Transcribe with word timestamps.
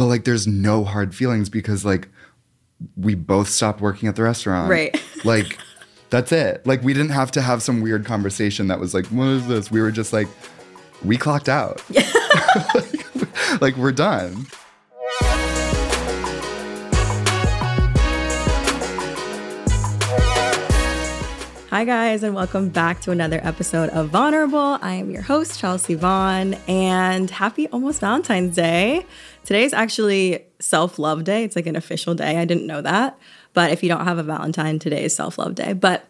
but 0.00 0.06
like 0.06 0.24
there's 0.24 0.46
no 0.46 0.82
hard 0.82 1.14
feelings 1.14 1.50
because 1.50 1.84
like 1.84 2.08
we 2.96 3.14
both 3.14 3.50
stopped 3.50 3.82
working 3.82 4.08
at 4.08 4.16
the 4.16 4.22
restaurant. 4.22 4.70
Right. 4.70 4.98
Like 5.24 5.58
that's 6.08 6.32
it. 6.32 6.66
Like 6.66 6.82
we 6.82 6.94
didn't 6.94 7.10
have 7.10 7.30
to 7.32 7.42
have 7.42 7.62
some 7.62 7.82
weird 7.82 8.06
conversation 8.06 8.68
that 8.68 8.80
was 8.80 8.94
like, 8.94 9.04
what 9.08 9.26
is 9.26 9.46
this? 9.46 9.70
We 9.70 9.82
were 9.82 9.90
just 9.90 10.14
like, 10.14 10.28
we 11.04 11.18
clocked 11.18 11.50
out. 11.50 11.82
like, 12.74 13.60
like 13.60 13.76
we're 13.76 13.92
done. 13.92 14.46
Hi, 21.70 21.84
guys, 21.84 22.24
and 22.24 22.34
welcome 22.34 22.68
back 22.68 23.00
to 23.02 23.12
another 23.12 23.40
episode 23.44 23.90
of 23.90 24.08
Vulnerable. 24.08 24.76
I 24.82 24.94
am 24.94 25.08
your 25.08 25.22
host, 25.22 25.60
Chelsea 25.60 25.94
Vaughn, 25.94 26.54
and 26.66 27.30
happy 27.30 27.68
almost 27.68 28.00
Valentine's 28.00 28.56
Day. 28.56 29.06
Today 29.44 29.62
is 29.62 29.72
actually 29.72 30.46
Self 30.58 30.98
Love 30.98 31.22
Day. 31.22 31.44
It's 31.44 31.54
like 31.54 31.68
an 31.68 31.76
official 31.76 32.16
day. 32.16 32.38
I 32.38 32.44
didn't 32.44 32.66
know 32.66 32.82
that. 32.82 33.16
But 33.54 33.70
if 33.70 33.84
you 33.84 33.88
don't 33.88 34.04
have 34.04 34.18
a 34.18 34.24
Valentine, 34.24 34.80
today 34.80 35.04
is 35.04 35.14
Self 35.14 35.38
Love 35.38 35.54
Day. 35.54 35.72
But 35.72 36.04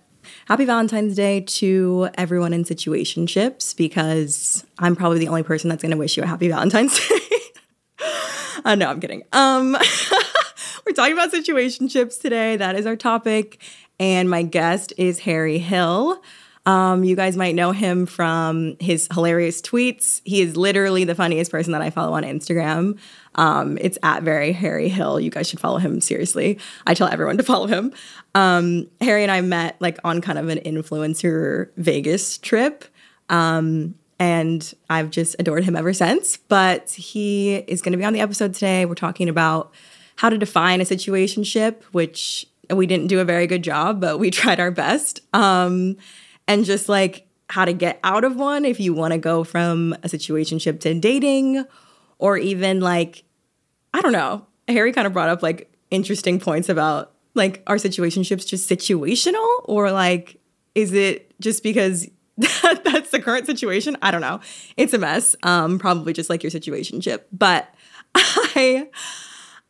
happy 0.47 0.65
Valentine's 0.65 1.15
Day 1.15 1.43
to 1.43 2.09
everyone 2.15 2.55
in 2.55 2.65
situationships 2.65 3.77
because 3.77 4.65
I'm 4.79 4.97
probably 4.97 5.19
the 5.19 5.29
only 5.29 5.42
person 5.42 5.69
that's 5.69 5.83
going 5.83 5.92
to 5.92 5.98
wish 5.98 6.17
you 6.17 6.23
a 6.23 6.27
happy 6.27 6.48
Valentine's 6.48 6.98
Day. 7.09 7.39
uh, 8.65 8.77
no, 8.77 8.89
I'm 8.89 8.98
kidding. 8.98 9.25
Um, 9.34 9.73
we're 10.87 10.92
talking 10.95 11.12
about 11.12 11.33
situationships 11.33 12.19
today. 12.19 12.56
That 12.56 12.77
is 12.77 12.87
our 12.87 12.97
topic 12.97 13.61
and 14.01 14.29
my 14.29 14.43
guest 14.43 14.93
is 14.97 15.21
Harry 15.21 15.59
Hill. 15.59 16.21
Um, 16.67 17.05
you 17.05 17.17
guys 17.17 17.37
might 17.37 17.55
know 17.55 17.73
him 17.73 18.07
from 18.07 18.77
his 18.81 19.09
hilarious 19.13 19.63
tweets. 19.63 20.21
He 20.25 20.41
is 20.41 20.57
literally 20.57 21.05
the 21.05 21.15
funniest 21.15 21.51
person 21.51 21.73
that 21.73 21.83
I 21.83 21.91
follow 21.91 22.15
on 22.15 22.23
Instagram. 22.23 22.99
Um, 23.35 23.79
it's 23.81 23.99
at 24.03 24.23
very 24.23 24.53
Harry 24.53 24.89
Hill. 24.89 25.21
You 25.21 25.31
guys 25.31 25.49
should 25.49 25.61
follow 25.61 25.79
him 25.79 26.01
seriously. 26.01 26.59
I 26.87 26.95
tell 26.95 27.09
everyone 27.09 27.37
to 27.37 27.42
follow 27.42 27.67
him. 27.67 27.92
Um, 28.34 28.89
Harry 29.01 29.23
and 29.23 29.31
I 29.31 29.41
met 29.41 29.77
like 29.81 29.98
on 30.05 30.20
kind 30.20 30.39
of 30.39 30.48
an 30.48 30.59
influencer 30.59 31.69
Vegas 31.77 32.39
trip. 32.39 32.85
Um, 33.29 33.95
and 34.19 34.75
I've 34.91 35.11
just 35.11 35.37
adored 35.39 35.64
him 35.64 35.77
ever 35.77 35.95
since. 35.95 36.37
But 36.37 36.91
he 36.91 37.57
is 37.57 37.81
going 37.81 37.92
to 37.92 37.98
be 37.98 38.05
on 38.05 38.12
the 38.12 38.20
episode 38.20 38.55
today. 38.55 38.85
We're 38.85 38.95
talking 38.95 39.29
about 39.29 39.73
how 40.17 40.29
to 40.29 40.37
define 40.37 40.83
a 40.83 40.85
situationship, 40.85 41.83
which 41.92 42.47
we 42.77 42.87
didn't 42.87 43.09
do 43.09 43.21
a 43.21 43.25
very 43.25 43.47
good 43.47 43.63
job, 43.63 44.01
but 44.01 44.19
we 44.19 44.31
tried 44.31 44.61
our 44.61 44.71
best. 44.71 45.21
Um, 45.33 45.97
and 46.47 46.65
just 46.65 46.89
like 46.89 47.27
how 47.49 47.65
to 47.65 47.73
get 47.73 47.99
out 48.05 48.25
of 48.25 48.37
one 48.37 48.65
if 48.65 48.79
you 48.79 48.95
want 48.95 49.13
to 49.13 49.19
go 49.19 49.45
from 49.45 49.93
a 50.03 50.09
situationship 50.09 50.81
to 50.81 50.95
dating, 50.95 51.65
or 52.19 52.37
even 52.37 52.81
like, 52.81 53.25
I 53.95 54.01
don't 54.01 54.13
know. 54.13 54.47
Harry 54.69 54.93
kind 54.93 55.07
of 55.07 55.13
brought 55.13 55.29
up 55.29 55.43
like 55.43 55.73
interesting 55.91 56.39
points 56.39 56.69
about 56.69 57.13
like 57.35 57.63
are 57.67 57.77
situationships 57.77 58.47
just 58.47 58.69
situational 58.69 59.63
or 59.65 59.91
like 59.91 60.41
is 60.75 60.93
it 60.93 61.35
just 61.41 61.63
because 61.63 62.09
that, 62.39 62.83
that's 62.85 63.11
the 63.11 63.21
current 63.21 63.47
situation? 63.47 63.97
I 64.03 64.11
don't 64.11 64.21
know. 64.21 64.41
It's 64.77 64.93
a 64.93 64.98
mess. 64.98 65.37
Um, 65.43 65.79
probably 65.79 66.13
just 66.13 66.31
like 66.31 66.43
your 66.43 66.51
situationship, 66.51 67.23
but 67.33 67.73
I 68.15 68.89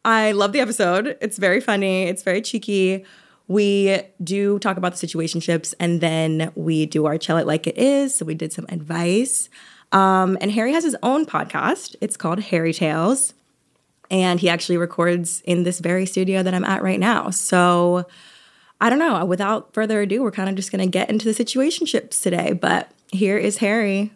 I 0.05 0.33
love 0.33 0.53
the 0.53 0.61
episode. 0.61 1.17
It's 1.21 1.37
very 1.39 1.61
funny, 1.61 2.05
it's 2.05 2.23
very 2.23 2.41
cheeky. 2.41 3.05
We 3.49 4.01
do 4.23 4.59
talk 4.61 4.77
about 4.77 4.95
the 4.95 5.07
situationships 5.07 5.75
and 5.81 6.01
then 6.01 6.53
we 6.55 6.87
do 6.87 7.07
our 7.07 7.19
chill 7.19 7.37
it 7.37 7.47
like 7.47 7.67
it 7.67 7.77
is. 7.77 8.15
So 8.15 8.25
we 8.25 8.35
did 8.35 8.53
some 8.53 8.65
advice. 8.69 9.49
Um, 9.93 10.39
and 10.41 10.53
Harry 10.53 10.73
has 10.73 10.85
his 10.85 10.97
own 11.03 11.27
podcast. 11.27 11.97
It's 12.01 12.17
called 12.17 12.41
Harry 12.41 12.73
Tales. 12.73 13.35
And 14.09 14.41
he 14.41 14.49
actually 14.49 14.77
records 14.77 15.41
in 15.45 15.65
this 15.65 15.81
very 15.81 16.07
studio 16.07 16.43
that 16.43 16.55
I'm 16.55 16.65
at 16.65 16.83
right 16.83 17.01
now. 17.01 17.31
So 17.31 18.07
I 18.81 18.89
don't 18.89 18.99
know. 18.99 19.25
Without 19.25 19.73
further 19.75 20.01
ado, 20.01 20.23
we're 20.23 20.31
kind 20.31 20.49
of 20.49 20.55
just 20.55 20.73
going 20.73 20.85
to 20.85 20.91
get 20.91 21.11
into 21.11 21.25
the 21.25 21.45
situationships 21.45 22.23
today. 22.23 22.53
But 22.53 22.91
here 23.13 23.37
is 23.37 23.59
Harry. 23.59 24.13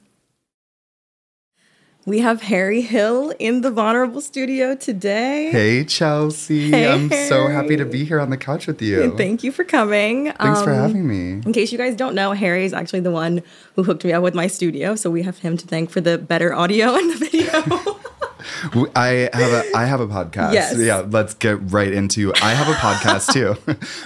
We 2.07 2.19
have 2.19 2.43
Harry 2.43 2.83
Hill 2.83 3.33
in 3.39 3.63
the 3.63 3.71
Vulnerable 3.71 4.21
Studio 4.21 4.75
today. 4.75 5.49
Hey, 5.51 5.85
Chelsea. 5.85 6.71
Hey, 6.71 6.87
I'm 6.87 7.09
so 7.31 7.47
happy 7.47 7.77
to 7.79 7.87
be 7.87 8.05
here 8.05 8.21
on 8.21 8.29
the 8.29 8.37
couch 8.37 8.67
with 8.67 8.83
you. 8.83 9.11
Thank 9.17 9.43
you 9.43 9.51
for 9.51 9.65
coming. 9.65 10.27
Thanks 10.33 10.63
for 10.63 10.71
Um, 10.71 10.77
having 10.81 11.09
me. 11.09 11.41
In 11.47 11.53
case 11.55 11.73
you 11.73 11.79
guys 11.79 11.97
don't 11.97 12.15
know, 12.15 12.33
Harry 12.33 12.67
is 12.67 12.75
actually 12.75 13.01
the 13.01 13.11
one 13.11 13.43
who 13.75 13.85
hooked 13.85 14.05
me 14.05 14.13
up 14.13 14.23
with 14.23 14.35
my 14.35 14.49
studio, 14.49 14.95
so 14.97 15.11
we 15.11 15.23
have 15.23 15.39
him 15.39 15.57
to 15.57 15.67
thank 15.67 15.89
for 15.89 16.03
the 16.03 16.19
better 16.19 16.53
audio 16.53 16.95
and 16.95 17.11
the 17.11 17.17
video. 17.17 17.51
I 18.95 19.31
have 19.33 19.53
a 19.53 19.65
I 19.75 19.87
have 19.87 20.01
a 20.01 20.07
podcast. 20.07 20.53
Yes. 20.53 20.77
Yeah, 20.77 21.07
let's 21.09 21.33
get 21.33 21.57
right 21.73 21.91
into. 21.91 22.35
I 22.43 22.51
have 22.53 22.69
a 22.69 22.75
podcast 22.79 23.33
too. 23.33 23.57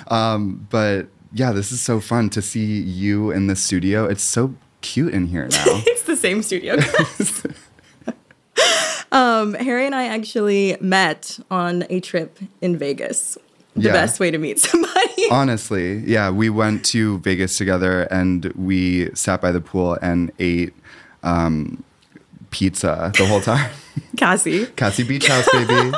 um, 0.15 0.69
but 0.71 1.09
yeah, 1.33 1.51
this 1.51 1.73
is 1.73 1.81
so 1.81 1.99
fun 1.99 2.31
to 2.31 2.43
see 2.43 2.81
you 2.81 3.33
in 3.33 3.49
the 3.49 3.57
studio. 3.57 4.05
It's 4.07 4.23
so 4.23 4.55
cute 4.83 5.13
in 5.13 5.27
here 5.27 5.49
now. 5.49 5.65
it's 5.85 6.03
the 6.05 6.17
same 6.17 6.45
studio. 6.45 6.77
um, 9.13 9.55
Harry 9.55 9.87
and 9.87 9.95
I 9.95 10.05
actually 10.07 10.77
met 10.81 11.39
on 11.51 11.85
a 11.91 12.01
trip 12.01 12.39
in 12.61 12.77
Vegas. 12.77 13.37
The 13.75 13.83
Yeah. 13.85 13.93
best 13.93 14.19
way 14.19 14.31
to 14.31 14.39
meet 14.39 14.59
somebody. 14.69 15.31
Honestly, 15.31 15.99
yeah, 15.99 16.31
we 16.31 16.51
went 16.51 16.85
to 16.87 17.19
Vegas 17.19 17.57
together 17.57 18.03
and 18.11 18.47
we 18.57 19.15
sat 19.15 19.41
by 19.41 19.53
the 19.53 19.61
pool 19.61 19.97
and 20.03 20.33
ate 20.41 20.75
um, 21.23 21.83
pizza 22.51 23.13
the 23.17 23.27
whole 23.27 23.41
time. 23.41 23.71
Cassie. 24.17 24.67
Cassie 24.77 25.05
Beach 25.05 25.27
House, 25.29 25.49
baby. 25.53 25.93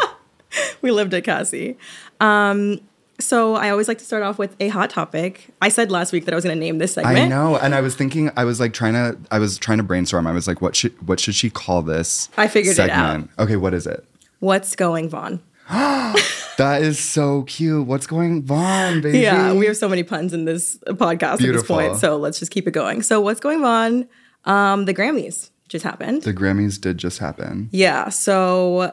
we 0.82 0.91
lived 0.91 1.15
at 1.15 1.25
Cassie. 1.25 1.78
Um, 2.21 2.81
so 3.21 3.55
I 3.55 3.71
always 3.71 3.87
like 3.89 3.99
to 3.99 4.05
start 4.05 4.23
off 4.23 4.39
with 4.39 4.57
a 4.61 4.69
hot 4.69 4.91
topic. 4.91 5.49
I 5.63 5.69
said 5.69 5.91
last 5.91 6.13
week 6.13 6.25
that 6.25 6.33
I 6.33 6.35
was 6.35 6.45
going 6.45 6.57
to 6.57 6.61
name 6.61 6.79
this 6.79 6.95
segment. 6.95 7.17
I 7.19 7.29
know, 7.29 7.57
and 7.57 7.75
I 7.75 7.81
was 7.81 7.95
thinking, 7.95 8.31
I 8.37 8.45
was 8.45 8.59
like 8.61 8.73
trying 8.73 8.95
to, 8.95 9.17
I 9.31 9.39
was 9.39 9.59
trying 9.59 9.79
to 9.79 9.85
brainstorm. 9.85 10.27
I 10.27 10.33
was 10.33 10.49
like, 10.49 10.61
what 10.61 10.75
should, 10.75 11.07
what 11.07 11.21
should 11.21 11.35
she 11.35 11.51
call 11.51 11.83
this? 11.83 12.29
I 12.37 12.49
figured 12.49 12.79
it 12.79 12.91
out. 12.91 13.29
Okay, 13.39 13.57
what 13.57 13.75
is 13.75 13.87
it? 13.87 14.05
What's 14.41 14.75
going, 14.75 15.09
Vaughn? 15.09 15.41
That 16.57 16.83
is 16.83 16.99
so 16.99 17.45
cute. 17.45 17.87
What's 17.87 18.07
going 18.07 18.45
on, 18.51 19.01
baby? 19.01 19.21
Yeah, 19.21 19.55
we 19.55 19.65
have 19.65 19.79
so 19.79 19.89
many 19.89 20.03
puns 20.03 20.35
in 20.35 20.45
this 20.45 20.77
podcast 20.89 21.35
at 21.35 21.39
this 21.39 21.63
point. 21.67 21.97
So 21.97 22.19
let's 22.19 22.39
just 22.39 22.51
keep 22.51 22.69
it 22.69 22.73
going. 22.73 23.01
So 23.03 23.19
what's 23.19 23.41
going 23.41 23.65
on? 23.65 24.07
Um, 24.45 24.85
the 24.85 24.93
Grammys 24.93 25.49
just 25.69 25.85
happened. 25.85 26.23
the 26.23 26.35
Grammys 26.35 26.79
did 26.79 26.99
just 26.99 27.19
happen. 27.19 27.71
yeah. 27.73 28.11
So 28.11 28.93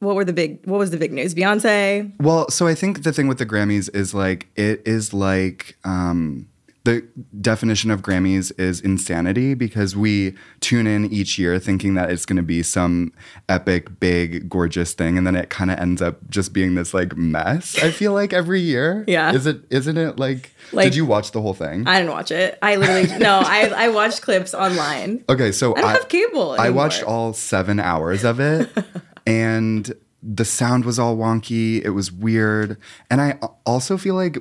what 0.00 0.16
were 0.16 0.24
the 0.24 0.32
big? 0.32 0.66
What 0.66 0.78
was 0.78 0.90
the 0.90 0.96
big 0.96 1.12
news? 1.12 1.34
Beyonce. 1.34 2.12
Well, 2.20 2.50
so 2.50 2.66
I 2.66 2.74
think 2.74 3.02
the 3.04 3.12
thing 3.12 3.28
with 3.28 3.38
the 3.38 3.46
Grammys 3.46 3.94
is 3.94 4.12
like 4.14 4.48
it 4.56 4.82
is 4.84 5.14
like 5.14 5.76
um 5.84 6.46
the 6.84 7.06
definition 7.42 7.90
of 7.90 8.00
Grammys 8.00 8.58
is 8.58 8.80
insanity 8.80 9.52
because 9.52 9.94
we 9.94 10.34
tune 10.60 10.86
in 10.86 11.04
each 11.12 11.38
year 11.38 11.58
thinking 11.58 11.92
that 11.92 12.10
it's 12.10 12.24
going 12.24 12.38
to 12.38 12.42
be 12.42 12.62
some 12.62 13.12
epic, 13.50 14.00
big, 14.00 14.48
gorgeous 14.48 14.94
thing, 14.94 15.18
and 15.18 15.26
then 15.26 15.36
it 15.36 15.50
kind 15.50 15.70
of 15.70 15.78
ends 15.78 16.00
up 16.00 16.16
just 16.30 16.54
being 16.54 16.76
this 16.76 16.94
like 16.94 17.14
mess. 17.18 17.76
I 17.82 17.90
feel 17.90 18.14
like 18.14 18.32
every 18.32 18.60
year. 18.60 19.04
Yeah. 19.06 19.32
Is 19.34 19.44
it? 19.46 19.60
Isn't 19.68 19.98
it 19.98 20.18
like? 20.18 20.52
Like- 20.72 20.84
did 20.86 20.94
you 20.96 21.04
watch 21.04 21.32
the 21.32 21.42
whole 21.42 21.52
thing? 21.52 21.86
I 21.86 21.98
didn't 21.98 22.12
watch 22.12 22.30
it. 22.30 22.58
I 22.62 22.76
literally 22.76 23.18
no. 23.18 23.42
I 23.44 23.70
I 23.76 23.88
watched 23.88 24.22
clips 24.22 24.54
online. 24.54 25.22
okay, 25.28 25.52
so 25.52 25.76
I 25.76 25.80
don't 25.82 25.90
have 25.90 26.08
cable. 26.08 26.52
I 26.58 26.70
watched 26.70 27.02
all 27.02 27.34
seven 27.34 27.78
hours 27.78 28.24
of 28.24 28.40
it, 28.40 28.70
and 29.26 29.92
the 30.22 30.44
sound 30.44 30.84
was 30.84 30.98
all 30.98 31.16
wonky. 31.16 31.82
It 31.84 31.90
was 31.90 32.12
weird, 32.12 32.76
and 33.10 33.20
I 33.20 33.38
also 33.64 33.96
feel 33.96 34.14
like 34.14 34.38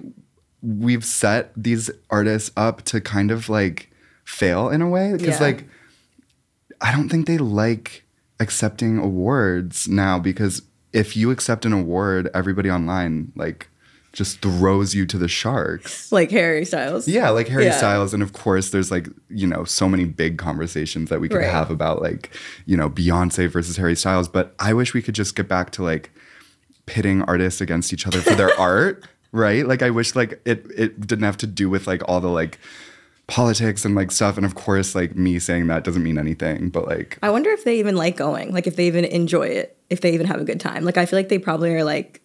we've 0.62 1.06
set 1.06 1.52
these 1.56 1.90
artists 2.10 2.52
up 2.58 2.82
to 2.84 3.00
kind 3.00 3.32
of 3.32 3.48
like 3.50 3.90
fail 4.26 4.70
in 4.70 4.82
a 4.82 4.90
way 4.90 5.14
because 5.14 5.40
Yeah. 5.40 5.46
like 5.48 5.68
I 6.82 6.92
don't 6.92 7.10
think 7.10 7.28
they 7.28 7.38
like 7.38 8.04
accepting 8.40 8.98
awards 8.98 9.88
now 9.88 10.20
because 10.20 10.62
if 10.94 11.16
you 11.16 11.32
accept 11.32 11.66
an 11.66 11.74
award, 11.74 12.30
everybody 12.34 12.70
online 12.70 13.32
like 13.36 13.70
just 14.12 14.42
throws 14.42 14.96
you 14.96 15.06
to 15.06 15.18
the 15.18 15.28
sharks. 15.28 16.12
like 16.12 16.32
Harry 16.32 16.66
Styles. 16.66 17.08
Yeah, 17.08 17.30
like 17.30 17.48
Harry 17.48 17.66
Yeah. 17.66 17.78
Styles. 17.78 18.14
And 18.14 18.24
of 18.24 18.34
course, 18.34 18.72
there's 18.72 18.90
like, 18.92 19.08
you 19.30 19.46
know, 19.46 19.64
so 19.64 19.88
many 19.88 20.06
big 20.06 20.38
conversations 20.38 21.10
that 21.10 21.22
we 21.22 21.30
could 21.30 21.38
Right. 21.38 21.50
have 21.50 21.70
about 21.70 22.02
like, 22.02 22.32
you 22.66 22.76
know, 22.76 22.90
Beyonce 22.90 23.48
versus 23.50 23.78
Harry 23.78 23.96
Styles. 23.96 24.28
But 24.28 24.56
I 24.60 24.74
wish 24.74 24.94
we 24.94 25.02
could 25.02 25.16
just 25.16 25.36
get 25.36 25.48
back 25.48 25.72
to 25.74 25.84
like 25.84 26.12
pitting 26.88 27.22
artists 27.24 27.62
against 27.62 27.94
each 27.94 28.08
other 28.08 28.20
for 28.20 28.34
their 28.34 28.52
art, 28.60 29.06
right? 29.32 29.68
Like, 29.68 29.84
I 29.84 29.92
wish 29.92 30.16
like 30.16 30.42
it, 30.44 30.66
it 30.76 31.00
didn't 31.06 31.26
have 31.26 31.38
to 31.38 31.48
do 31.48 31.70
with 31.70 31.86
like 31.86 32.02
all 32.10 32.20
the 32.20 32.30
like 32.30 32.58
politics 33.28 33.86
and 33.86 33.94
like 33.94 34.12
stuff. 34.12 34.38
And 34.38 34.46
of 34.46 34.56
course, 34.56 34.96
like 34.96 35.16
me 35.16 35.38
saying 35.38 35.68
that 35.68 35.84
doesn't 35.84 36.02
mean 36.02 36.18
anything, 36.18 36.70
but 36.70 36.88
like, 36.88 37.20
I 37.22 37.30
wonder 37.30 37.52
if 37.52 37.64
they 37.64 37.78
even 37.80 37.96
like 37.96 38.18
going. 38.18 38.52
Like 38.54 38.66
if 38.66 38.76
they 38.76 38.88
even 38.88 39.06
enjoy 39.06 39.48
it. 39.48 39.76
If 39.92 40.02
they 40.02 40.14
even 40.14 40.26
have 40.28 40.40
a 40.42 40.44
good 40.44 40.60
time. 40.60 40.84
Like 40.84 40.98
I 40.98 41.06
feel 41.06 41.18
like 41.20 41.30
they 41.30 41.40
probably 41.40 41.74
are 41.76 41.84
like, 41.84 42.22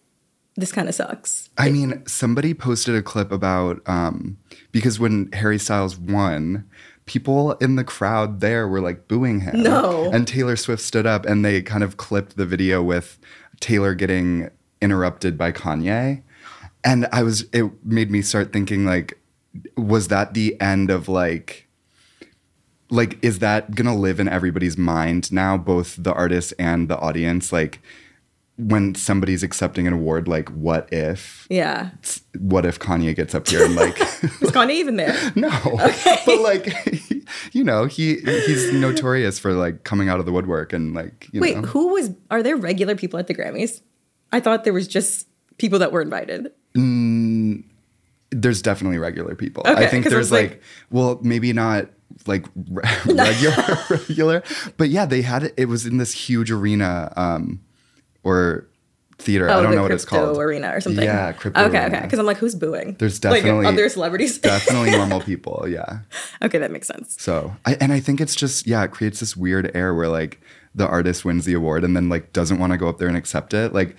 this 0.55 0.71
kind 0.71 0.87
of 0.87 0.95
sucks. 0.95 1.49
I 1.57 1.69
mean, 1.69 2.03
somebody 2.07 2.53
posted 2.53 2.95
a 2.95 3.01
clip 3.01 3.31
about 3.31 3.81
um, 3.87 4.37
because 4.71 4.99
when 4.99 5.31
Harry 5.33 5.59
Styles 5.59 5.97
won, 5.97 6.65
people 7.05 7.53
in 7.53 7.75
the 7.75 7.83
crowd 7.83 8.39
there 8.39 8.67
were 8.67 8.81
like 8.81 9.07
booing 9.07 9.41
him. 9.41 9.63
No. 9.63 10.09
And 10.11 10.27
Taylor 10.27 10.55
Swift 10.55 10.81
stood 10.81 11.05
up 11.05 11.25
and 11.25 11.43
they 11.43 11.61
kind 11.61 11.83
of 11.83 11.97
clipped 11.97 12.37
the 12.37 12.45
video 12.45 12.81
with 12.81 13.19
Taylor 13.59 13.93
getting 13.93 14.49
interrupted 14.81 15.37
by 15.37 15.51
Kanye. 15.51 16.23
And 16.83 17.07
I 17.11 17.23
was, 17.23 17.45
it 17.51 17.65
made 17.83 18.11
me 18.11 18.21
start 18.21 18.53
thinking, 18.53 18.85
like, 18.85 19.19
was 19.75 20.09
that 20.09 20.33
the 20.33 20.59
end 20.61 20.91
of 20.91 21.09
like, 21.09 21.67
like, 22.89 23.17
is 23.23 23.39
that 23.39 23.73
gonna 23.73 23.95
live 23.95 24.19
in 24.19 24.27
everybody's 24.27 24.77
mind 24.77 25.31
now, 25.31 25.57
both 25.57 25.95
the 25.97 26.13
artist 26.13 26.53
and 26.59 26.87
the 26.87 26.97
audience? 26.99 27.51
Like, 27.51 27.81
when 28.57 28.95
somebody's 28.95 29.43
accepting 29.43 29.85
an 29.85 29.91
award, 29.93 30.27
like, 30.29 30.47
what 30.49 30.87
if, 30.93 31.45
Yeah. 31.49 31.89
what 32.39 32.65
if 32.65 32.79
Kanye 32.79 33.13
gets 33.15 33.35
up 33.35 33.47
here 33.49 33.65
and 33.65 33.75
like, 33.75 33.99
Is 34.23 34.51
Kanye 34.51 34.71
even 34.75 34.95
there? 34.95 35.13
no, 35.35 35.49
but 36.25 36.39
like, 36.39 36.73
you 37.53 37.63
know, 37.65 37.85
he 37.85 38.15
he's 38.21 38.71
notorious 38.71 39.39
for 39.39 39.53
like 39.53 39.83
coming 39.83 40.07
out 40.07 40.19
of 40.19 40.25
the 40.25 40.31
woodwork 40.31 40.71
and 40.71 40.93
like, 40.93 41.27
you 41.33 41.41
Wait, 41.41 41.57
know, 41.57 41.63
who 41.63 41.89
was? 41.89 42.11
Are 42.31 42.41
there 42.41 42.55
regular 42.55 42.95
people 42.95 43.19
at 43.19 43.27
the 43.27 43.35
Grammys? 43.35 43.81
I 44.31 44.39
thought 44.39 44.63
there 44.63 44.73
was 44.73 44.87
just 44.87 45.27
people 45.57 45.79
that 45.79 45.91
were 45.91 46.01
invited. 46.01 46.51
there's 48.31 48.61
definitely 48.61 48.97
regular 48.97 49.35
people. 49.35 49.63
Okay, 49.65 49.85
I 49.85 49.87
think 49.87 50.05
there's 50.05 50.15
was 50.15 50.31
like- 50.31 50.49
like, 50.51 50.61
well, 50.91 51.19
maybe 51.23 51.51
not 51.53 51.87
like 52.27 52.45
re- 52.69 52.83
regular, 53.05 53.77
regular, 53.89 54.43
but 54.77 54.89
yeah, 54.89 55.05
they 55.05 55.21
had 55.21 55.43
it. 55.43 55.53
It 55.57 55.65
was 55.65 55.85
in 55.85 55.97
this 55.97 56.13
huge 56.13 56.51
arena 56.51 57.11
um, 57.17 57.61
or 58.25 58.67
theater. 59.17 59.49
I 59.49 59.53
Oh, 59.53 59.61
don't 59.61 59.71
the 59.71 59.77
know 59.77 59.83
what 59.83 59.91
it's 59.91 60.03
crypto 60.03 60.25
called. 60.33 60.37
arena 60.39 60.75
or 60.75 60.81
something. 60.81 61.01
Yeah, 61.05 61.31
crypto 61.31 61.61
Okay, 61.67 61.77
arena. 61.83 61.95
okay. 61.95 62.03
Because 62.05 62.19
I'm 62.19 62.25
like, 62.25 62.35
who's 62.37 62.53
booing? 62.53 62.95
There's 62.99 63.23
like 63.23 63.43
definitely- 63.43 63.65
other 63.67 63.87
celebrities. 63.87 64.37
Definitely 64.39 64.91
normal 64.91 65.21
people. 65.21 65.65
Yeah. 65.69 65.99
okay, 66.43 66.57
that 66.57 66.69
makes 66.71 66.87
sense. 66.87 67.15
So, 67.17 67.55
I, 67.65 67.75
and 67.79 67.93
I 67.93 68.01
think 68.01 68.19
it's 68.19 68.35
just, 68.35 68.67
yeah, 68.67 68.83
it 68.83 68.91
creates 68.91 69.21
this 69.21 69.37
weird 69.37 69.71
air 69.73 69.93
where 69.95 70.09
like 70.09 70.41
the 70.75 70.85
artist 70.85 71.23
wins 71.23 71.45
the 71.45 71.53
award 71.53 71.85
and 71.85 71.95
then 71.95 72.09
like 72.09 72.33
doesn't 72.33 72.59
want 72.59 72.73
to 72.73 72.77
go 72.77 72.89
up 72.89 72.97
there 72.97 73.07
and 73.07 73.15
accept 73.15 73.53
it. 73.53 73.71
Like, 73.73 73.95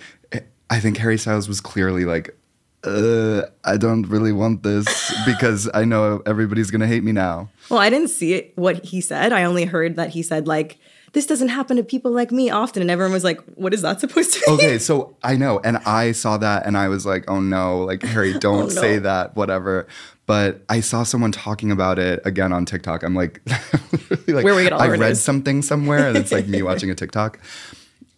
I 0.69 0.79
think 0.79 0.97
Harry 0.97 1.17
Styles 1.17 1.47
was 1.47 1.61
clearly 1.61 2.05
like, 2.05 2.37
uh, 2.83 3.41
I 3.63 3.77
don't 3.77 4.03
really 4.03 4.31
want 4.31 4.61
this 4.61 4.85
because 5.25 5.67
I 5.73 5.83
know 5.83 6.21
everybody's 6.27 6.69
going 6.69 6.81
to 6.81 6.87
hate 6.87 7.03
me 7.03 7.11
now. 7.11 7.49
Well, 7.69 7.79
I 7.79 7.89
didn't 7.89 8.09
see 8.09 8.33
it, 8.33 8.53
what 8.55 8.85
he 8.85 9.01
said. 9.01 9.33
I 9.33 9.45
only 9.45 9.65
heard 9.65 9.95
that 9.95 10.09
he 10.11 10.21
said 10.21 10.47
like, 10.47 10.77
"This 11.17 11.25
doesn't 11.25 11.47
happen 11.49 11.77
to 11.77 11.83
people 11.83 12.11
like 12.11 12.31
me 12.31 12.51
often," 12.51 12.79
and 12.83 12.91
everyone 12.91 13.11
was 13.11 13.23
like, 13.23 13.41
"What 13.55 13.73
is 13.73 13.81
that 13.81 13.99
supposed 13.99 14.33
to 14.33 14.39
be?" 14.45 14.51
Okay, 14.51 14.77
so 14.77 15.15
I 15.23 15.35
know, 15.35 15.59
and 15.63 15.77
I 15.77 16.11
saw 16.11 16.37
that, 16.37 16.67
and 16.67 16.77
I 16.77 16.89
was 16.89 17.07
like, 17.07 17.23
"Oh 17.27 17.39
no!" 17.39 17.83
Like 17.85 18.03
Harry, 18.03 18.33
oh, 18.35 18.39
don't 18.39 18.63
Oh, 18.63 18.65
no. 18.65 18.81
say 18.85 18.99
that, 18.99 19.35
whatever. 19.35 19.87
But 20.27 20.61
I 20.69 20.79
saw 20.81 21.01
someone 21.01 21.31
talking 21.31 21.71
about 21.71 21.97
it 21.97 22.21
again 22.23 22.53
on 22.53 22.65
TikTok. 22.65 23.01
I'm 23.01 23.15
like, 23.15 23.41
like 24.27 24.45
Where 24.45 24.53
we 24.53 24.61
get 24.63 24.73
all 24.73 24.81
I 24.81 24.89
read 24.89 25.17
something 25.17 25.63
somewhere, 25.63 26.07
and 26.07 26.15
it's 26.17 26.31
like 26.31 26.47
me 26.47 26.61
watching 26.69 26.91
a 26.91 26.95
TikTok, 26.95 27.39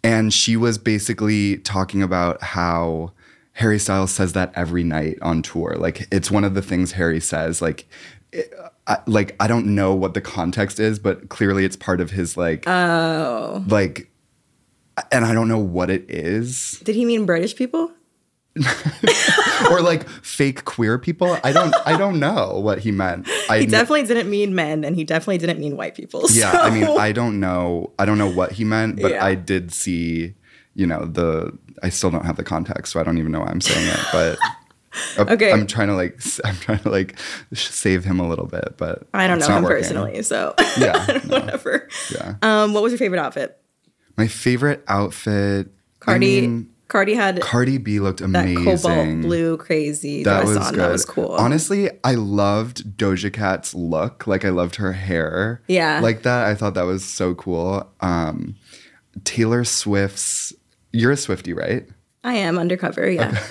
and 0.03 0.33
she 0.33 0.57
was 0.57 0.77
basically 0.77 1.59
talking 1.59 2.03
about 2.03 2.43
how 2.43 3.13
Harry 3.53 3.79
Styles 3.79 4.11
says 4.11 4.33
that 4.33 4.51
every 4.55 4.83
night 4.83 5.17
on 5.21 5.41
tour. 5.41 5.75
Like 5.77 6.05
it's 6.11 6.29
one 6.29 6.43
of 6.43 6.53
the 6.53 6.61
things 6.61 6.91
Harry 6.91 7.21
says. 7.21 7.61
Like. 7.61 7.87
it- 8.33 8.53
I, 8.89 8.97
like 9.06 9.36
I 9.39 9.47
don't 9.47 9.68
know 9.75 9.94
what 9.94 10.15
the 10.15 10.21
context 10.21 10.80
is, 10.80 11.00
but 11.00 11.30
clearly 11.30 11.63
it's 11.63 11.75
part 11.77 12.01
of 12.01 12.12
his 12.12 12.36
like, 12.36 12.68
Oh, 12.68 13.63
like, 13.68 14.09
and 15.12 15.24
I 15.24 15.33
don't 15.33 15.47
know 15.47 15.59
what 15.59 15.89
it 15.89 16.06
is. 16.09 16.80
did 16.83 16.95
he 16.95 17.06
mean 17.06 17.25
British 17.25 17.56
people? 17.56 17.91
or 19.71 19.81
like 19.81 20.07
fake 20.09 20.65
queer 20.65 20.97
people. 20.97 21.38
I 21.44 21.51
don't 21.51 21.74
I 21.86 21.95
don't 21.97 22.19
know 22.19 22.59
what 22.59 22.80
he 22.80 22.91
meant. 22.91 23.27
I 23.50 23.59
He 23.59 23.65
definitely 23.68 24.03
didn't 24.03 24.30
mean 24.30 24.56
men, 24.56 24.83
and 24.83 24.95
he 24.95 25.03
definitely 25.03 25.38
didn't 25.38 25.59
mean 25.59 25.77
white 25.77 25.95
people. 25.95 26.25
yeah, 26.31 26.51
I 26.51 26.69
mean 26.69 26.85
I 26.85 27.12
don't 27.12 27.39
know 27.39 27.92
I 28.00 28.06
don't 28.06 28.18
know 28.18 28.30
what 28.30 28.53
he 28.53 28.63
meant, 28.63 29.01
but 29.01 29.12
Yeah. 29.12 29.24
I 29.25 29.35
did 29.35 29.71
see, 29.71 30.33
you 30.75 30.88
know, 30.88 31.06
the 31.06 31.57
I 31.83 31.89
still 31.89 32.09
don't 32.09 32.25
have 32.25 32.35
the 32.38 32.44
context, 32.44 32.92
so 32.94 33.00
I 33.00 33.03
don't 33.03 33.18
even 33.18 33.31
know 33.31 33.39
why 33.42 33.47
I'm 33.47 33.62
saying 33.62 33.88
it, 33.88 34.00
but 34.12 34.38
Okay. 35.17 35.51
I'm 35.51 35.67
trying 35.67 35.87
to 35.89 35.95
like 35.95 36.19
I'm 36.45 36.55
trying 36.55 36.79
to 36.79 36.89
like 36.89 37.17
save 37.53 38.03
him 38.03 38.19
a 38.19 38.27
little 38.27 38.47
bit, 38.47 38.75
but 38.77 39.07
I 39.13 39.27
don't 39.27 39.39
know 39.39 39.47
him 39.47 39.63
working. 39.63 39.77
personally, 39.83 40.21
so 40.23 40.55
Yeah, 40.77 41.05
no. 41.25 41.39
whatever. 41.39 41.87
Yeah. 42.13 42.35
Um, 42.41 42.73
what 42.73 42.83
was 42.83 42.91
your 42.91 42.97
favorite 42.99 43.19
outfit? 43.19 43.59
My 44.17 44.27
favorite 44.27 44.83
outfit 44.87 45.69
Cardi. 45.99 46.37
I 46.37 46.41
mean, 46.41 46.69
Cardi 46.87 47.13
had 47.13 47.39
Cardi 47.41 47.77
B 47.77 47.99
looked 47.99 48.19
that 48.19 48.25
amazing. 48.25 48.63
cobalt 48.65 49.21
blue 49.21 49.57
crazy 49.57 50.23
That 50.23 50.37
dress 50.43 50.47
was 50.47 50.57
on. 50.57 50.73
good. 50.73 50.79
That 50.81 50.91
was 50.91 51.05
cool. 51.05 51.31
Honestly, 51.33 51.89
I 52.03 52.15
loved 52.15 52.97
Doja 52.97 53.31
Cat's 53.31 53.75
look. 53.75 54.25
Like 54.25 54.43
I 54.43 54.49
loved 54.49 54.75
her 54.77 54.93
hair. 54.93 55.61
Yeah. 55.67 55.99
Like 56.01 56.23
that. 56.23 56.47
I 56.47 56.55
thought 56.55 56.73
that 56.73 56.83
was 56.85 57.05
so 57.05 57.35
cool. 57.35 57.87
Um 58.01 58.55
Taylor 59.23 59.63
Swift's 59.63 60.53
you're 60.91 61.11
a 61.11 61.17
Swifty, 61.17 61.53
right? 61.53 61.87
I 62.24 62.33
am 62.36 62.57
undercover. 62.57 63.10
Yeah. 63.10 63.31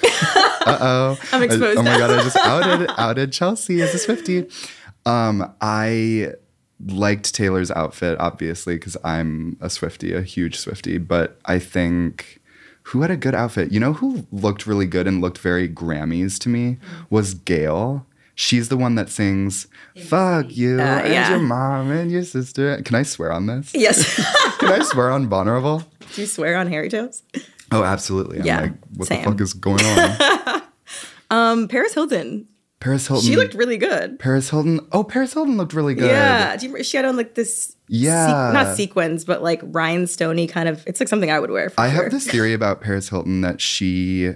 Uh-oh. 0.67 1.19
I'm 1.33 1.43
exposed 1.43 1.79
oh 1.79 1.83
my 1.83 1.97
god, 1.99 2.11
I 2.11 2.23
just 2.23 2.37
outed 2.45 2.91
outed 2.99 3.33
Chelsea 3.33 3.81
as 3.81 3.95
a 3.95 3.99
Swifty. 3.99 4.47
Um, 5.07 5.51
I 5.63 6.33
liked 6.87 7.35
Taylor's 7.35 7.71
outfit, 7.71 8.19
obviously, 8.21 8.75
because 8.75 8.97
I'm 9.03 9.57
a 9.61 9.71
Swifty, 9.71 10.13
a 10.13 10.21
huge 10.23 10.59
Swifty, 10.59 10.99
but 10.99 11.39
I 11.47 11.59
think 11.59 12.41
who 12.83 13.01
had 13.03 13.11
a 13.11 13.17
good 13.17 13.35
outfit? 13.35 13.73
You 13.73 13.81
know 13.81 13.95
who 13.95 14.27
looked 14.31 14.67
really 14.67 14.87
good 14.87 15.07
and 15.07 15.21
looked 15.23 15.39
very 15.39 15.69
Grammys 15.69 16.39
to 16.41 16.49
me 16.51 16.77
was 17.09 17.33
Gayle. 17.35 18.05
She's 18.35 18.69
the 18.69 18.77
one 18.77 18.95
that 18.97 19.09
sings 19.09 19.67
"Fuck 20.07 20.55
you 20.55 20.79
Uh, 20.79 20.83
and 21.03 21.13
yeah. 21.13 21.31
your 21.31 21.41
mom 21.41 21.91
and 21.91 22.11
your 22.11 22.23
sister." 22.25 22.81
Can 22.85 22.95
I 22.95 23.03
swear 23.03 23.33
on 23.33 23.47
this? 23.47 23.73
yes. 23.75 24.15
Can 24.59 24.71
I 24.71 24.85
swear 24.85 25.11
on 25.11 25.27
Vulnerable? 25.29 25.83
Do 26.15 26.21
you 26.21 26.27
swear 26.27 26.57
on 26.57 26.67
Harry 26.69 26.89
Tales? 26.91 27.23
Oh, 27.73 27.85
absolutely. 27.85 28.41
I'm 28.41 28.47
Yeah, 28.47 28.61
like, 28.63 28.73
what 28.97 29.09
same. 29.09 29.23
the 29.25 29.31
fuck 29.31 29.41
is 29.41 29.53
going 29.55 29.85
on? 29.85 30.63
Um, 31.31 31.69
Paris 31.69 31.93
Hilton. 31.93 32.47
Paris 32.81 33.07
Hilton. 33.07 33.27
She 33.29 33.37
looked 33.37 33.53
really 33.53 33.77
good. 33.77 34.19
Paris 34.19 34.49
Hilton. 34.49 34.81
Oh, 34.93 35.05
Paris 35.05 35.35
Hilton 35.35 35.59
looked 35.59 35.75
really 35.75 35.95
good. 35.95 36.07
Yeah. 36.11 36.57
Do 36.57 36.69
you, 36.69 36.83
she 36.83 36.97
had 36.97 37.05
on 37.05 37.19
like 37.19 37.35
this. 37.35 37.77
Yeah. 37.89 38.51
not 38.55 38.77
sequins, 38.77 39.27
but 39.27 39.43
like 39.43 39.61
rhinestone 39.65 40.47
kind 40.49 40.71
of. 40.71 40.83
It's 40.87 41.01
like 41.01 41.09
something 41.09 41.31
I 41.31 41.39
would 41.39 41.51
wear. 41.51 41.69
For 41.69 41.81
I 41.83 41.91
sure. 41.93 42.05
have 42.05 42.13
this 42.13 42.27
theory 42.27 42.55
about 42.55 42.81
Paris 42.81 43.11
Hilton 43.11 43.43
that 43.43 43.61
she 43.61 44.33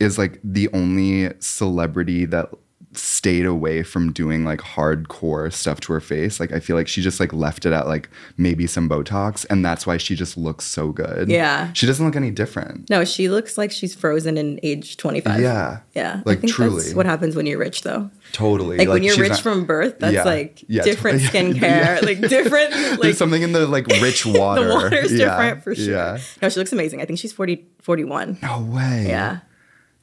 is 0.00 0.16
like 0.16 0.40
the 0.42 0.68
only 0.72 1.30
celebrity 1.40 2.24
that 2.24 2.48
stayed 2.96 3.46
away 3.46 3.82
from 3.82 4.12
doing 4.12 4.44
like 4.44 4.60
hardcore 4.60 5.52
stuff 5.52 5.80
to 5.80 5.92
her 5.92 6.00
face. 6.00 6.38
Like 6.40 6.52
I 6.52 6.60
feel 6.60 6.76
like 6.76 6.88
she 6.88 7.00
just 7.02 7.20
like 7.20 7.32
left 7.32 7.66
it 7.66 7.72
at 7.72 7.86
like 7.86 8.08
maybe 8.36 8.66
some 8.66 8.88
Botox 8.88 9.44
and 9.50 9.64
that's 9.64 9.86
why 9.86 9.96
she 9.96 10.14
just 10.14 10.36
looks 10.36 10.64
so 10.66 10.88
good. 10.92 11.28
Yeah. 11.28 11.72
She 11.72 11.86
doesn't 11.86 12.04
look 12.04 12.16
any 12.16 12.30
different. 12.30 12.88
No, 12.90 13.04
she 13.04 13.28
looks 13.28 13.56
like 13.58 13.70
she's 13.70 13.94
frozen 13.94 14.36
in 14.38 14.60
age 14.62 14.96
25. 14.96 15.40
Yeah. 15.40 15.80
Yeah. 15.94 16.22
Like, 16.24 16.38
I 16.38 16.40
think 16.42 16.52
truly. 16.52 16.82
that's 16.82 16.94
what 16.94 17.06
happens 17.06 17.36
when 17.36 17.46
you're 17.46 17.58
rich 17.58 17.82
though. 17.82 18.10
Totally. 18.32 18.78
Like, 18.78 18.88
when 18.88 19.02
you're 19.02 19.16
rich 19.16 19.30
not- 19.30 19.40
from 19.40 19.64
birth, 19.64 19.98
that's 19.98 20.14
Yeah. 20.14 20.24
like 20.24 20.64
Yeah, 20.68 20.82
different 20.82 21.20
skincare, 21.22 22.02
like 22.02 22.20
different 22.20 22.72
like 22.72 23.00
There's 23.00 23.18
something 23.18 23.42
in 23.42 23.52
the 23.52 23.66
like 23.66 23.86
rich 23.86 24.24
water. 24.26 24.64
the 24.66 24.74
water's 24.74 25.10
different 25.10 25.62
for 25.62 25.74
sure. 25.74 25.92
Yeah. 25.94 26.18
No, 26.42 26.48
she 26.48 26.58
looks 26.60 26.72
amazing. 26.72 27.00
I 27.00 27.04
think 27.04 27.18
she's 27.18 27.32
40 27.32 27.64
41. 27.82 28.38
No 28.42 28.60
way. 28.62 29.06
Yeah. 29.08 29.40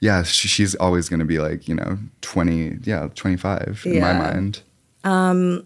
Yeah, 0.01 0.23
she, 0.23 0.47
she's 0.47 0.75
always 0.75 1.07
going 1.07 1.19
to 1.21 1.25
be 1.25 1.39
like, 1.39 1.67
you 1.69 1.75
know, 1.75 1.97
20, 2.21 2.79
yeah, 2.83 3.07
25 3.15 3.83
in 3.85 4.01
my 4.01 4.13
mind. 4.13 4.61
Um, 5.03 5.65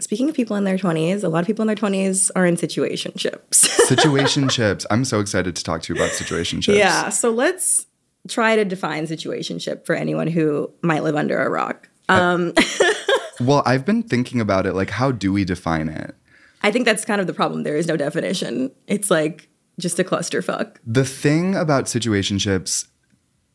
Speaking 0.00 0.30
of 0.30 0.34
people 0.34 0.56
in 0.56 0.64
their 0.64 0.78
20s, 0.78 1.22
a 1.22 1.28
lot 1.28 1.40
of 1.40 1.46
people 1.46 1.62
in 1.62 1.66
their 1.66 1.76
20s 1.76 2.30
are 2.34 2.46
in 2.46 2.56
situationships. 2.56 3.36
Situationships. 3.86 4.86
I'm 4.90 5.04
so 5.04 5.20
excited 5.20 5.54
to 5.56 5.62
talk 5.62 5.82
to 5.82 5.92
you 5.92 6.00
about 6.00 6.12
situationships. 6.12 6.74
yeah. 6.78 7.10
So 7.10 7.30
let's 7.30 7.84
try 8.26 8.56
to 8.56 8.64
define 8.64 9.04
situationship 9.06 9.84
for 9.84 9.94
anyone 9.94 10.26
who 10.26 10.70
might 10.82 11.02
live 11.02 11.16
under 11.16 11.38
a 11.38 11.50
rock. 11.50 11.90
Um, 12.08 12.54
Well, 13.40 13.62
I've 13.64 13.86
been 13.86 14.02
thinking 14.02 14.40
about 14.40 14.66
it. 14.66 14.74
Like, 14.74 14.90
how 14.90 15.10
do 15.12 15.32
we 15.32 15.44
define 15.44 15.88
it? 15.88 16.14
I 16.62 16.70
think 16.70 16.84
that's 16.84 17.06
kind 17.06 17.20
of 17.22 17.26
the 17.26 17.32
problem. 17.32 17.62
There 17.62 17.76
is 17.76 17.86
no 17.86 17.96
definition. 17.96 18.70
It's 18.86 19.10
like 19.10 19.48
just 19.78 19.98
a 19.98 20.04
clusterfuck. 20.04 20.76
The 20.86 21.06
thing 21.06 21.56
about 21.56 21.86
situationships 21.86 22.86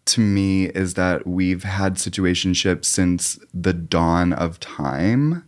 to 0.06 0.22
me 0.22 0.66
is 0.68 0.94
that 0.96 1.26
we've 1.28 1.64
had 1.64 1.96
situationships 1.96 2.86
since 2.86 3.40
the 3.54 3.74
dawn 3.74 4.34
of 4.34 4.60
time. 4.60 5.44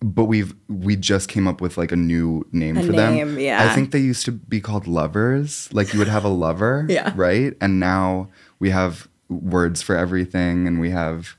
But 0.00 0.24
we've 0.24 0.54
we 0.68 0.96
just 0.96 1.28
came 1.30 1.48
up 1.48 1.62
with 1.62 1.78
like 1.78 1.90
a 1.90 1.96
new 1.96 2.46
name 2.52 2.76
A 2.76 2.82
for 2.82 2.92
name, 2.92 3.28
them. 3.34 3.38
yeah. 3.38 3.64
I 3.70 3.74
think 3.74 3.90
they 3.90 4.00
used 4.00 4.26
to 4.26 4.32
be 4.32 4.60
called 4.60 4.86
lovers. 4.86 5.70
Like 5.72 5.92
you 5.94 5.98
would 5.98 6.08
have 6.08 6.24
a 6.24 6.28
lover, 6.28 6.84
Yeah. 6.90 7.12
right? 7.16 7.54
And 7.60 7.80
now 7.80 8.28
we 8.58 8.68
have 8.70 9.08
words 9.30 9.80
for 9.80 9.96
everything, 9.96 10.66
and 10.66 10.78
we 10.78 10.90
have 10.90 11.36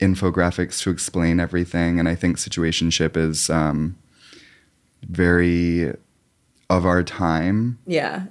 infographics 0.00 0.80
to 0.84 0.90
explain 0.90 1.38
everything. 1.38 1.98
And 1.98 2.08
I 2.08 2.14
think 2.14 2.38
situationship 2.38 3.14
is 3.14 3.50
um, 3.50 3.98
very 5.06 5.92
of 6.70 6.86
our 6.86 7.02
time. 7.02 7.78
Yeah. 7.86 8.26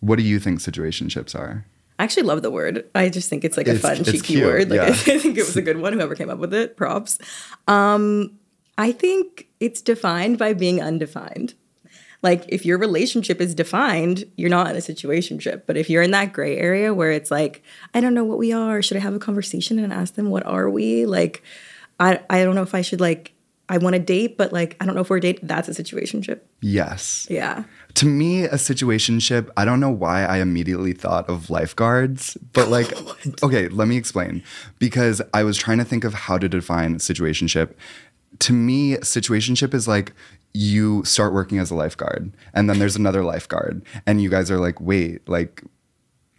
What 0.00 0.16
do 0.16 0.22
you 0.24 0.40
think 0.40 0.58
situationships 0.60 1.34
are? 1.38 1.64
I 1.98 2.04
actually 2.04 2.24
love 2.24 2.42
the 2.42 2.50
word. 2.50 2.84
I 2.94 3.08
just 3.08 3.28
think 3.30 3.44
it's 3.44 3.56
like 3.56 3.68
a 3.68 3.74
It's- 3.74 3.82
fun, 3.96 4.04
cheeky 4.04 4.20
cute, 4.20 4.44
word. 4.44 4.70
Like 4.70 4.76
yeah. 5.06 5.14
I 5.14 5.18
think 5.18 5.38
it 5.38 5.46
was 5.46 5.56
a 5.56 5.62
good 5.62 5.78
one. 5.78 5.92
Whoever 5.94 6.14
came 6.14 6.28
up 6.30 6.38
with 6.38 6.52
it, 6.54 6.76
props. 6.76 7.18
Um, 7.68 8.32
I 8.78 8.92
think 8.92 9.48
it's 9.60 9.80
defined 9.80 10.38
by 10.38 10.52
being 10.52 10.82
undefined. 10.82 11.54
like 12.22 12.44
if 12.48 12.66
your 12.66 12.78
relationship 12.78 13.40
is 13.40 13.54
defined, 13.54 14.24
you're 14.36 14.50
not 14.50 14.68
in 14.70 14.76
a 14.76 14.80
situationship. 14.80 15.62
But 15.66 15.76
if 15.76 15.88
you're 15.88 16.02
in 16.02 16.10
that 16.10 16.32
gray 16.32 16.56
area 16.58 16.92
where 16.92 17.10
it's 17.12 17.30
like, 17.30 17.62
I 17.94 18.00
don't 18.00 18.14
know 18.14 18.24
what 18.24 18.38
we 18.38 18.52
are, 18.52 18.82
should 18.82 18.96
I 18.96 19.00
have 19.00 19.14
a 19.14 19.18
conversation 19.18 19.78
and 19.78 19.92
ask 19.92 20.14
them 20.14 20.28
what 20.30 20.44
are 20.44 20.68
we? 20.68 21.06
Like, 21.06 21.42
I 22.00 22.20
I 22.28 22.42
don't 22.44 22.54
know 22.54 22.62
if 22.62 22.74
I 22.74 22.82
should 22.82 23.00
like 23.00 23.32
I 23.68 23.78
want 23.78 23.94
to 23.94 24.00
date, 24.00 24.36
but 24.36 24.52
like 24.52 24.76
I 24.80 24.86
don't 24.86 24.94
know 24.94 25.00
if 25.00 25.10
we're 25.10 25.20
dating. 25.20 25.46
That's 25.46 25.68
a 25.68 25.72
situationship. 25.72 26.40
Yes. 26.60 27.26
Yeah. 27.28 27.64
To 27.94 28.06
me, 28.06 28.44
a 28.44 28.54
situationship, 28.54 29.50
I 29.56 29.64
don't 29.64 29.80
know 29.80 29.90
why 29.90 30.24
I 30.24 30.38
immediately 30.38 30.92
thought 30.92 31.28
of 31.28 31.50
lifeguards, 31.50 32.36
but 32.52 32.68
like, 32.68 32.92
okay, 33.42 33.68
let 33.68 33.88
me 33.88 33.96
explain. 33.96 34.42
Because 34.78 35.20
I 35.34 35.42
was 35.42 35.56
trying 35.56 35.78
to 35.78 35.84
think 35.84 36.04
of 36.04 36.14
how 36.14 36.38
to 36.38 36.48
define 36.48 36.96
situationship. 36.96 37.74
To 38.40 38.52
me, 38.52 38.96
situationship 38.96 39.74
is 39.74 39.88
like 39.88 40.12
you 40.52 41.04
start 41.04 41.32
working 41.32 41.58
as 41.58 41.70
a 41.70 41.74
lifeguard, 41.74 42.32
and 42.54 42.70
then 42.70 42.78
there's 42.78 42.96
another 42.96 43.24
lifeguard, 43.24 43.82
and 44.06 44.22
you 44.22 44.30
guys 44.30 44.50
are 44.50 44.58
like, 44.58 44.80
wait, 44.80 45.28
like, 45.28 45.62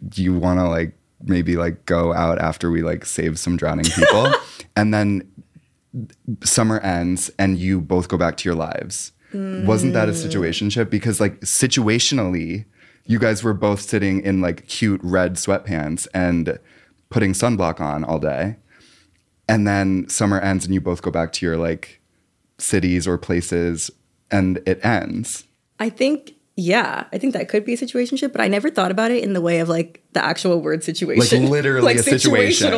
do 0.08 0.22
you 0.22 0.34
want 0.34 0.60
to 0.60 0.68
like 0.68 0.94
maybe 1.24 1.56
like 1.56 1.84
go 1.84 2.12
out 2.12 2.38
after 2.38 2.70
we 2.70 2.82
like 2.82 3.04
save 3.04 3.38
some 3.38 3.56
drowning 3.56 3.84
people? 3.84 4.32
and 4.76 4.94
then 4.94 5.28
summer 6.42 6.80
ends 6.80 7.30
and 7.38 7.58
you 7.58 7.80
both 7.80 8.08
go 8.08 8.16
back 8.16 8.36
to 8.38 8.48
your 8.48 8.56
lives. 8.56 9.12
Mm. 9.32 9.66
Wasn't 9.66 9.92
that 9.92 10.08
a 10.08 10.12
situationship? 10.12 10.90
Because 10.90 11.20
like 11.20 11.40
situationally, 11.40 12.64
you 13.04 13.18
guys 13.18 13.42
were 13.42 13.54
both 13.54 13.80
sitting 13.80 14.22
in 14.22 14.40
like 14.40 14.66
cute 14.68 15.00
red 15.02 15.34
sweatpants 15.34 16.06
and 16.14 16.58
putting 17.10 17.32
sunblock 17.32 17.80
on 17.80 18.04
all 18.04 18.18
day. 18.18 18.56
And 19.48 19.66
then 19.66 20.08
summer 20.08 20.40
ends 20.40 20.66
and 20.66 20.74
you 20.74 20.80
both 20.80 21.02
go 21.02 21.10
back 21.10 21.32
to 21.34 21.46
your 21.46 21.56
like 21.56 22.00
cities 22.58 23.08
or 23.08 23.16
places 23.16 23.90
and 24.30 24.58
it 24.66 24.84
ends. 24.84 25.44
I 25.78 25.88
think 25.90 26.34
yeah, 26.60 27.04
I 27.12 27.18
think 27.18 27.34
that 27.34 27.48
could 27.48 27.64
be 27.64 27.74
a 27.74 27.76
situationship, 27.76 28.32
but 28.32 28.40
I 28.40 28.48
never 28.48 28.68
thought 28.68 28.90
about 28.90 29.12
it 29.12 29.22
in 29.22 29.32
the 29.32 29.40
way 29.40 29.60
of 29.60 29.68
like 29.68 30.02
the 30.12 30.24
actual 30.24 30.60
word 30.60 30.82
situation. 30.82 31.42
Like 31.44 31.50
literally 31.50 31.82
like 31.94 31.96
a 31.98 32.02
situation. 32.02 32.72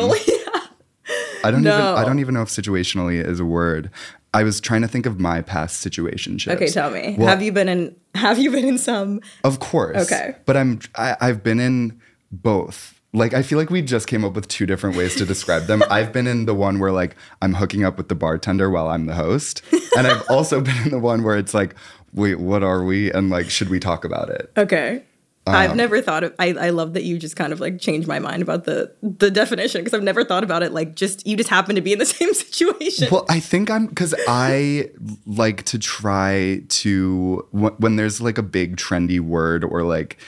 I 1.43 1.51
don't 1.51 1.63
no. 1.63 1.73
even 1.73 1.85
I 1.85 2.05
don't 2.05 2.19
even 2.19 2.33
know 2.33 2.41
if 2.41 2.49
situationally 2.49 3.23
is 3.23 3.39
a 3.39 3.45
word. 3.45 3.89
I 4.33 4.43
was 4.43 4.61
trying 4.61 4.81
to 4.81 4.87
think 4.87 5.05
of 5.05 5.19
my 5.19 5.41
past 5.41 5.85
situationships. 5.85 6.53
Okay, 6.53 6.67
tell 6.67 6.89
me. 6.89 7.15
Well, 7.17 7.27
have 7.27 7.41
you 7.41 7.51
been 7.51 7.67
in 7.67 7.95
have 8.15 8.39
you 8.39 8.51
been 8.51 8.65
in 8.65 8.77
some 8.77 9.21
Of 9.43 9.59
course. 9.59 10.11
Okay. 10.11 10.35
But 10.45 10.57
I'm 10.57 10.79
I, 10.95 11.17
I've 11.19 11.43
been 11.43 11.59
in 11.59 11.99
both. 12.31 12.99
Like 13.13 13.33
I 13.33 13.41
feel 13.41 13.57
like 13.57 13.69
we 13.69 13.81
just 13.81 14.07
came 14.07 14.23
up 14.23 14.33
with 14.33 14.47
two 14.47 14.65
different 14.65 14.95
ways 14.95 15.15
to 15.15 15.25
describe 15.25 15.63
them. 15.63 15.83
I've 15.89 16.13
been 16.13 16.27
in 16.27 16.45
the 16.45 16.53
one 16.53 16.79
where 16.79 16.91
like 16.91 17.15
I'm 17.41 17.55
hooking 17.55 17.83
up 17.83 17.97
with 17.97 18.07
the 18.07 18.15
bartender 18.15 18.69
while 18.69 18.87
I'm 18.87 19.05
the 19.05 19.15
host. 19.15 19.61
And 19.97 20.07
I've 20.07 20.23
also 20.29 20.61
been 20.69 20.77
in 20.83 20.89
the 20.91 20.99
one 20.99 21.23
where 21.23 21.37
it's 21.37 21.53
like, 21.53 21.75
wait, 22.13 22.39
what 22.39 22.63
are 22.63 22.83
we? 22.83 23.11
And 23.11 23.29
like, 23.29 23.49
should 23.49 23.69
we 23.69 23.79
talk 23.79 24.05
about 24.05 24.29
it? 24.29 24.51
Okay. 24.55 25.03
Um, 25.47 25.55
I've 25.55 25.75
never 25.75 26.01
thought 26.01 26.23
of. 26.23 26.35
I, 26.37 26.49
I 26.49 26.69
love 26.69 26.93
that 26.93 27.03
you 27.03 27.17
just 27.17 27.35
kind 27.35 27.51
of 27.51 27.59
like 27.59 27.79
changed 27.79 28.07
my 28.07 28.19
mind 28.19 28.43
about 28.43 28.65
the 28.65 28.93
the 29.01 29.31
definition 29.31 29.81
because 29.81 29.93
I've 29.93 30.03
never 30.03 30.23
thought 30.23 30.43
about 30.43 30.61
it 30.61 30.71
like 30.71 30.95
just 30.95 31.25
you 31.25 31.35
just 31.35 31.49
happen 31.49 31.73
to 31.75 31.81
be 31.81 31.93
in 31.93 31.99
the 31.99 32.05
same 32.17 32.33
situation. 32.33 33.07
Well, 33.11 33.25
I 33.27 33.39
think 33.39 33.71
I'm 33.71 33.87
because 33.87 34.13
I 34.27 34.91
like 35.25 35.63
to 35.63 35.79
try 35.79 36.61
to 36.67 37.47
when 37.51 37.95
there's 37.95 38.21
like 38.21 38.37
a 38.37 38.43
big 38.43 38.77
trendy 38.77 39.19
word 39.19 39.63
or 39.63 39.81
like 39.81 40.19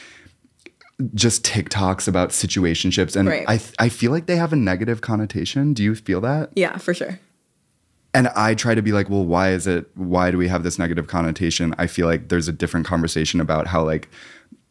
just 1.13 1.46
TikToks 1.46 2.08
about 2.08 2.29
situationships, 2.29 3.15
and 3.15 3.29
right. 3.29 3.46
I 3.48 3.60
I 3.77 3.89
feel 3.89 4.12
like 4.12 4.25
they 4.25 4.38
have 4.38 4.51
a 4.51 4.58
negative 4.58 5.01
connotation. 5.01 5.75
Do 5.75 5.84
you 5.84 5.93
feel 5.93 6.22
that? 6.22 6.50
Yeah, 6.55 6.77
for 6.77 6.96
sure. 6.96 7.20
And 8.15 8.27
I 8.29 8.53
try 8.53 8.75
to 8.75 8.82
be 8.84 8.91
like, 8.91 9.10
well, 9.10 9.25
why 9.25 9.51
is 9.51 9.65
it? 9.65 9.89
Why 9.96 10.32
do 10.32 10.38
we 10.38 10.48
have 10.48 10.63
this 10.63 10.77
negative 10.79 11.08
connotation? 11.08 11.74
I 11.77 11.88
feel 11.88 12.08
like 12.08 12.29
there's 12.29 12.48
a 12.48 12.51
different 12.51 12.86
conversation 12.86 13.39
about 13.39 13.67
how 13.67 13.84
like 13.84 14.10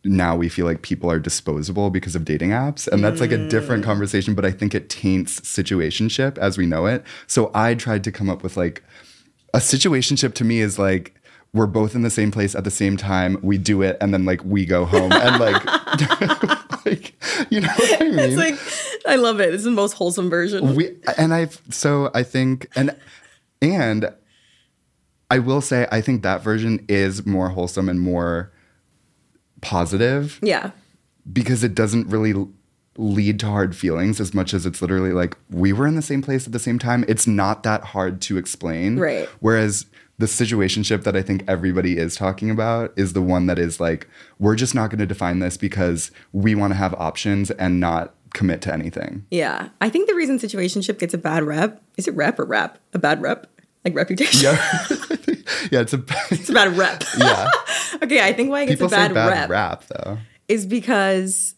now 0.04 0.34
we 0.34 0.48
feel 0.48 0.66
like 0.66 0.82
people 0.82 1.10
are 1.10 1.18
disposable 1.18 1.90
because 1.90 2.16
of 2.16 2.24
dating 2.24 2.50
apps 2.50 2.88
and 2.88 3.04
that's 3.04 3.20
like 3.20 3.30
a 3.30 3.48
different 3.48 3.82
mm. 3.82 3.86
conversation 3.86 4.34
but 4.34 4.44
i 4.44 4.50
think 4.50 4.74
it 4.74 4.90
taints 4.90 5.40
situationship 5.40 6.36
as 6.38 6.58
we 6.58 6.66
know 6.66 6.86
it. 6.86 7.04
So 7.26 7.50
i 7.54 7.74
tried 7.74 8.04
to 8.04 8.12
come 8.12 8.28
up 8.28 8.42
with 8.42 8.56
like 8.56 8.82
a 9.54 9.58
situationship 9.58 10.34
to 10.34 10.44
me 10.44 10.60
is 10.60 10.78
like 10.78 11.14
we're 11.54 11.66
both 11.66 11.94
in 11.94 12.02
the 12.02 12.10
same 12.10 12.30
place 12.30 12.54
at 12.54 12.64
the 12.64 12.70
same 12.70 12.96
time 12.96 13.38
we 13.42 13.58
do 13.58 13.82
it 13.82 13.96
and 14.00 14.12
then 14.12 14.24
like 14.24 14.42
we 14.44 14.64
go 14.64 14.84
home 14.84 15.12
and 15.12 15.38
like 15.38 15.64
like 16.86 17.14
you 17.50 17.60
know 17.60 17.68
what 17.68 18.02
i 18.02 18.04
mean? 18.04 18.18
it's 18.18 18.36
like 18.36 18.58
i 19.06 19.16
love 19.16 19.40
it. 19.40 19.52
It's 19.52 19.64
the 19.64 19.70
most 19.70 19.92
wholesome 19.92 20.30
version. 20.30 20.74
We 20.74 20.96
and 21.16 21.32
i've 21.34 21.60
so 21.70 22.10
i 22.14 22.22
think 22.22 22.68
and 22.74 22.96
and 23.60 24.12
i 25.30 25.38
will 25.38 25.60
say 25.60 25.86
i 25.92 26.00
think 26.00 26.22
that 26.22 26.42
version 26.42 26.84
is 26.88 27.26
more 27.26 27.50
wholesome 27.50 27.88
and 27.88 28.00
more 28.00 28.51
positive. 29.62 30.38
Yeah. 30.42 30.72
Because 31.32 31.64
it 31.64 31.74
doesn't 31.74 32.08
really 32.08 32.34
lead 32.98 33.40
to 33.40 33.46
hard 33.46 33.74
feelings 33.74 34.20
as 34.20 34.34
much 34.34 34.52
as 34.52 34.66
it's 34.66 34.82
literally 34.82 35.12
like 35.12 35.34
we 35.48 35.72
were 35.72 35.86
in 35.86 35.94
the 35.94 36.02
same 36.02 36.20
place 36.20 36.46
at 36.46 36.52
the 36.52 36.58
same 36.58 36.78
time. 36.78 37.04
It's 37.08 37.26
not 37.26 37.62
that 37.62 37.84
hard 37.84 38.20
to 38.22 38.36
explain. 38.36 38.98
Right. 38.98 39.28
Whereas 39.40 39.86
the 40.18 40.26
situationship 40.26 41.04
that 41.04 41.16
I 41.16 41.22
think 41.22 41.42
everybody 41.48 41.96
is 41.96 42.14
talking 42.14 42.50
about 42.50 42.92
is 42.96 43.14
the 43.14 43.22
one 43.22 43.46
that 43.46 43.58
is 43.58 43.80
like, 43.80 44.08
we're 44.38 44.56
just 44.56 44.74
not 44.74 44.90
going 44.90 44.98
to 44.98 45.06
define 45.06 45.38
this 45.38 45.56
because 45.56 46.10
we 46.32 46.54
want 46.54 46.72
to 46.72 46.76
have 46.76 46.92
options 46.94 47.50
and 47.52 47.80
not 47.80 48.14
commit 48.34 48.62
to 48.62 48.72
anything. 48.72 49.26
Yeah. 49.30 49.70
I 49.80 49.88
think 49.88 50.08
the 50.08 50.14
reason 50.14 50.38
situationship 50.38 50.98
gets 50.98 51.14
a 51.14 51.18
bad 51.18 51.44
rep 51.44 51.82
is 51.96 52.08
it 52.08 52.14
rep 52.14 52.38
or 52.38 52.44
rap? 52.44 52.78
A 52.94 52.98
bad 52.98 53.20
rep? 53.20 53.46
Like 53.84 53.94
reputation? 53.94 54.42
Yeah. 54.42 54.86
yeah, 55.70 55.80
it's 55.80 55.92
a 55.92 56.02
it's 56.30 56.48
a 56.48 56.52
bad 56.52 56.76
rep. 56.76 57.02
Yeah. 57.18 57.50
okay, 58.02 58.24
I 58.24 58.32
think 58.32 58.50
why 58.50 58.62
it 58.62 58.66
gets 58.66 58.80
People 58.80 58.86
a 58.88 58.90
bad, 58.90 59.14
bad 59.14 59.28
rep, 59.28 59.50
rap 59.50 59.84
though 59.88 60.18
is 60.48 60.66
because 60.66 61.54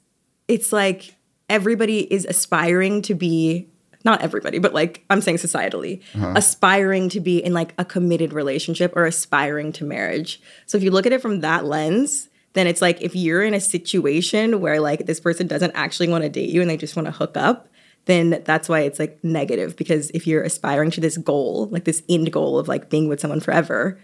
it's 0.49 0.73
like 0.73 1.17
everybody 1.49 2.13
is 2.13 2.25
aspiring 2.25 3.03
to 3.03 3.15
be 3.15 3.69
not 4.05 4.21
everybody, 4.21 4.59
but 4.59 4.75
like 4.75 5.05
I'm 5.09 5.21
saying 5.21 5.39
societally, 5.39 6.03
uh-huh. 6.15 6.35
aspiring 6.37 7.09
to 7.11 7.21
be 7.21 7.43
in 7.43 7.55
like 7.55 7.75
a 7.79 7.85
committed 7.85 8.33
relationship 8.33 8.93
or 8.97 9.07
aspiring 9.07 9.73
to 9.73 9.85
marriage. 9.85 10.41
So 10.67 10.77
if 10.77 10.85
you 10.85 10.91
look 10.91 11.07
at 11.07 11.13
it 11.13 11.23
from 11.23 11.41
that 11.41 11.65
lens, 11.65 12.29
then 12.53 12.67
it's 12.67 12.83
like 12.83 13.01
if 13.01 13.17
you're 13.17 13.43
in 13.43 13.55
a 13.55 13.61
situation 13.61 14.61
where 14.61 14.79
like 14.81 15.07
this 15.07 15.21
person 15.21 15.47
doesn't 15.47 15.73
actually 15.75 16.09
want 16.09 16.23
to 16.23 16.29
date 16.29 16.51
you 16.51 16.61
and 16.61 16.69
they 16.69 16.77
just 16.77 16.97
want 16.97 17.07
to 17.07 17.13
hook 17.13 17.37
up, 17.37 17.69
then 18.07 18.43
that's 18.45 18.69
why 18.69 18.81
it's 18.81 18.99
like 18.99 19.23
negative 19.23 19.77
because 19.77 20.11
if 20.11 20.27
you're 20.27 20.43
aspiring 20.43 20.91
to 20.93 21.01
this 21.01 21.17
goal, 21.17 21.69
like 21.71 21.85
this 21.85 22.03
end 22.09 22.33
goal 22.33 22.59
of 22.59 22.69
like 22.69 22.91
being 22.91 23.09
with 23.09 23.21
someone 23.21 23.41
forever, 23.41 23.99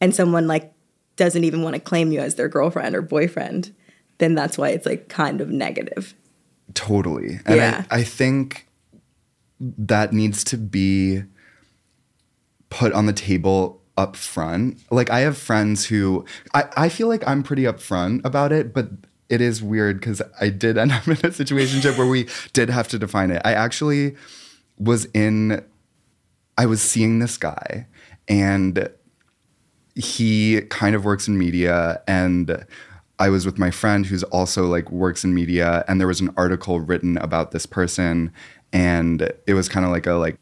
and 0.00 0.14
someone 0.14 0.46
like 0.46 0.72
doesn't 1.16 1.44
even 1.44 1.62
want 1.62 1.74
to 1.74 1.80
claim 1.80 2.12
you 2.12 2.20
as 2.20 2.36
their 2.36 2.48
girlfriend 2.48 2.94
or 2.94 3.02
boyfriend, 3.02 3.74
then 4.18 4.34
that's 4.34 4.58
why 4.58 4.70
it's 4.70 4.86
like 4.86 5.08
kind 5.08 5.40
of 5.40 5.50
negative. 5.50 6.14
Totally. 6.74 7.40
And 7.46 7.56
yeah. 7.56 7.84
I, 7.90 7.98
I 7.98 8.04
think 8.04 8.68
that 9.60 10.12
needs 10.12 10.44
to 10.44 10.56
be 10.56 11.22
put 12.70 12.92
on 12.92 13.06
the 13.06 13.12
table 13.12 13.82
up 13.96 14.14
front. 14.14 14.78
Like 14.90 15.10
I 15.10 15.20
have 15.20 15.36
friends 15.36 15.86
who 15.86 16.24
I, 16.54 16.64
I 16.76 16.88
feel 16.88 17.08
like 17.08 17.26
I'm 17.26 17.42
pretty 17.42 17.62
upfront 17.64 18.24
about 18.24 18.52
it, 18.52 18.72
but 18.72 18.90
it 19.28 19.40
is 19.40 19.62
weird 19.62 20.00
because 20.00 20.22
I 20.40 20.48
did 20.48 20.78
end 20.78 20.92
up 20.92 21.06
in 21.08 21.18
a 21.24 21.32
situation 21.32 21.80
where 21.94 22.06
we 22.06 22.28
did 22.52 22.70
have 22.70 22.88
to 22.88 22.98
define 22.98 23.30
it. 23.30 23.42
I 23.44 23.52
actually 23.52 24.16
was 24.78 25.06
in, 25.06 25.64
I 26.56 26.66
was 26.66 26.82
seeing 26.82 27.18
this 27.18 27.36
guy 27.36 27.86
and 28.28 28.88
he 29.94 30.60
kind 30.70 30.94
of 30.94 31.04
works 31.04 31.26
in 31.26 31.36
media 31.36 32.00
and 32.06 32.64
I 33.18 33.30
was 33.30 33.44
with 33.44 33.58
my 33.58 33.70
friend 33.70 34.06
who's 34.06 34.22
also 34.24 34.66
like 34.66 34.90
works 34.92 35.24
in 35.24 35.34
media 35.34 35.84
and 35.88 36.00
there 36.00 36.06
was 36.06 36.20
an 36.20 36.32
article 36.36 36.78
written 36.78 37.18
about 37.18 37.50
this 37.50 37.66
person 37.66 38.32
and 38.72 39.32
it 39.46 39.54
was 39.54 39.68
kind 39.68 39.84
of 39.84 39.90
like 39.90 40.06
a 40.06 40.12
like 40.12 40.38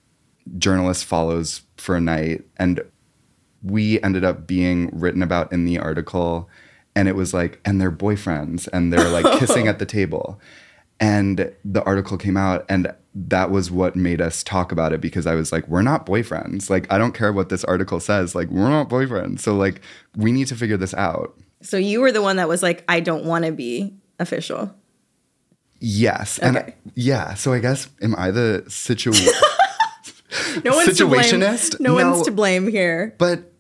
journalist 0.59 1.07
follows 1.07 1.63
for 1.79 1.97
a 1.97 2.01
night 2.01 2.45
and 2.59 2.83
we 3.63 4.01
ended 4.03 4.25
up 4.25 4.47
being 4.47 4.91
written 4.93 5.23
about 5.23 5.51
in 5.53 5.65
the 5.65 5.79
article 5.79 6.51
and 6.97 7.07
it 7.09 7.15
was 7.15 7.33
like 7.33 7.61
and 7.65 7.81
they're 7.81 7.93
boyfriends 7.93 8.67
and 8.73 8.93
they're 8.93 9.09
like 9.11 9.39
kissing 9.39 9.69
at 9.69 9.79
the 9.79 9.87
table. 9.87 10.41
And 10.99 11.55
the 11.63 11.85
article 11.85 12.17
came 12.17 12.39
out 12.39 12.65
and 12.71 12.93
that 13.15 13.51
was 13.51 13.71
what 13.71 13.97
made 13.97 14.23
us 14.23 14.43
talk 14.43 14.73
about 14.73 14.95
it 14.95 15.01
because 15.01 15.27
i 15.27 15.35
was 15.35 15.53
like 15.53 15.69
we're 15.69 15.83
not 15.83 16.07
boyfriends. 16.07 16.71
Like 16.71 16.91
i 16.91 16.99
don't 16.99 17.13
care 17.13 17.33
what 17.33 17.51
this 17.51 17.63
article 17.65 18.01
says. 18.01 18.35
Like 18.35 18.49
we're 18.49 18.71
not 18.71 18.89
boyfriends. 18.89 19.41
So 19.41 19.55
like 19.55 19.83
we 20.17 20.33
need 20.33 20.49
to 20.49 20.57
figure 20.57 20.79
this 20.79 20.95
out. 20.95 21.39
So 21.61 21.77
you 21.77 22.01
were 22.01 22.11
the 22.11 22.23
one 22.23 22.37
that 22.37 22.49
was 22.49 22.63
like 22.63 22.83
i 22.89 22.99
don't 22.99 23.25
want 23.25 23.45
to 23.45 23.53
be 23.53 23.95
official. 24.19 24.75
Yes. 25.79 26.39
Okay. 26.43 26.49
and 26.49 26.73
yeah 26.95 27.35
so 27.35 27.53
i 27.53 27.59
guess 27.59 27.91
am 28.01 28.17
i 28.17 28.31
the 28.31 28.65
situation 28.69 29.31
no 30.65 30.77
one's 30.77 30.89
situationist 30.99 31.73
to 31.73 31.79
blame. 31.79 31.95
No, 31.95 31.99
no 31.99 32.11
one's 32.11 32.27
to 32.27 32.33
blame 32.33 32.69
here. 32.69 33.15
But 33.19 33.53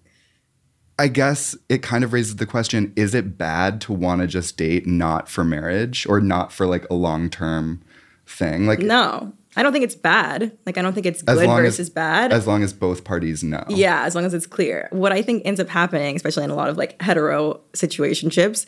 I 0.99 1.09
guess 1.09 1.57
it 1.69 1.83
kind 1.83 2.05
of 2.05 2.12
raises 2.12 2.37
the 2.37 2.47
question 2.47 2.93
is 2.97 3.15
it 3.15 3.37
bad 3.37 3.81
to 3.83 3.93
want 3.93 4.23
to 4.23 4.26
just 4.26 4.57
date 4.57 4.87
not 4.87 5.29
for 5.29 5.45
marriage 5.45 6.07
or 6.09 6.21
not 6.21 6.53
for 6.53 6.67
like 6.67 6.87
a 6.91 6.95
long 6.95 7.29
term 7.29 7.83
thing? 8.26 8.67
Like, 8.67 8.81
no. 8.81 9.33
I 9.59 9.62
don't 9.62 9.73
think 9.73 9.85
it's 9.85 9.95
bad. 9.95 10.57
Like 10.67 10.76
I 10.76 10.83
don't 10.83 10.93
think 10.93 11.07
it's 11.07 11.23
good 11.23 11.47
long 11.47 11.61
as- 11.61 11.76
versus 11.76 11.91
bad. 11.91 12.31
As 12.33 12.47
long 12.47 12.62
as 12.62 12.75
both 12.75 13.05
parties 13.05 13.43
know. 13.43 13.65
Yeah, 13.69 14.05
as 14.05 14.15
long 14.15 14.25
as 14.26 14.35
it's 14.35 14.47
clear. 14.47 14.88
What 14.93 15.12
I 15.12 15.23
think 15.23 15.43
ends 15.47 15.61
up 15.61 15.69
happening, 15.69 16.15
especially 16.15 16.45
in 16.45 16.50
a 16.50 16.55
lot 16.55 16.69
of 16.69 16.76
like 16.76 17.00
hetero 17.00 17.61
situationships, 17.73 18.67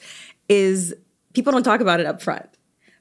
is 0.49 0.95
people 1.35 1.53
don't 1.53 1.63
talk 1.63 1.81
about 1.81 2.01
it 2.01 2.07
up 2.07 2.23
front. 2.23 2.49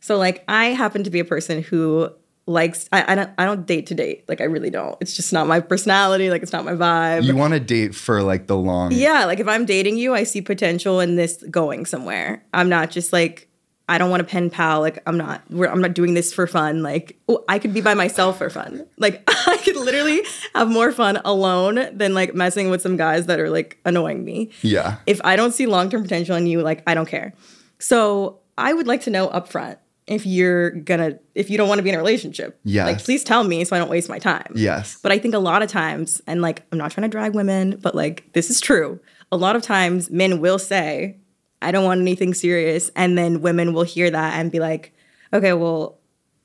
So 0.02 0.18
like 0.18 0.44
I 0.50 0.68
happen 0.68 1.04
to 1.06 1.10
be 1.10 1.20
a 1.20 1.26
person 1.26 1.64
who 1.64 2.10
likes 2.48 2.88
I, 2.92 3.12
I 3.12 3.16
don't 3.16 3.30
I 3.38 3.46
don't 3.46 3.66
date 3.66 3.88
to 3.88 3.96
date. 3.96 4.28
Like 4.28 4.42
I 4.42 4.46
really 4.46 4.70
don't. 4.70 4.98
It's 5.02 5.16
just 5.16 5.32
not 5.34 5.48
my 5.48 5.60
personality, 5.60 6.30
like 6.30 6.42
it's 6.42 6.54
not 6.54 6.66
my 6.66 6.74
vibe. 6.74 7.24
You 7.24 7.36
want 7.36 7.54
to 7.54 7.60
date 7.60 7.94
for 7.94 8.24
like 8.24 8.48
the 8.48 8.58
long. 8.58 8.92
yeah, 8.94 9.26
like 9.26 9.40
if 9.40 9.48
I'm 9.48 9.66
dating 9.66 9.98
you, 9.98 10.16
I 10.16 10.24
see 10.24 10.42
potential 10.42 11.00
in 11.00 11.16
this 11.16 11.44
going 11.52 11.86
somewhere. 11.86 12.44
I'm 12.54 12.70
not 12.70 12.90
just 12.90 13.14
like 13.14 13.50
I 13.90 13.98
don't 13.98 14.10
want 14.10 14.22
a 14.22 14.26
pen 14.26 14.50
pal. 14.50 14.80
Like 14.82 15.02
I'm 15.06 15.18
not. 15.18 15.44
We're, 15.50 15.68
I'm 15.68 15.82
not 15.82 15.94
doing 15.94 16.14
this 16.14 16.34
for 16.34 16.48
fun. 16.48 16.84
Like 16.84 17.20
oh, 17.28 17.44
I 17.48 17.60
could 17.60 17.74
be 17.74 17.82
by 17.82 17.94
myself 17.94 18.38
for 18.38 18.50
fun. 18.50 18.86
Like 18.98 19.24
I 19.48 19.58
could 19.58 19.76
literally 19.76 20.24
have 20.56 20.70
more 20.70 20.92
fun 20.92 21.22
alone 21.26 21.90
than 21.96 22.14
like 22.14 22.34
messing 22.34 22.70
with 22.70 22.82
some 22.82 22.98
guys 22.98 23.28
that 23.28 23.40
are 23.40 23.50
like 23.50 23.78
annoying 23.86 24.24
me. 24.24 24.52
Yeah. 24.62 24.98
If 25.06 25.22
I 25.24 25.36
don't 25.36 25.52
see 25.52 25.66
long 25.66 25.90
term 25.90 26.02
potential 26.02 26.36
in 26.36 26.48
you, 26.48 26.62
like 26.62 26.82
I 26.88 26.94
don't 26.94 27.08
care. 27.08 27.34
So 27.80 28.40
I 28.58 28.74
would 28.74 28.88
like 28.88 29.02
to 29.02 29.10
know 29.10 29.28
upfront 29.28 29.78
if 30.08 30.26
you're 30.26 30.72
gonna 30.72 31.20
if 31.36 31.50
you 31.50 31.58
don't 31.58 31.68
want 31.68 31.80
to 31.80 31.84
be 31.84 31.90
in 31.90 31.96
a 31.96 31.98
relationship. 31.98 32.60
yeah 32.64 32.86
Like 32.86 33.04
please 33.04 33.24
tell 33.24 33.44
me 33.44 33.64
so 33.66 33.76
I 33.76 33.80
don't 33.80 33.90
waste 33.90 34.08
my 34.10 34.20
time. 34.20 34.52
Yes. 34.56 34.98
But 35.04 35.12
I 35.12 35.20
think 35.20 35.34
a 35.36 35.40
lot 35.40 35.62
of 35.62 35.70
times, 35.70 36.22
and 36.28 36.42
like, 36.42 36.64
I'm 36.72 36.78
not 36.78 36.92
trying 36.92 37.04
to 37.04 37.10
drag 37.10 37.36
women, 37.36 37.78
but 37.82 37.94
like, 37.94 38.32
this 38.34 38.50
is 38.50 38.62
true. 38.62 39.00
A 39.32 39.38
lot 39.38 39.56
of 39.58 39.62
times, 39.62 40.10
men 40.10 40.40
will 40.40 40.58
say, 40.60 41.18
I 41.62 41.72
don't 41.72 41.84
want 41.84 42.00
anything 42.02 42.34
serious. 42.34 42.90
And 42.96 43.18
then 43.18 43.42
women 43.42 43.74
will 43.74 43.84
hear 43.84 44.10
that 44.10 44.36
and 44.40 44.50
be 44.52 44.60
like, 44.60 44.94
okay, 45.34 45.52
well, 45.54 46.00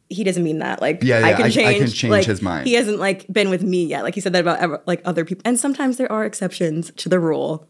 he 0.08 0.24
doesn't 0.24 0.42
mean 0.42 0.58
that. 0.58 0.80
Like, 0.82 1.02
Yeah, 1.02 1.18
I 1.18 1.30
yeah, 1.30 1.36
can 1.36 1.44
I- 1.44 1.46
I 1.46 1.50
change. 1.50 1.78
can 1.78 1.86
change 1.92 2.10
like, 2.10 2.24
his 2.26 2.42
mind. 2.42 2.66
He 2.66 2.74
hasn't 2.74 2.98
like 2.98 3.26
been 3.32 3.48
with 3.48 3.62
me 3.62 3.84
yet. 3.86 4.02
Like 4.02 4.14
he 4.16 4.20
said 4.20 4.32
that 4.32 4.40
about 4.40 4.58
ever, 4.58 4.82
like 4.86 5.00
other 5.04 5.24
people. 5.24 5.42
And 5.44 5.58
sometimes 5.60 5.96
there 5.98 6.10
are 6.10 6.24
exceptions 6.24 6.90
to 6.96 7.08
the 7.08 7.20
rule, 7.20 7.68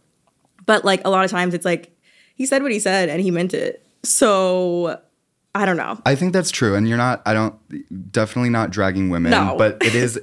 but 0.65 0.85
like 0.87 1.03
a 1.05 1.11
lot 1.11 1.25
of 1.25 1.31
times 1.31 1.53
it's 1.53 1.67
like 1.67 1.95
he 2.35 2.47
said 2.47 2.63
what 2.63 2.73
he 2.73 2.79
said 2.81 3.11
and 3.11 3.21
he 3.21 3.31
meant 3.31 3.53
it. 3.53 3.85
So 4.03 4.99
I 5.55 5.67
don't 5.67 5.77
know. 5.77 6.01
I 6.07 6.15
think 6.15 6.33
that's 6.33 6.51
true. 6.51 6.75
And 6.75 6.89
you're 6.89 6.97
not, 6.97 7.21
I 7.27 7.35
don't, 7.35 8.11
definitely 8.11 8.49
not 8.49 8.71
dragging 8.71 9.11
women. 9.11 9.33
No. 9.33 9.55
But 9.59 9.77
it 9.85 9.95
is, 9.95 10.19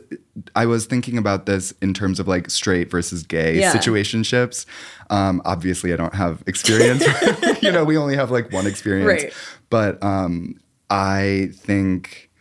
I 0.55 0.65
was 0.65 0.88
thinking 0.88 1.19
about 1.19 1.45
this 1.45 1.71
in 1.83 1.93
terms 1.93 2.19
of 2.19 2.27
like 2.27 2.50
straight 2.50 2.89
versus 2.89 3.21
gay 3.24 3.59
Yeah. 3.59 3.71
situationships. 3.71 4.65
Um, 5.12 5.41
obviously, 5.45 5.93
I 5.93 5.98
don't 5.98 6.15
have 6.15 6.43
experience. 6.48 7.03
you 7.62 7.71
know, 7.71 7.83
we 7.86 7.95
only 7.95 8.15
have 8.15 8.31
like 8.31 8.51
one 8.51 8.65
experience. 8.65 9.24
Right. 9.24 9.33
But 9.69 10.01
um, 10.03 10.55
I 10.89 11.50
think 11.53 12.31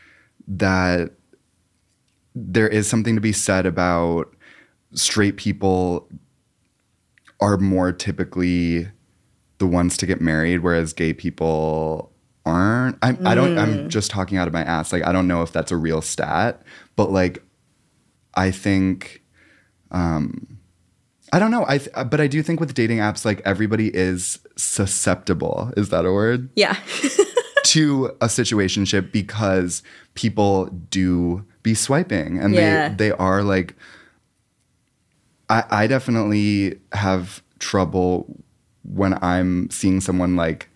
that 0.47 1.11
there 2.35 2.69
is 2.69 2.89
something 2.89 3.15
to 3.17 3.21
be 3.21 3.33
said 3.33 3.67
about 3.67 4.35
straight 4.95 5.37
people 5.37 6.09
are 7.41 7.59
more 7.59 7.93
typically 7.93 8.89
the 9.59 9.67
ones 9.67 9.97
to 9.99 10.07
get 10.07 10.21
married, 10.23 10.61
whereas 10.61 10.93
gay 10.95 11.13
people 11.13 12.13
aren't. 12.49 12.99
I'm, 13.03 13.25
I 13.27 13.35
don't. 13.35 13.55
Mm. 13.55 13.59
I'm 13.63 13.89
just 13.89 14.11
talking 14.11 14.39
out 14.39 14.47
of 14.49 14.55
my 14.55 14.63
ass. 14.63 14.93
Like 14.93 15.07
I 15.07 15.13
don't 15.13 15.29
know 15.29 15.43
if 15.43 15.53
that's 15.53 15.71
a 15.71 15.77
real 15.77 16.01
stat, 16.03 16.63
but 16.97 17.11
like 17.13 17.43
I 18.35 18.51
think. 18.51 19.23
Um, 19.91 20.59
I 21.33 21.39
don't 21.39 21.51
know. 21.51 21.65
I 21.69 21.79
th- 21.79 21.91
but 22.11 22.21
I 22.21 22.27
do 22.27 22.43
think 22.43 22.59
with 22.61 22.73
dating 22.75 22.99
apps, 22.99 23.25
like 23.25 23.43
everybody 23.45 23.89
is 23.95 24.39
susceptible. 24.57 25.73
Is 25.77 25.91
that 25.91 26.05
a 26.07 26.13
word? 26.13 26.49
Yeah. 26.57 26.77
to 27.65 28.07
a 28.23 28.27
situationship 28.29 29.13
because 29.13 29.83
people 30.15 30.67
do 30.91 31.45
be 31.63 31.75
swiping 31.75 32.39
and 32.39 32.55
Yeah. 32.55 32.89
they 32.89 32.95
they 32.95 33.11
are 33.13 33.43
like 33.43 33.77
I 35.51 35.65
I 35.71 35.87
definitely 35.87 36.79
have 36.93 37.43
trouble 37.59 38.43
when 38.85 39.23
I'm 39.23 39.69
seeing 39.71 40.01
someone 40.01 40.35
like 40.37 40.71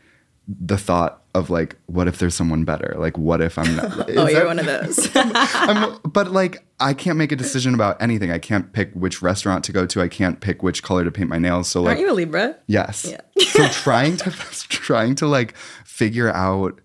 the 0.47 0.77
thought 0.77 1.22
of 1.35 1.49
like 1.49 1.77
what 1.87 2.07
if 2.07 2.19
there's 2.19 2.35
someone 2.35 2.63
better 2.65 2.95
like 2.99 3.17
what 3.17 3.41
if 3.41 3.59
i'm 3.59 3.77
not 3.77 4.11
oh, 4.17 4.29
you're 4.29 4.41
that- 4.41 4.47
one 4.47 4.59
of 4.59 4.67
those. 4.67 5.09
I'm, 5.15 5.99
but 6.05 6.31
like 6.31 6.63
i 6.79 6.93
can't 6.93 7.17
make 7.17 7.33
a 7.33 7.37
decision 7.37 7.73
about 7.73 8.01
anything 8.03 8.31
i 8.31 8.39
can't 8.39 8.73
pick 8.73 8.93
which 8.93 9.23
restaurant 9.23 9.65
to 9.65 9.73
go 9.73 9.87
to 9.87 10.03
i 10.03 10.09
can't 10.09 10.41
pick 10.41 10.63
which 10.63 10.83
color 10.83 11.05
to 11.05 11.11
paint 11.11 11.31
my 11.31 11.39
nails 11.39 11.69
so 11.69 11.81
like 11.81 11.93
Aren't 11.97 12.01
you 12.01 12.11
a 12.11 12.15
Libra? 12.15 12.57
Yes. 12.67 13.07
Yeah. 13.11 13.21
so 13.45 13.67
trying 13.73 14.17
to 14.19 14.31
trying 14.31 15.15
to 15.17 15.27
like 15.27 15.57
figure 15.85 16.31
out 16.31 16.81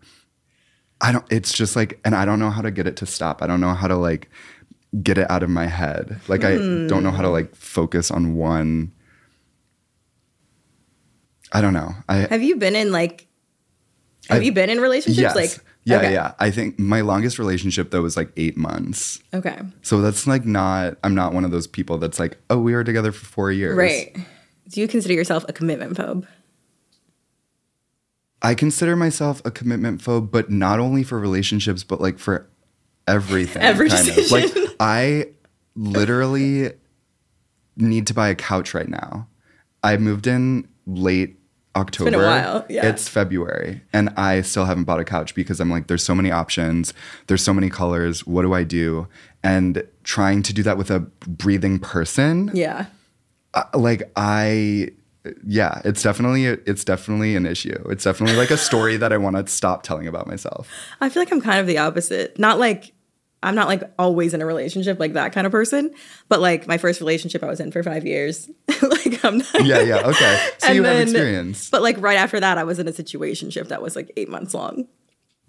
I 1.01 1.11
don't 1.11 1.25
it's 1.29 1.53
just 1.53 1.75
like 1.75 1.99
and 2.05 2.15
I 2.15 2.25
don't 2.25 2.39
know 2.39 2.49
how 2.49 2.61
to 2.61 2.71
get 2.71 2.87
it 2.87 2.95
to 2.97 3.05
stop. 3.05 3.41
I 3.41 3.47
don't 3.47 3.61
know 3.61 3.73
how 3.73 3.87
to 3.87 3.95
like 3.95 4.29
get 5.03 5.17
it 5.17 5.29
out 5.29 5.43
of 5.43 5.49
my 5.49 5.67
head. 5.67 6.19
Like 6.27 6.43
I 6.43 6.55
don't 6.55 7.03
know 7.03 7.11
how 7.11 7.21
to 7.21 7.27
hmm. 7.27 7.33
like 7.33 7.55
focus 7.55 8.09
on 8.09 8.35
one 8.35 8.93
I 11.51 11.61
don't 11.61 11.73
know. 11.73 11.93
I 12.09 12.15
Have 12.29 12.43
you 12.43 12.57
been 12.57 12.75
in 12.75 12.91
like? 12.91 13.27
Have 14.29 14.41
I- 14.41 14.43
you 14.45 14.51
been 14.51 14.69
in 14.69 14.79
relationships? 14.79 15.21
yes. 15.21 15.35
Like, 15.35 15.63
yeah, 15.85 15.97
okay. 15.99 16.13
yeah. 16.13 16.33
I 16.39 16.51
think 16.51 16.77
my 16.77 16.99
longest 17.01 17.39
relationship 17.39 17.91
though 17.91 18.01
was 18.01 18.17
like 18.17 18.31
8 18.35 18.57
months. 18.57 19.21
Okay, 19.33 19.57
So 19.83 20.01
that's 20.01 20.27
like 20.27 20.45
not 20.45 20.97
I'm 21.03 21.15
not 21.15 21.33
one 21.33 21.45
of 21.45 21.51
those 21.51 21.65
people 21.67 21.97
that's 21.97 22.19
like, 22.19 22.37
"Oh, 22.49 22.57
we 22.59 22.73
were 22.73 22.83
together 22.83 23.11
for 23.13 23.25
4 23.25 23.51
years." 23.53 23.77
right. 23.77 24.15
Do 24.69 24.81
you 24.81 24.87
consider 24.89 25.13
yourself 25.13 25.45
a 25.47 25.53
commitment 25.53 25.93
phobe? 25.97 26.27
I 28.41 28.53
consider 28.53 28.95
myself 28.95 29.41
a 29.45 29.51
commitment 29.51 30.01
phobe, 30.01 30.29
but 30.29 30.51
not 30.51 30.79
only 30.79 31.03
for 31.03 31.17
relationships, 31.19 31.83
but 31.83 31.99
like 32.01 32.19
for 32.19 32.47
everything. 33.07 33.61
Every 33.71 33.89
kind 33.89 34.07
of. 34.07 34.15
decision. 34.15 34.51
Like 34.65 34.75
I 34.79 35.27
literally 35.75 36.71
need 37.77 38.07
to 38.07 38.13
buy 38.13 38.29
a 38.29 38.35
couch 38.35 38.73
right 38.73 38.89
now. 38.89 39.27
I 39.83 39.97
moved 39.97 40.27
in 40.27 40.67
late 40.85 41.37
October. 41.77 42.11
been 42.11 42.19
a 42.19 42.23
while, 42.23 42.65
yeah. 42.69 42.85
It's 42.87 43.07
February. 43.07 43.81
And 43.93 44.09
I 44.17 44.41
still 44.41 44.65
haven't 44.65 44.83
bought 44.85 44.99
a 44.99 45.05
couch 45.05 45.35
because 45.35 45.59
I'm 45.59 45.69
like, 45.69 45.87
there's 45.87 46.03
so 46.03 46.15
many 46.15 46.31
options. 46.31 46.93
There's 47.27 47.43
so 47.43 47.53
many 47.53 47.69
colors. 47.69 48.25
What 48.25 48.41
do 48.41 48.53
I 48.53 48.63
do? 48.63 49.07
And 49.43 49.83
trying 50.03 50.43
to 50.43 50.53
do 50.53 50.63
that 50.63 50.77
with 50.77 50.89
a 50.91 50.99
breathing 51.27 51.79
person 51.79 52.51
Yeah. 52.53 52.87
uh, 53.53 53.63
like 53.75 54.11
I 54.15 54.89
yeah, 55.45 55.81
it's 55.83 56.01
definitely 56.01 56.45
it's 56.45 56.83
definitely 56.85 57.35
an 57.35 57.45
issue. 57.45 57.77
It's 57.89 58.03
definitely 58.05 58.37
like 58.37 58.49
a 58.51 58.57
story 58.57 58.95
that 59.03 59.11
I 59.11 59.17
want 59.17 59.35
to 59.35 59.45
stop 59.51 59.83
telling 59.83 60.07
about 60.07 60.25
myself. 60.27 60.69
I 61.01 61.09
feel 61.09 61.21
like 61.21 61.31
I'm 61.31 61.41
kind 61.41 61.59
of 61.59 61.67
the 61.67 61.77
opposite. 61.77 62.39
Not 62.39 62.59
like 62.59 62.93
I'm 63.43 63.55
not 63.55 63.67
like 63.67 63.83
always 63.99 64.33
in 64.33 64.41
a 64.41 64.45
relationship 64.45 64.99
like 64.99 65.13
that 65.13 65.31
kind 65.31 65.45
of 65.45 65.51
person, 65.51 65.93
but 66.27 66.39
like 66.39 66.67
my 66.67 66.77
first 66.77 66.99
relationship 66.99 67.43
I 67.43 67.47
was 67.47 67.59
in 67.59 67.71
for 67.71 67.83
five 67.83 68.05
years. 68.05 68.49
like 68.81 69.23
I'm 69.23 69.37
not. 69.37 69.65
Yeah, 69.65 69.81
yeah, 69.81 70.07
okay. 70.07 70.49
So 70.57 70.71
you 70.71 70.83
have 70.83 70.97
then- 70.97 71.03
experience. 71.03 71.69
But 71.69 71.81
like 71.81 71.97
right 71.99 72.17
after 72.17 72.39
that, 72.39 72.57
I 72.57 72.63
was 72.63 72.79
in 72.79 72.87
a 72.87 72.93
situation 72.93 73.27
situationship 73.27 73.67
that 73.69 73.81
was 73.81 73.95
like 73.95 74.11
eight 74.17 74.29
months 74.29 74.53
long. 74.53 74.87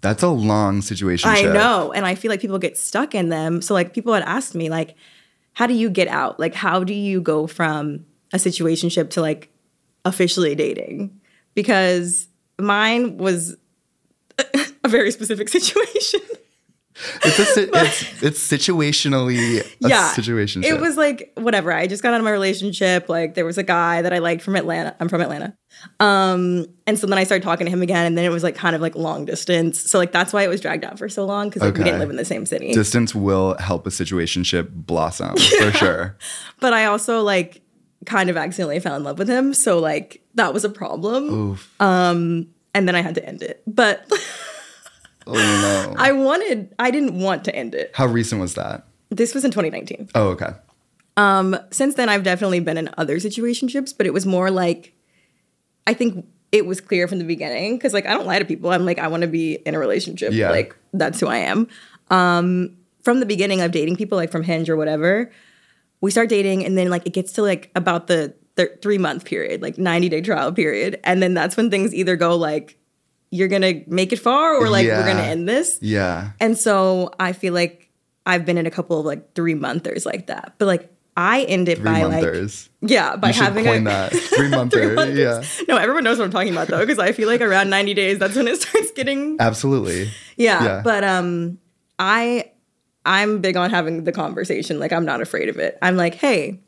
That's 0.01 0.23
a 0.23 0.29
long 0.29 0.81
situation. 0.81 1.29
I 1.29 1.41
know, 1.41 1.91
and 1.91 2.05
I 2.05 2.15
feel 2.15 2.29
like 2.31 2.39
people 2.39 2.57
get 2.57 2.77
stuck 2.77 3.13
in 3.13 3.29
them. 3.29 3.61
So 3.61 3.73
like 3.73 3.93
people 3.93 4.13
had 4.13 4.23
asked 4.23 4.55
me 4.55 4.69
like, 4.69 4.95
how 5.53 5.67
do 5.67 5.73
you 5.73 5.89
get 5.89 6.07
out? 6.07 6.39
Like 6.39 6.53
how 6.53 6.83
do 6.83 6.93
you 6.93 7.19
go 7.19 7.47
from 7.47 8.05
a 8.31 8.37
situationship 8.37 9.09
to 9.11 9.21
like 9.21 9.51
officially 10.05 10.55
dating? 10.55 11.19
Because 11.53 12.29
mine 12.57 13.17
was 13.17 13.57
a 14.83 14.87
very 14.87 15.11
specific 15.11 15.49
situation. 15.49 16.21
It's 17.23 17.57
a 17.57 17.63
it's 17.85 18.23
it's 18.23 18.47
situationally 18.47 19.61
a 19.61 19.87
yeah 19.87 20.11
situation. 20.11 20.63
it 20.63 20.79
was 20.79 20.97
like 20.97 21.31
whatever. 21.35 21.71
I 21.71 21.87
just 21.87 22.03
got 22.03 22.13
out 22.13 22.19
of 22.19 22.23
my 22.25 22.31
relationship 22.31 23.07
like 23.09 23.35
there 23.35 23.45
was 23.45 23.57
a 23.57 23.63
guy 23.63 24.01
that 24.01 24.13
i 24.13 24.19
liked 24.19 24.41
from 24.41 24.55
atlanta 24.55 24.95
i'm 24.99 25.07
from 25.09 25.21
atlanta. 25.21 25.55
Um 25.99 26.65
and 26.87 26.99
so 26.99 27.07
then 27.07 27.17
i 27.17 27.23
started 27.23 27.43
talking 27.43 27.65
to 27.65 27.71
him 27.71 27.81
again 27.81 28.05
and 28.05 28.17
then 28.17 28.25
it 28.25 28.29
was 28.29 28.43
like 28.43 28.55
kind 28.55 28.75
of 28.75 28.81
like 28.81 28.95
long 28.95 29.25
distance. 29.25 29.79
So 29.89 29.97
like 29.97 30.11
that's 30.11 30.33
why 30.33 30.43
it 30.43 30.49
was 30.49 30.61
dragged 30.61 30.83
out 30.83 30.97
for 30.97 31.07
so 31.09 31.25
long 31.25 31.49
because 31.49 31.61
like 31.61 31.77
we 31.77 31.83
didn't 31.83 31.99
live 31.99 32.09
in 32.09 32.15
the 32.17 32.25
same 32.25 32.45
city. 32.45 32.73
Distance 32.73 33.15
will 33.15 33.55
help 33.59 33.87
a 33.87 33.89
situationship 33.89 34.69
blossom 34.71 35.35
for 35.59 35.71
sure. 35.71 36.17
but 36.59 36.73
i 36.73 36.85
also 36.85 37.21
like 37.21 37.61
kind 38.05 38.29
of 38.29 38.37
accidentally 38.37 38.79
fell 38.79 38.95
in 38.95 39.03
love 39.03 39.19
with 39.19 39.29
him 39.29 39.53
so 39.53 39.77
like 39.79 40.21
that 40.35 40.53
was 40.53 40.63
a 40.63 40.69
problem. 40.69 41.29
Oof. 41.51 41.75
and 41.79 42.47
then 42.73 42.95
i 42.95 43.01
had 43.01 43.15
to 43.15 43.25
end 43.25 43.41
it. 43.41 43.61
But 43.67 44.09
oh 45.29 45.93
no. 45.93 45.95
i 45.97 46.11
wanted 46.11 46.73
i 46.79 46.91
didn't 46.91 47.19
want 47.19 47.43
to 47.45 47.55
end 47.55 47.73
it 47.75 47.91
How 47.93 48.05
recent 48.05 48.41
was 48.41 48.55
that? 48.55 48.85
this 49.09 49.33
was 49.33 49.43
in 49.45 49.51
2019 49.51 50.09
Oh, 50.15 50.29
okay. 50.29 50.51
Um, 51.17 51.57
since 51.71 51.95
then 51.95 52.07
I've 52.07 52.23
definitely 52.23 52.61
been 52.61 52.77
in 52.77 52.89
other 52.97 53.17
situationships, 53.17 53.93
but 53.97 54.05
it 54.05 54.13
was 54.13 54.25
more 54.25 54.49
like 54.49 54.93
I 55.85 55.93
think 55.93 56.25
it 56.51 56.65
was 56.65 56.79
clear 56.79 57.07
from 57.09 57.19
the 57.19 57.25
beginning 57.25 57.75
because 57.77 57.93
like 57.93 58.05
I 58.05 58.13
don't 58.13 58.25
lie 58.25 58.39
to 58.39 58.45
people. 58.45 58.71
I'm 58.71 58.85
like 58.85 58.99
I 58.99 59.07
want 59.09 59.21
to 59.21 59.27
be 59.27 59.55
in 59.55 59.75
a 59.75 59.79
relationship. 59.79 60.31
Yeah. 60.31 60.49
Like 60.51 60.75
that's 60.93 61.19
who 61.19 61.27
I 61.27 61.37
am. 61.37 61.67
Um 62.09 62.77
from 63.03 63.19
the 63.19 63.25
beginning 63.25 63.59
of 63.61 63.71
dating 63.71 63.97
people 63.97 64.17
like 64.17 64.31
from 64.31 64.43
Hinge 64.43 64.69
or 64.69 64.77
whatever, 64.77 65.29
we 65.99 66.09
start 66.11 66.29
dating 66.29 66.65
and 66.65 66.77
then 66.77 66.89
like 66.89 67.05
it 67.05 67.11
gets 67.13 67.33
to 67.33 67.41
like 67.41 67.69
about 67.75 68.07
the 68.07 68.33
thir- 68.55 68.77
3 68.81 68.97
month 68.97 69.25
period, 69.25 69.61
like 69.61 69.77
90 69.77 70.07
day 70.07 70.21
trial 70.21 70.53
period, 70.53 70.99
and 71.03 71.21
then 71.21 71.33
that's 71.33 71.57
when 71.57 71.69
things 71.69 71.93
either 71.93 72.15
go 72.15 72.35
like 72.37 72.77
you're 73.31 73.47
to 73.61 73.83
make 73.87 74.11
it 74.13 74.17
far 74.19 74.55
or 74.55 74.69
like 74.69 74.87
we're 74.87 75.03
going 75.05 75.17
to 75.17 75.23
end 75.23 75.47
this. 75.47 75.77
Yeah. 75.81 76.31
And 76.39 76.57
so 76.57 77.11
I 77.19 77.33
feel 77.33 77.53
like 77.53 77.89
I've 78.25 78.45
been 78.45 78.57
in 78.57 78.65
a 78.65 78.71
couple 78.71 78.99
of 78.99 79.05
like 79.05 79.33
three 79.35 79.53
monthers 79.55 80.05
like 80.05 80.27
that. 80.27 80.55
But 80.57 80.65
like 80.65 80.91
I 81.17 81.41
end 81.43 81.67
it 81.69 81.75
Three 81.77 81.83
by 81.85 82.03
like 82.03 82.23
monthers. 82.23 82.69
yeah, 82.81 83.15
by 83.17 83.31
having 83.31 83.65
coin 83.65 83.81
a 83.87 83.89
that. 83.89 84.11
Three 84.35 84.47
monthers. 84.49 84.95
monthers. 84.95 85.17
Yeah. 85.17 85.65
No, 85.67 85.77
everyone 85.77 86.03
knows 86.05 86.17
what 86.17 86.25
I'm 86.25 86.31
talking 86.31 86.51
about 86.53 86.69
though, 86.69 86.79
because 86.79 86.97
I 86.99 87.11
feel 87.11 87.27
like 87.27 87.41
around 87.41 87.69
90 87.69 87.93
days, 87.93 88.19
that's 88.19 88.35
when 88.35 88.47
it 88.47 88.61
starts 88.61 88.91
getting 88.91 89.35
Absolutely. 89.39 90.09
yeah, 90.37 90.63
Yeah. 90.63 90.81
but 90.83 91.03
um 91.03 91.59
I 91.97 92.51
I'm 93.05 93.41
big 93.41 93.57
on 93.57 93.69
having 93.69 94.03
the 94.05 94.11
conversation. 94.11 94.79
Like 94.79 94.93
I'm 94.93 95.05
not 95.05 95.21
afraid 95.21 95.49
of 95.49 95.57
it. 95.57 95.77
I'm 95.81 95.97
like, 95.97 96.15
hey, 96.15 96.61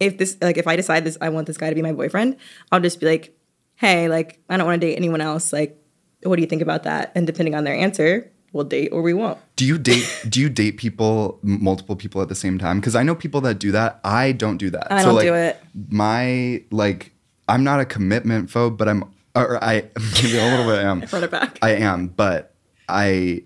if 0.00 0.16
this 0.18 0.36
like 0.40 0.56
if 0.56 0.66
I 0.66 0.76
decide 0.76 1.04
this 1.04 1.18
I 1.20 1.28
want 1.28 1.46
this 1.46 1.56
guy 1.58 1.68
to 1.68 1.74
be 1.74 1.82
my 1.82 1.92
boyfriend, 1.92 2.36
I'll 2.72 2.80
just 2.80 2.98
be 3.00 3.06
like, 3.06 3.36
hey, 3.74 4.08
like 4.08 4.40
I 4.48 4.56
don't 4.56 4.66
want 4.66 4.80
to 4.80 4.86
date 4.86 4.96
anyone 4.96 5.20
else. 5.20 5.52
Like, 5.52 5.77
what 6.22 6.36
do 6.36 6.42
you 6.42 6.48
think 6.48 6.62
about 6.62 6.82
that? 6.84 7.12
And 7.14 7.26
depending 7.26 7.54
on 7.54 7.64
their 7.64 7.74
answer, 7.74 8.30
we'll 8.52 8.64
date 8.64 8.88
or 8.92 9.02
we 9.02 9.14
won't. 9.14 9.38
Do 9.56 9.64
you 9.64 9.78
date 9.78 10.04
do 10.28 10.40
you 10.40 10.48
date 10.48 10.76
people 10.76 11.38
multiple 11.42 11.96
people 11.96 12.22
at 12.22 12.28
the 12.28 12.34
same 12.34 12.58
time? 12.58 12.80
Because 12.80 12.94
I 12.96 13.02
know 13.02 13.14
people 13.14 13.40
that 13.42 13.58
do 13.58 13.72
that. 13.72 14.00
I 14.04 14.32
don't 14.32 14.56
do 14.58 14.70
that. 14.70 14.90
I 14.90 15.02
don't 15.02 15.14
like, 15.14 15.26
do 15.26 15.34
it. 15.34 15.60
My 15.88 16.62
like 16.70 17.12
I'm 17.48 17.64
not 17.64 17.80
a 17.80 17.84
commitment 17.84 18.50
phobe, 18.50 18.76
but 18.76 18.88
I'm 18.88 19.04
or 19.34 19.62
I 19.62 19.84
maybe 20.22 20.38
a 20.38 20.44
little 20.44 20.66
bit 20.66 20.78
I 20.78 20.82
am. 20.90 21.00
Run 21.12 21.24
it 21.24 21.30
back. 21.30 21.58
I 21.62 21.70
am, 21.76 22.08
but 22.08 22.54
I 22.88 23.44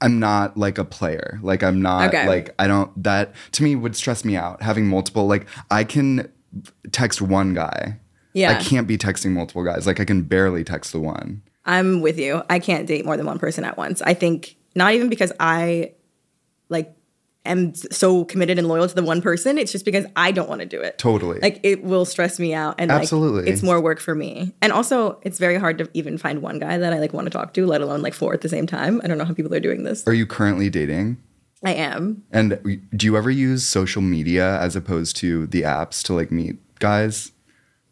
I'm 0.00 0.18
not 0.20 0.56
like 0.56 0.78
a 0.78 0.84
player. 0.84 1.40
Like 1.42 1.62
I'm 1.62 1.80
not 1.80 2.08
Okay. 2.08 2.28
like 2.28 2.54
I 2.58 2.66
don't 2.66 3.02
that 3.02 3.34
to 3.52 3.62
me 3.62 3.74
would 3.76 3.96
stress 3.96 4.24
me 4.24 4.36
out 4.36 4.62
having 4.62 4.86
multiple 4.86 5.26
like 5.26 5.46
I 5.70 5.84
can 5.84 6.30
text 6.92 7.20
one 7.22 7.54
guy. 7.54 7.98
Yeah. 8.36 8.50
I 8.50 8.62
can't 8.62 8.86
be 8.86 8.98
texting 8.98 9.32
multiple 9.32 9.64
guys. 9.64 9.86
Like 9.86 9.98
I 9.98 10.04
can 10.04 10.22
barely 10.22 10.62
text 10.62 10.92
the 10.92 11.00
one. 11.00 11.42
I'm 11.64 12.02
with 12.02 12.18
you. 12.18 12.42
I 12.50 12.58
can't 12.58 12.86
date 12.86 13.06
more 13.06 13.16
than 13.16 13.24
one 13.24 13.38
person 13.38 13.64
at 13.64 13.78
once. 13.78 14.02
I 14.02 14.12
think 14.12 14.56
not 14.74 14.92
even 14.92 15.08
because 15.08 15.32
I 15.40 15.94
like 16.68 16.94
am 17.46 17.74
so 17.74 18.26
committed 18.26 18.58
and 18.58 18.68
loyal 18.68 18.86
to 18.86 18.94
the 18.94 19.02
one 19.02 19.22
person. 19.22 19.56
It's 19.56 19.72
just 19.72 19.86
because 19.86 20.04
I 20.16 20.32
don't 20.32 20.50
want 20.50 20.60
to 20.60 20.66
do 20.66 20.82
it. 20.82 20.98
Totally. 20.98 21.40
Like 21.40 21.60
it 21.62 21.82
will 21.82 22.04
stress 22.04 22.38
me 22.38 22.52
out 22.52 22.74
and 22.78 22.90
like, 22.90 23.02
Absolutely. 23.02 23.50
it's 23.50 23.62
more 23.62 23.80
work 23.80 24.00
for 24.00 24.14
me. 24.14 24.52
And 24.60 24.70
also 24.70 25.18
it's 25.22 25.38
very 25.38 25.56
hard 25.56 25.78
to 25.78 25.88
even 25.94 26.18
find 26.18 26.42
one 26.42 26.58
guy 26.58 26.76
that 26.76 26.92
I 26.92 26.98
like 26.98 27.14
want 27.14 27.24
to 27.24 27.30
talk 27.30 27.54
to, 27.54 27.64
let 27.64 27.80
alone 27.80 28.02
like 28.02 28.12
four 28.12 28.34
at 28.34 28.42
the 28.42 28.50
same 28.50 28.66
time. 28.66 29.00
I 29.02 29.06
don't 29.06 29.16
know 29.16 29.24
how 29.24 29.32
people 29.32 29.54
are 29.54 29.60
doing 29.60 29.84
this. 29.84 30.06
Are 30.06 30.14
you 30.14 30.26
currently 30.26 30.68
dating? 30.68 31.16
I 31.64 31.72
am. 31.72 32.22
And 32.32 32.80
do 32.94 33.06
you 33.06 33.16
ever 33.16 33.30
use 33.30 33.66
social 33.66 34.02
media 34.02 34.60
as 34.60 34.76
opposed 34.76 35.16
to 35.16 35.46
the 35.46 35.62
apps 35.62 36.02
to 36.02 36.12
like 36.12 36.30
meet 36.30 36.58
guys? 36.80 37.32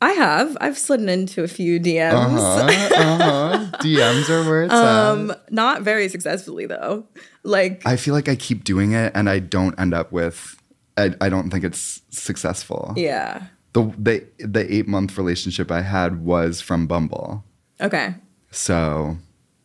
I 0.04 0.10
have. 0.12 0.56
I've 0.60 0.76
slidden 0.78 1.08
into 1.08 1.42
a 1.42 1.48
few 1.48 1.80
DMs. 1.80 2.12
Uh-huh, 2.12 2.66
uh-huh. 3.02 3.70
DMs 3.78 4.28
are 4.28 4.44
where 4.48 4.64
it's 4.64 4.74
Um, 4.88 5.30
at. 5.30 5.50
not 5.52 5.82
very 5.82 6.08
successfully 6.08 6.66
though. 6.66 7.06
Like 7.42 7.86
I 7.86 7.96
feel 7.96 8.12
like 8.14 8.28
I 8.28 8.36
keep 8.36 8.64
doing 8.64 8.92
it 8.92 9.12
and 9.14 9.28
I 9.30 9.38
don't 9.38 9.78
end 9.80 9.94
up 9.94 10.12
with. 10.12 10.56
I, 10.96 11.14
I 11.20 11.28
don't 11.28 11.50
think 11.50 11.64
it's 11.64 12.02
successful. 12.10 12.92
yeah. 12.96 13.44
The 13.72 13.82
the 13.98 14.24
the 14.38 14.72
eight 14.72 14.86
month 14.86 15.18
relationship 15.18 15.70
I 15.72 15.80
had 15.80 16.24
was 16.24 16.60
from 16.60 16.86
Bumble. 16.86 17.42
Okay. 17.80 18.14
So 18.52 19.16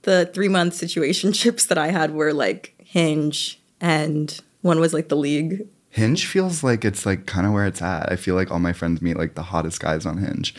the 0.04 0.25
three 0.34 0.47
month 0.49 0.73
situationships 0.73 1.67
that 1.69 1.78
I 1.78 1.88
had 1.91 2.12
were 2.15 2.34
like 2.34 2.73
Hinge 2.84 3.62
and 3.82 4.39
one 4.62 4.80
was 4.80 4.93
like 4.93 5.10
the 5.10 5.17
league. 5.17 5.67
Hinge 5.89 6.25
feels 6.28 6.63
like 6.63 6.86
it's 6.86 7.06
like 7.06 7.25
kind 7.25 7.47
of 7.47 7.54
where 7.54 7.65
it's 7.65 7.82
at. 7.82 8.12
I 8.12 8.15
feel 8.15 8.36
like 8.36 8.52
all 8.52 8.60
my 8.60 8.73
friends 8.73 9.02
meet 9.02 9.17
like 9.17 9.36
the 9.36 9.43
hottest 9.43 9.80
guys 9.80 10.06
on 10.06 10.17
Hinge. 10.17 10.54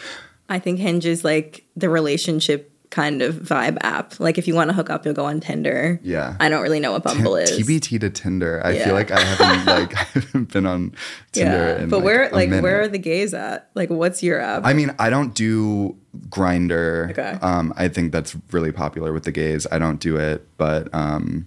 I 0.49 0.59
think 0.59 0.79
Hinge 0.81 1.07
is 1.07 1.25
like 1.25 1.65
the 1.77 1.89
relationship 1.89 2.67
kind 2.91 3.23
of 3.23 3.37
vibe 3.37 3.79
app. 3.83 4.19
Like 4.19 4.37
if 4.37 4.49
you 4.49 4.55
want 4.57 4.69
to 4.71 4.75
hook 4.75 4.91
up, 4.91 5.05
you'll 5.05 5.15
go 5.15 5.25
on 5.27 5.39
Tinder. 5.39 6.01
Yeah. 6.03 6.37
I 6.41 6.49
don't 6.49 6.61
really 6.63 6.81
know 6.81 6.91
what 6.91 7.05
Bumble 7.05 7.37
is. 7.37 7.53
TBT 7.53 8.01
to 8.01 8.11
Tinder. 8.11 8.61
I 8.65 8.73
Yeah. 8.73 8.85
feel 8.87 8.95
like 8.95 9.13
I 9.13 9.21
haven't 9.21 9.67
like 9.91 9.97
I 9.97 10.03
haven't 10.15 10.53
been 10.53 10.67
on 10.67 10.97
Tinder. 11.31 11.77
yeah. 11.79 11.83
in, 11.85 11.89
But 11.89 12.01
where 12.03 12.25
a 12.29 12.35
like 12.35 12.49
minute. 12.49 12.65
where 12.65 12.81
are 12.81 12.89
the 12.89 12.99
gays 12.99 13.33
at? 13.33 13.71
Like 13.77 13.91
what's 13.91 14.25
your 14.25 14.41
app? 14.41 14.63
I 14.67 14.73
mean, 14.73 14.93
I 14.99 15.09
don't 15.09 15.33
do 15.37 15.97
Grindr. 16.31 17.11
Okay. 17.13 17.39
Um, 17.41 17.73
I 17.77 17.87
think 17.87 18.11
that's 18.11 18.37
really 18.51 18.73
popular 18.73 19.13
with 19.13 19.23
the 19.23 19.31
gays. 19.33 19.69
I 19.71 19.79
don't 19.79 20.01
do 20.01 20.17
it, 20.17 20.49
but 20.57 20.93
um, 20.93 21.47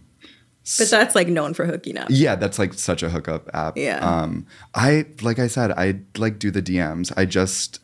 but 0.78 0.90
that's 0.90 1.16
like 1.16 1.28
known 1.28 1.54
for 1.54 1.66
hooking 1.66 1.98
up. 1.98 2.08
yeah, 2.10 2.36
that's 2.36 2.58
like 2.58 2.74
such 2.74 3.04
a 3.04 3.10
hookup 3.10 3.50
app. 3.54 3.78
Yeah. 3.78 4.00
Um, 4.00 4.46
I 4.74 5.06
like 5.22 5.40
I 5.40 5.48
said, 5.48 5.72
I 5.72 6.00
like 6.18 6.40
do 6.40 6.52
the 6.52 6.62
DMs. 6.62 7.12
I 7.18 7.26
just 7.26 7.80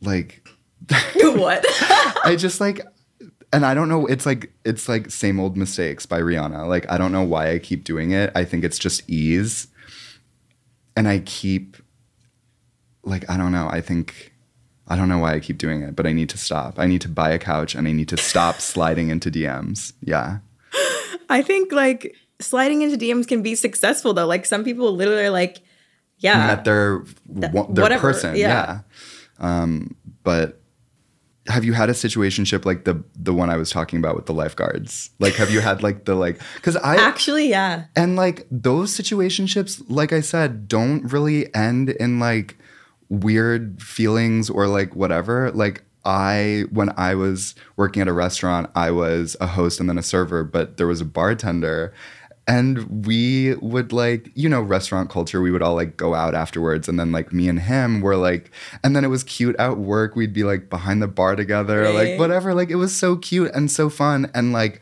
like 0.00 0.46
what? 1.16 1.64
I 2.24 2.36
just 2.38 2.60
like 2.60 2.80
and 3.52 3.66
I 3.66 3.74
don't 3.74 3.88
know, 3.88 4.06
it's 4.06 4.24
like 4.24 4.52
it's 4.64 4.88
like 4.88 5.10
same 5.10 5.38
old 5.38 5.56
mistakes 5.56 6.06
by 6.06 6.20
Rihanna. 6.20 6.66
Like 6.68 6.90
I 6.90 6.96
don't 6.98 7.12
know 7.12 7.22
why 7.22 7.52
I 7.52 7.58
keep 7.58 7.84
doing 7.84 8.10
it. 8.10 8.32
I 8.34 8.44
think 8.44 8.64
it's 8.64 8.78
just 8.78 9.08
ease. 9.08 9.68
And 10.96 11.06
I 11.08 11.20
keep 11.20 11.76
like 13.04 13.28
I 13.30 13.36
don't 13.36 13.52
know, 13.52 13.68
I 13.70 13.80
think 13.80 14.32
I 14.88 14.96
don't 14.96 15.08
know 15.08 15.18
why 15.18 15.34
I 15.34 15.40
keep 15.40 15.58
doing 15.58 15.82
it, 15.82 15.94
but 15.94 16.06
I 16.06 16.12
need 16.12 16.28
to 16.30 16.38
stop. 16.38 16.78
I 16.78 16.86
need 16.86 17.00
to 17.02 17.08
buy 17.08 17.30
a 17.30 17.38
couch 17.38 17.74
and 17.74 17.86
I 17.86 17.92
need 17.92 18.08
to 18.08 18.16
stop 18.16 18.60
sliding 18.60 19.10
into 19.10 19.30
DMs. 19.30 19.92
Yeah. 20.00 20.38
I 21.32 21.42
think 21.42 21.72
like 21.72 22.14
sliding 22.40 22.82
into 22.82 22.96
DMs 22.96 23.26
can 23.26 23.42
be 23.42 23.54
successful 23.54 24.14
though. 24.14 24.26
Like 24.26 24.46
some 24.46 24.64
people 24.64 24.94
literally 24.94 25.24
are 25.24 25.30
like, 25.30 25.62
yeah. 26.18 26.46
Met 26.48 26.64
their 26.64 27.04
one- 27.26 27.74
their 27.74 27.82
whatever, 27.82 28.00
person. 28.12 28.36
yeah. 28.36 28.80
Yeah. 29.40 29.62
Um, 29.62 29.96
but 30.22 30.60
have 31.48 31.64
you 31.64 31.72
had 31.72 31.90
a 31.90 31.92
situationship 31.92 32.64
like 32.64 32.84
the 32.84 33.02
the 33.16 33.34
one 33.34 33.50
I 33.50 33.56
was 33.56 33.70
talking 33.70 33.98
about 33.98 34.14
with 34.14 34.26
the 34.26 34.34
lifeguards? 34.34 35.10
Like 35.18 35.34
have 35.34 35.50
you 35.50 35.60
had 35.60 35.82
like 35.82 36.04
the 36.04 36.14
like 36.14 36.40
cuz 36.62 36.76
I 36.76 36.96
Actually, 36.96 37.48
yeah. 37.48 37.86
And 37.96 38.14
like 38.14 38.46
those 38.50 38.96
situationships, 38.96 39.82
like 39.88 40.12
I 40.12 40.20
said, 40.20 40.68
don't 40.68 41.12
really 41.12 41.52
end 41.54 41.90
in 41.90 42.20
like 42.20 42.56
weird 43.08 43.82
feelings 43.82 44.48
or 44.48 44.68
like 44.68 44.94
whatever. 44.94 45.50
Like 45.50 45.82
I, 46.04 46.64
when 46.70 46.90
I 46.96 47.14
was 47.14 47.54
working 47.76 48.02
at 48.02 48.08
a 48.08 48.12
restaurant, 48.12 48.70
I 48.74 48.90
was 48.90 49.36
a 49.40 49.46
host 49.46 49.80
and 49.80 49.88
then 49.88 49.98
a 49.98 50.02
server, 50.02 50.42
but 50.44 50.76
there 50.76 50.86
was 50.86 51.00
a 51.00 51.04
bartender. 51.04 51.92
And 52.48 53.06
we 53.06 53.54
would 53.56 53.92
like, 53.92 54.30
you 54.34 54.48
know, 54.48 54.60
restaurant 54.60 55.10
culture, 55.10 55.40
we 55.40 55.52
would 55.52 55.62
all 55.62 55.76
like 55.76 55.96
go 55.96 56.14
out 56.14 56.34
afterwards. 56.34 56.88
And 56.88 56.98
then 56.98 57.12
like 57.12 57.32
me 57.32 57.48
and 57.48 57.60
him 57.60 58.00
were 58.00 58.16
like, 58.16 58.50
and 58.82 58.96
then 58.96 59.04
it 59.04 59.08
was 59.08 59.22
cute 59.22 59.54
at 59.60 59.78
work. 59.78 60.16
We'd 60.16 60.32
be 60.32 60.42
like 60.42 60.68
behind 60.68 61.00
the 61.00 61.06
bar 61.08 61.36
together, 61.36 61.82
Right. 61.82 61.94
like 62.10 62.18
whatever. 62.18 62.52
Like 62.52 62.70
it 62.70 62.74
was 62.76 62.94
so 62.96 63.14
cute 63.16 63.52
and 63.54 63.70
so 63.70 63.88
fun. 63.88 64.28
And 64.34 64.52
like, 64.52 64.80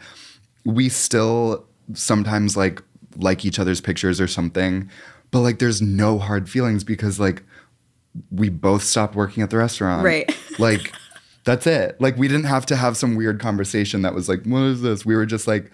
we 0.64 0.88
still 0.88 1.66
sometimes 1.92 2.56
like 2.56 2.82
like 3.16 3.44
each 3.44 3.58
other's 3.58 3.80
pictures 3.80 4.20
or 4.20 4.28
something 4.28 4.88
but 5.32 5.40
like 5.40 5.58
there's 5.58 5.82
no 5.82 6.16
hard 6.18 6.48
feelings 6.48 6.84
because 6.84 7.18
like 7.18 7.42
we 8.30 8.48
both 8.48 8.82
stopped 8.84 9.16
working 9.16 9.42
at 9.42 9.50
the 9.50 9.56
restaurant 9.56 10.04
Right. 10.04 10.30
like 10.60 10.92
that's 11.44 11.66
it 11.66 12.00
like 12.00 12.16
we 12.16 12.28
didn't 12.28 12.44
have 12.44 12.66
to 12.66 12.76
have 12.76 12.96
some 12.96 13.16
weird 13.16 13.40
conversation 13.40 14.02
that 14.02 14.14
was 14.14 14.28
like 14.28 14.44
what 14.44 14.62
is 14.62 14.82
this 14.82 15.04
we 15.04 15.14
were 15.14 15.26
just 15.26 15.46
like 15.46 15.70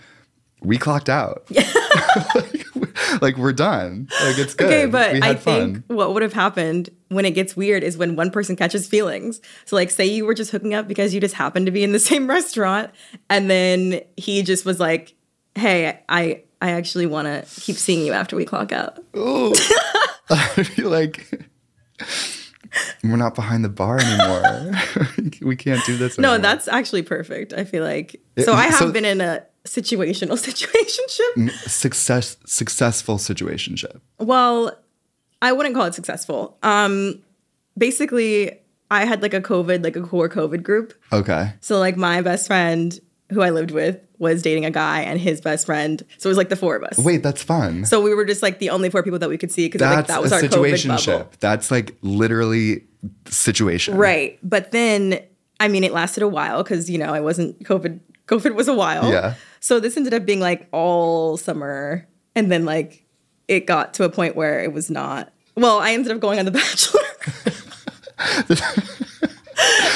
we 0.63 0.79
clocked 0.79 1.09
out 1.09 1.47
like, 2.35 2.67
like, 3.23 3.37
we're 3.37 3.53
done 3.53 4.09
like 4.25 4.39
it's 4.39 4.55
good 4.55 4.67
Okay, 4.67 4.87
but 4.87 5.23
I 5.23 5.29
had 5.29 5.41
think 5.41 5.85
what 5.89 6.15
would 6.15 6.23
have 6.23 6.33
happened 6.33 6.91
when 7.09 7.25
it 7.25 7.33
gets 7.33 7.57
weird 7.57 7.83
is 7.83 7.97
when 7.97 8.17
one 8.17 8.31
person 8.31 8.57
catches 8.57 8.87
feelings. 8.87 9.41
So, 9.65 9.77
like, 9.77 9.91
say 9.91 10.07
you 10.07 10.25
were 10.25 10.35
just 10.35 10.51
hooking 10.51 10.75
up 10.75 10.89
because 10.89 11.15
you 11.15 11.21
just 11.21 11.35
happened 11.35 11.67
to 11.67 11.73
be 11.73 11.85
in 11.85 11.93
the 11.93 11.99
same 12.11 12.29
restaurant, 12.29 12.91
and 13.29 13.51
then 13.51 14.01
he 14.17 14.43
just 14.43 14.65
was 14.65 14.81
like, 14.81 15.15
"Hey, 15.55 16.01
I 16.09 16.43
I 16.61 16.71
actually 16.71 17.07
want 17.07 17.27
to 17.27 17.61
keep 17.61 17.77
seeing 17.77 18.05
you 18.05 18.13
after 18.13 18.37
we 18.37 18.45
clock 18.45 18.73
out." 18.73 18.99
Ooh. 19.17 19.53
I 20.29 20.63
feel 20.65 20.91
like 20.91 21.49
we're 23.05 23.17
not 23.17 23.35
behind 23.35 23.65
the 23.65 23.69
bar 23.69 23.99
anymore 23.99 24.73
we 25.43 25.57
can't 25.57 25.85
do 25.87 25.97
this 25.97 26.19
No, 26.19 26.33
anymore. 26.33 26.43
that's 26.43 26.69
actually 26.69 27.03
perfect. 27.03 27.53
I 27.53 27.65
feel 27.65 27.83
like 27.85 28.17
It- 28.37 28.45
so. 28.45 28.53
I 28.55 28.65
have 28.65 28.75
so- 28.75 28.93
been 28.93 29.05
in 29.05 29.21
a 29.21 29.43
situational 29.65 30.37
situationship. 30.49 31.51
success 31.69 32.37
successful 32.47 33.17
situationship. 33.19 34.01
Well, 34.19 34.77
I 35.43 35.53
wouldn't 35.53 35.75
call 35.75 35.87
it 35.87 35.95
successful. 35.95 36.57
Um, 36.63 37.23
basically, 37.77 38.59
I 38.91 39.05
had 39.05 39.23
like 39.23 39.35
a 39.35 39.41
COVID, 39.41 39.83
like 39.85 39.97
a 39.97 40.03
core 40.03 40.29
COVID 40.29 40.63
group. 40.63 40.95
Okay. 41.13 41.53
So 41.61 41.79
like 41.79 41.97
my 41.97 42.23
best 42.23 42.47
friend 42.47 42.99
who 43.31 43.43
I 43.43 43.51
lived 43.51 43.71
with 43.71 44.01
was 44.19 44.43
dating 44.43 44.65
a 44.65 44.71
guy 44.71 45.01
and 45.01 45.21
his 45.21 45.41
best 45.41 45.67
friend. 45.67 46.03
So 46.19 46.29
it 46.29 46.31
was 46.31 46.39
like 46.39 46.49
the 46.49 46.57
four 46.57 46.77
of 46.77 46.85
us. 46.85 46.99
Wait, 46.99 47.23
that's 47.23 47.43
fun. 47.43 47.85
So 47.85 48.01
we 48.01 48.15
were 48.15 48.25
just 48.25 48.43
like 48.43 48.59
the 48.59 48.71
only 48.71 48.91
four 48.91 49.03
people 49.03 49.19
that 49.19 49.29
we 49.29 49.39
could 49.39 49.51
see 49.51 49.67
because 49.67 49.81
like 49.81 50.07
that 50.07 50.23
was 50.23 50.33
a 50.33 50.37
our 50.37 50.43
COVID 50.43 51.07
bubble. 51.07 51.31
That's 51.41 51.71
like 51.71 51.97
literally 52.03 52.85
situation. 53.27 53.97
Right. 53.97 54.39
But 54.43 54.71
then 54.71 55.21
I 55.61 55.69
mean 55.69 55.85
it 55.85 55.93
lasted 55.93 56.23
a 56.23 56.29
while 56.29 56.63
because 56.63 56.89
you 56.89 56.99
know 56.99 57.13
I 57.13 57.21
wasn't 57.21 57.63
COVID 57.65 58.01
COVID 58.27 58.55
was 58.55 58.69
a 58.69 58.75
while. 58.75 59.11
Yeah. 59.11 59.35
So 59.61 59.81
this 59.81 59.97
ended 59.97 60.15
up 60.15 60.25
being 60.25 60.41
like 60.41 60.69
all 60.73 61.37
summer. 61.37 62.07
And 62.35 62.51
then 62.51 62.65
like 62.65 63.05
it 63.49 63.67
got 63.67 63.95
to 63.95 64.05
a 64.05 64.09
point 64.09 64.37
where 64.37 64.63
it 64.63 64.73
was 64.73 64.91
not 64.91 65.33
well, 65.57 65.79
I 65.79 65.93
ended 65.93 66.13
up 66.13 66.21
going 66.21 66.39
on 66.39 66.45
The 66.45 66.51
Bachelor. 66.51 67.01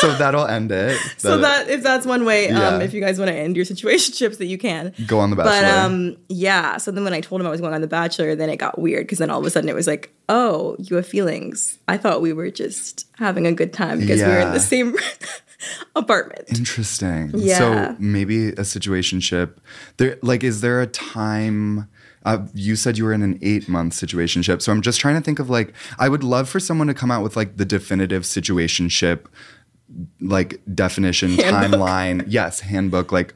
so 0.00 0.14
that'll 0.16 0.46
end 0.46 0.70
it. 0.72 0.98
So 1.18 1.38
that 1.38 1.68
if 1.68 1.82
that's 1.82 2.06
one 2.06 2.24
way, 2.24 2.48
um, 2.50 2.56
Yeah. 2.56 2.78
if 2.80 2.92
you 2.94 3.00
guys 3.00 3.18
want 3.18 3.28
to 3.30 3.34
end 3.34 3.56
your 3.56 3.64
situationships, 3.64 4.38
that 4.38 4.46
you 4.46 4.58
can. 4.58 4.92
go 5.06 5.18
on 5.18 5.30
the 5.30 5.36
Bachelor. 5.36 5.52
But 5.62 5.64
um, 5.64 6.16
yeah. 6.28 6.76
So 6.76 6.90
then 6.90 7.04
when 7.04 7.12
I 7.14 7.20
told 7.20 7.40
him 7.40 7.46
I 7.46 7.50
was 7.50 7.60
going 7.60 7.74
on 7.74 7.80
The 7.80 7.86
Bachelor, 7.88 8.34
then 8.34 8.48
it 8.50 8.56
got 8.56 8.78
weird 8.78 9.06
because 9.06 9.18
then 9.18 9.30
all 9.30 9.40
of 9.40 9.46
a 9.46 9.50
sudden 9.50 9.68
it 9.68 9.74
was 9.74 9.86
like, 9.86 10.12
oh, 10.28 10.76
you 10.78 10.96
have 10.96 11.06
feelings. 11.06 11.78
I 11.88 11.96
thought 11.96 12.20
we 12.22 12.32
were 12.32 12.50
just 12.50 13.06
having 13.16 13.46
a 13.46 13.52
good 13.52 13.72
time 13.72 13.98
because 14.00 14.20
we 14.20 14.26
were 14.28 14.38
in 14.40 14.52
the 14.52 14.60
same 14.60 14.94
apartment. 15.96 16.44
Interesting. 16.56 17.32
Yeah. 17.34 17.58
So 17.58 17.96
maybe 17.98 18.48
a 18.48 18.62
situationship. 18.62 19.54
There, 19.96 20.18
like, 20.22 20.44
is 20.44 20.60
there 20.60 20.80
a 20.80 20.86
time? 20.86 21.88
Uh, 22.24 22.46
you 22.52 22.76
said 22.76 22.98
you 22.98 23.04
were 23.04 23.12
in 23.12 23.22
an 23.22 23.38
eight 23.42 23.68
month 23.68 23.94
situationship. 23.94 24.60
So 24.60 24.72
I'm 24.72 24.82
just 24.82 25.00
trying 25.00 25.14
to 25.14 25.20
think 25.20 25.38
of 25.38 25.48
like, 25.48 25.72
I 25.98 26.08
would 26.08 26.22
love 26.24 26.48
for 26.48 26.60
someone 26.60 26.86
to 26.88 26.94
come 26.94 27.10
out 27.10 27.22
with 27.22 27.36
like 27.36 27.56
the 27.56 27.64
definitive 27.64 28.24
situationship, 28.24 29.26
like 30.20 30.60
definition, 30.74 31.30
Handbook. 31.32 31.80
timeline. 31.80 32.24
Yes, 32.28 32.60
handbook. 32.60 33.12
Like, 33.12 33.34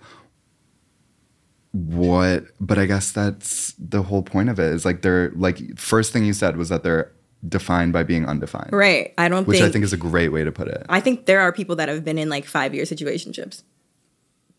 what? 1.73 2.45
But 2.61 2.79
I 2.79 2.87
guess 2.87 3.13
that's 3.13 3.75
the 3.79 4.03
whole 4.03 4.23
point 4.23 4.49
of 4.51 4.59
it 4.59 4.73
is 4.73 4.85
like 4.85 5.03
they're 5.03 5.31
like, 5.35 5.79
first 5.79 6.13
thing 6.13 6.25
you 6.25 6.33
said 6.33 6.57
was 6.57 6.69
that 6.69 6.83
they're 6.83 7.11
defined 7.49 7.93
by 7.93 8.03
being 8.03 8.27
undefined. 8.27 8.73
Right. 8.73 9.15
I 9.19 9.29
don't 9.29 9.47
Which 9.49 9.59
think. 9.59 9.69
I 9.69 9.73
think 9.73 9.85
is 9.85 9.93
a 9.93 9.97
great 9.97 10.29
way 10.29 10.45
to 10.45 10.53
put 10.53 10.69
it. 10.69 10.85
I 10.89 11.01
think 11.01 11.27
there 11.27 11.41
are 11.41 11.53
people 11.53 11.75
that 11.77 11.89
have 11.89 12.05
been 12.05 12.19
in 12.19 12.29
like 12.29 12.45
five 12.45 12.75
year 12.75 12.85
situationships. 12.85 13.63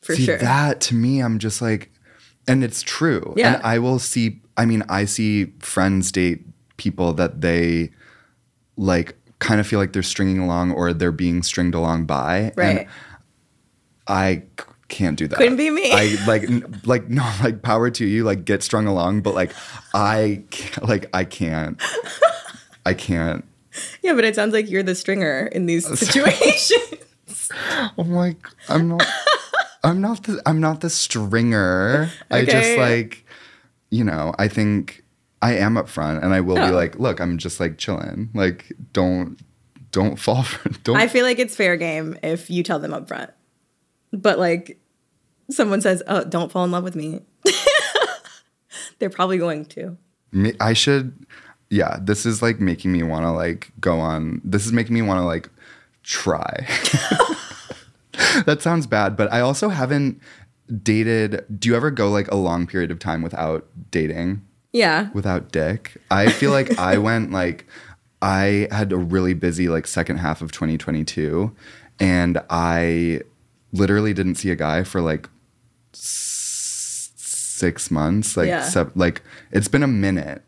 For 0.02 0.16
see 0.16 0.26
sure. 0.26 0.38
that 0.38 0.82
to 0.82 0.96
me 0.96 1.22
i'm 1.22 1.40
just 1.40 1.62
like 1.62 1.90
and 2.46 2.62
it's 2.62 2.82
true 2.82 3.34
Yeah. 3.38 3.54
and 3.54 3.64
i 3.64 3.80
will 3.80 4.00
see 4.00 4.42
i 4.58 4.66
mean 4.66 4.84
i 4.90 5.06
see 5.06 5.54
friends 5.60 6.12
date 6.12 6.46
people 6.76 7.14
that 7.14 7.40
they 7.40 7.90
like 8.76 9.16
kind 9.44 9.60
of 9.60 9.68
feel 9.68 9.80
like 9.80 9.94
they're 9.94 10.02
stringing 10.04 10.40
along 10.40 10.72
or 10.72 10.94
they're 10.94 11.12
being 11.12 11.44
stringed 11.44 11.76
along 11.76 12.06
by 12.06 12.52
right. 12.56 12.80
and 12.80 12.88
i 14.08 14.42
can't 14.88 15.18
do 15.18 15.28
that 15.28 15.38
Couldn't 15.38 15.58
be 15.58 15.70
me. 15.70 15.92
i 15.92 16.18
like 16.26 16.44
n- 16.44 16.82
like 16.86 17.10
no 17.10 17.24
like 17.44 17.62
power 17.62 17.90
to 17.90 18.06
you 18.06 18.24
like 18.24 18.46
get 18.46 18.64
strung 18.64 18.88
along 18.88 19.22
but 19.22 19.34
like 19.34 19.52
i 19.94 20.44
can't, 20.50 20.88
like 20.88 21.10
i 21.14 21.24
can't 21.24 21.82
i 22.86 22.94
can't 22.94 23.46
yeah, 24.02 24.14
but 24.14 24.24
it 24.24 24.36
sounds 24.36 24.54
like 24.54 24.70
you're 24.70 24.84
the 24.84 24.96
stringer 24.96 25.48
in 25.48 25.66
these 25.66 25.88
situations. 26.00 27.50
I'm 27.98 28.12
like, 28.12 28.48
I'm 28.70 28.88
not, 28.88 29.06
I'm 29.84 30.02
not 30.02 30.24
the, 30.24 30.42
I'm 30.46 30.60
not 30.60 30.82
the 30.82 30.90
stringer. 30.90 32.10
Okay. 32.32 32.42
I 32.42 32.46
just 32.46 32.78
like, 32.78 33.26
you 33.90 34.04
know, 34.04 34.34
I 34.38 34.48
think 34.48 35.03
I 35.44 35.56
am 35.58 35.76
upfront, 35.76 36.24
and 36.24 36.34
I 36.34 36.40
will 36.42 36.58
Oh. 36.58 36.66
be 36.68 36.72
like, 36.74 36.98
look, 36.98 37.20
I'm 37.20 37.38
just 37.38 37.60
like 37.60 37.78
chilling. 37.78 38.30
Like, 38.34 38.72
don't, 38.94 39.38
don't 39.92 40.18
fall 40.18 40.44
for, 40.50 40.70
don't. 40.84 40.96
I 40.98 41.08
feel 41.08 41.26
like 41.26 41.38
it's 41.38 41.56
fair 41.56 41.76
game 41.78 42.18
if 42.24 42.50
you 42.50 42.64
tell 42.64 42.80
them 42.80 42.94
up 42.94 43.08
front. 43.08 43.30
But 44.12 44.40
like 44.40 44.80
someone 45.52 45.82
says, 45.82 46.02
"Oh, 46.08 46.24
don't 46.24 46.52
fall 46.52 46.64
in 46.66 46.72
love 46.72 46.84
with 46.84 46.96
me." 46.96 47.22
They're 49.00 49.10
probably 49.10 49.38
going 49.38 49.66
to. 49.66 49.98
Me- 50.32 50.56
I 50.60 50.74
should, 50.74 51.26
yeah. 51.70 51.98
This 52.02 52.26
is 52.26 52.42
like 52.42 52.60
making 52.60 52.92
me 52.92 53.04
want 53.04 53.26
to 53.26 53.32
like 53.32 53.72
go 53.80 54.00
on. 54.00 54.42
This 54.44 54.66
is 54.66 54.72
making 54.72 54.94
me 54.94 55.02
want 55.02 55.20
to 55.20 55.26
like 55.26 55.50
try. 56.04 56.66
that 58.46 58.62
sounds 58.62 58.88
bad, 58.88 59.18
but 59.18 59.32
I 59.34 59.42
also 59.42 59.70
haven't 59.70 60.22
dated. 60.82 61.44
Do 61.60 61.70
you 61.70 61.76
ever 61.76 61.92
go 61.92 62.10
like 62.10 62.30
a 62.32 62.36
long 62.36 62.66
period 62.68 62.92
of 62.92 63.00
time 63.00 63.22
without 63.22 63.68
dating? 63.92 64.42
Yeah. 64.74 65.10
without 65.14 65.52
dick. 65.52 65.98
I 66.12 66.30
feel 66.30 66.52
like 66.52 66.78
I 66.92 66.98
went 66.98 67.32
like 67.32 67.66
I 68.22 68.68
had 68.72 68.92
a 68.92 68.98
really 68.98 69.34
busy 69.34 69.70
like 69.70 69.86
second 69.88 70.18
half 70.18 70.42
of 70.42 70.52
2022 70.52 71.56
and 72.00 72.42
I 72.50 73.22
literally 73.72 74.14
didn't 74.14 74.36
see 74.36 74.50
a 74.50 74.56
guy 74.56 74.84
for 74.84 75.00
like 75.02 75.30
s- 75.94 77.12
6 77.16 77.92
months 77.92 78.36
like 78.36 78.48
Yeah. 78.48 78.64
sev- 78.64 78.92
like 78.96 79.22
it's 79.52 79.68
been 79.68 79.84
a 79.84 79.88
minute. 79.88 80.42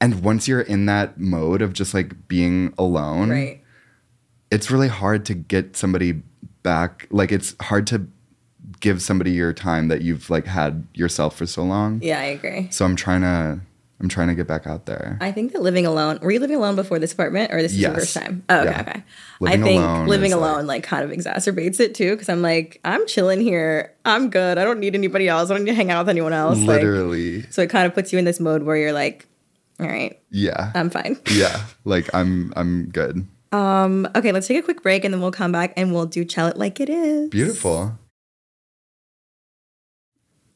And 0.00 0.22
once 0.22 0.46
you're 0.48 0.60
in 0.60 0.86
that 0.86 1.18
mode 1.18 1.62
of 1.62 1.72
just 1.72 1.94
like 1.94 2.28
being 2.28 2.74
alone, 2.78 3.30
Right. 3.30 3.62
it's 4.50 4.70
really 4.70 4.88
hard 4.88 5.24
to 5.26 5.34
get 5.34 5.76
somebody 5.76 6.22
back. 6.62 7.06
Like 7.10 7.32
it's 7.32 7.54
hard 7.62 7.86
to 7.88 8.06
give 8.84 9.00
somebody 9.02 9.32
your 9.32 9.52
time 9.52 9.88
that 9.88 10.02
you've 10.02 10.28
like 10.30 10.46
had 10.46 10.86
yourself 10.94 11.36
for 11.36 11.46
so 11.46 11.62
long. 11.64 12.00
Yeah, 12.02 12.20
I 12.20 12.24
agree. 12.24 12.68
So 12.70 12.84
I'm 12.84 12.94
trying 12.96 13.22
to 13.22 13.60
I'm 14.00 14.08
trying 14.08 14.28
to 14.28 14.34
get 14.34 14.46
back 14.46 14.66
out 14.66 14.84
there. 14.86 15.16
I 15.20 15.32
think 15.32 15.52
that 15.52 15.62
living 15.62 15.86
alone. 15.86 16.18
Were 16.20 16.30
you 16.30 16.40
living 16.40 16.56
alone 16.56 16.74
before 16.76 16.98
this 16.98 17.12
apartment, 17.12 17.52
or 17.52 17.62
this 17.62 17.72
is 17.72 17.78
your 17.80 17.94
first 17.94 18.12
time? 18.14 18.44
Oh, 18.50 18.58
okay, 18.60 18.70
Yeah. 18.70 18.80
okay. 18.82 19.02
Living 19.40 19.62
I 19.62 19.66
think 19.66 19.82
alone 19.82 20.06
living 20.08 20.30
is, 20.32 20.36
like- 20.36 20.50
alone 20.52 20.66
like, 20.66 20.82
kind 20.82 21.04
of 21.04 21.10
exacerbates 21.16 21.80
it 21.80 21.94
too, 21.94 22.10
because 22.10 22.28
I'm 22.28 22.42
like, 22.42 22.80
I'm 22.84 23.06
chilling 23.06 23.40
here. 23.40 23.94
I'm 24.04 24.28
good. 24.30 24.58
I 24.58 24.64
don't 24.64 24.80
need 24.80 24.94
anybody 24.94 25.26
else. 25.28 25.50
I 25.50 25.54
don't 25.54 25.64
need 25.64 25.70
to 25.70 25.76
hang 25.76 25.90
out 25.90 26.00
with 26.04 26.10
anyone 26.10 26.32
else. 26.34 26.58
Like, 26.58 26.82
Literally. 26.82 27.42
so 27.50 27.62
it 27.62 27.70
kind 27.70 27.86
of 27.86 27.94
puts 27.94 28.12
you 28.12 28.18
in 28.18 28.24
this 28.26 28.40
mode 28.40 28.64
where 28.64 28.76
you're 28.76 28.92
like, 28.92 29.26
all 29.80 29.86
right, 29.86 30.20
yeah. 30.30 30.70
I'm 30.74 30.90
fine. 30.90 31.18
yeah. 31.32 31.64
Like 31.84 32.12
I'm 32.14 32.52
I'm 32.56 32.86
good. 32.90 33.26
Um, 33.52 34.08
okay, 34.16 34.32
let's 34.32 34.48
take 34.48 34.58
a 34.58 34.62
quick 34.62 34.82
break 34.82 35.04
and 35.04 35.14
then 35.14 35.20
we'll 35.20 35.30
come 35.30 35.52
back 35.52 35.72
and 35.76 35.94
we'll 35.94 36.06
do 36.06 36.24
Tell 36.24 36.48
It 36.48 36.56
Like 36.58 36.80
It 36.80 36.90
Is. 36.90 37.30
Beautiful. 37.30 37.96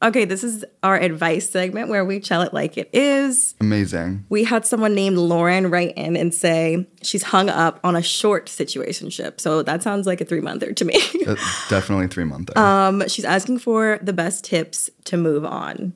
Okay, 0.01 0.23
this 0.23 0.45
is 0.45 0.63
our 0.81 0.95
advice 0.95 1.49
segment 1.49 1.89
where 1.89 2.05
we 2.05 2.21
tell 2.21 2.41
it 2.41 2.53
like 2.53 2.77
it 2.77 2.89
is. 2.93 3.53
Amazing. 3.59 4.25
We 4.29 4.45
had 4.45 4.65
someone 4.65 4.95
named 4.95 5.17
Lauren 5.17 5.69
write 5.69 5.93
in 5.97 6.15
and 6.15 6.33
say 6.33 6.87
she's 7.01 7.23
hung 7.23 7.49
up 7.49 7.81
on 7.83 7.97
a 7.97 8.01
short 8.01 8.45
situationship. 8.45 9.41
So 9.41 9.61
that 9.63 9.83
sounds 9.83 10.07
like 10.07 10.21
a 10.21 10.25
three 10.25 10.39
monther 10.39 10.71
to 10.73 10.85
me. 10.85 10.95
Uh, 11.27 11.35
definitely 11.69 12.07
three 12.07 12.23
month. 12.23 12.55
um, 12.57 13.05
she's 13.07 13.25
asking 13.25 13.59
for 13.59 13.99
the 14.01 14.13
best 14.13 14.43
tips 14.45 14.89
to 15.03 15.17
move 15.17 15.43
on. 15.45 15.93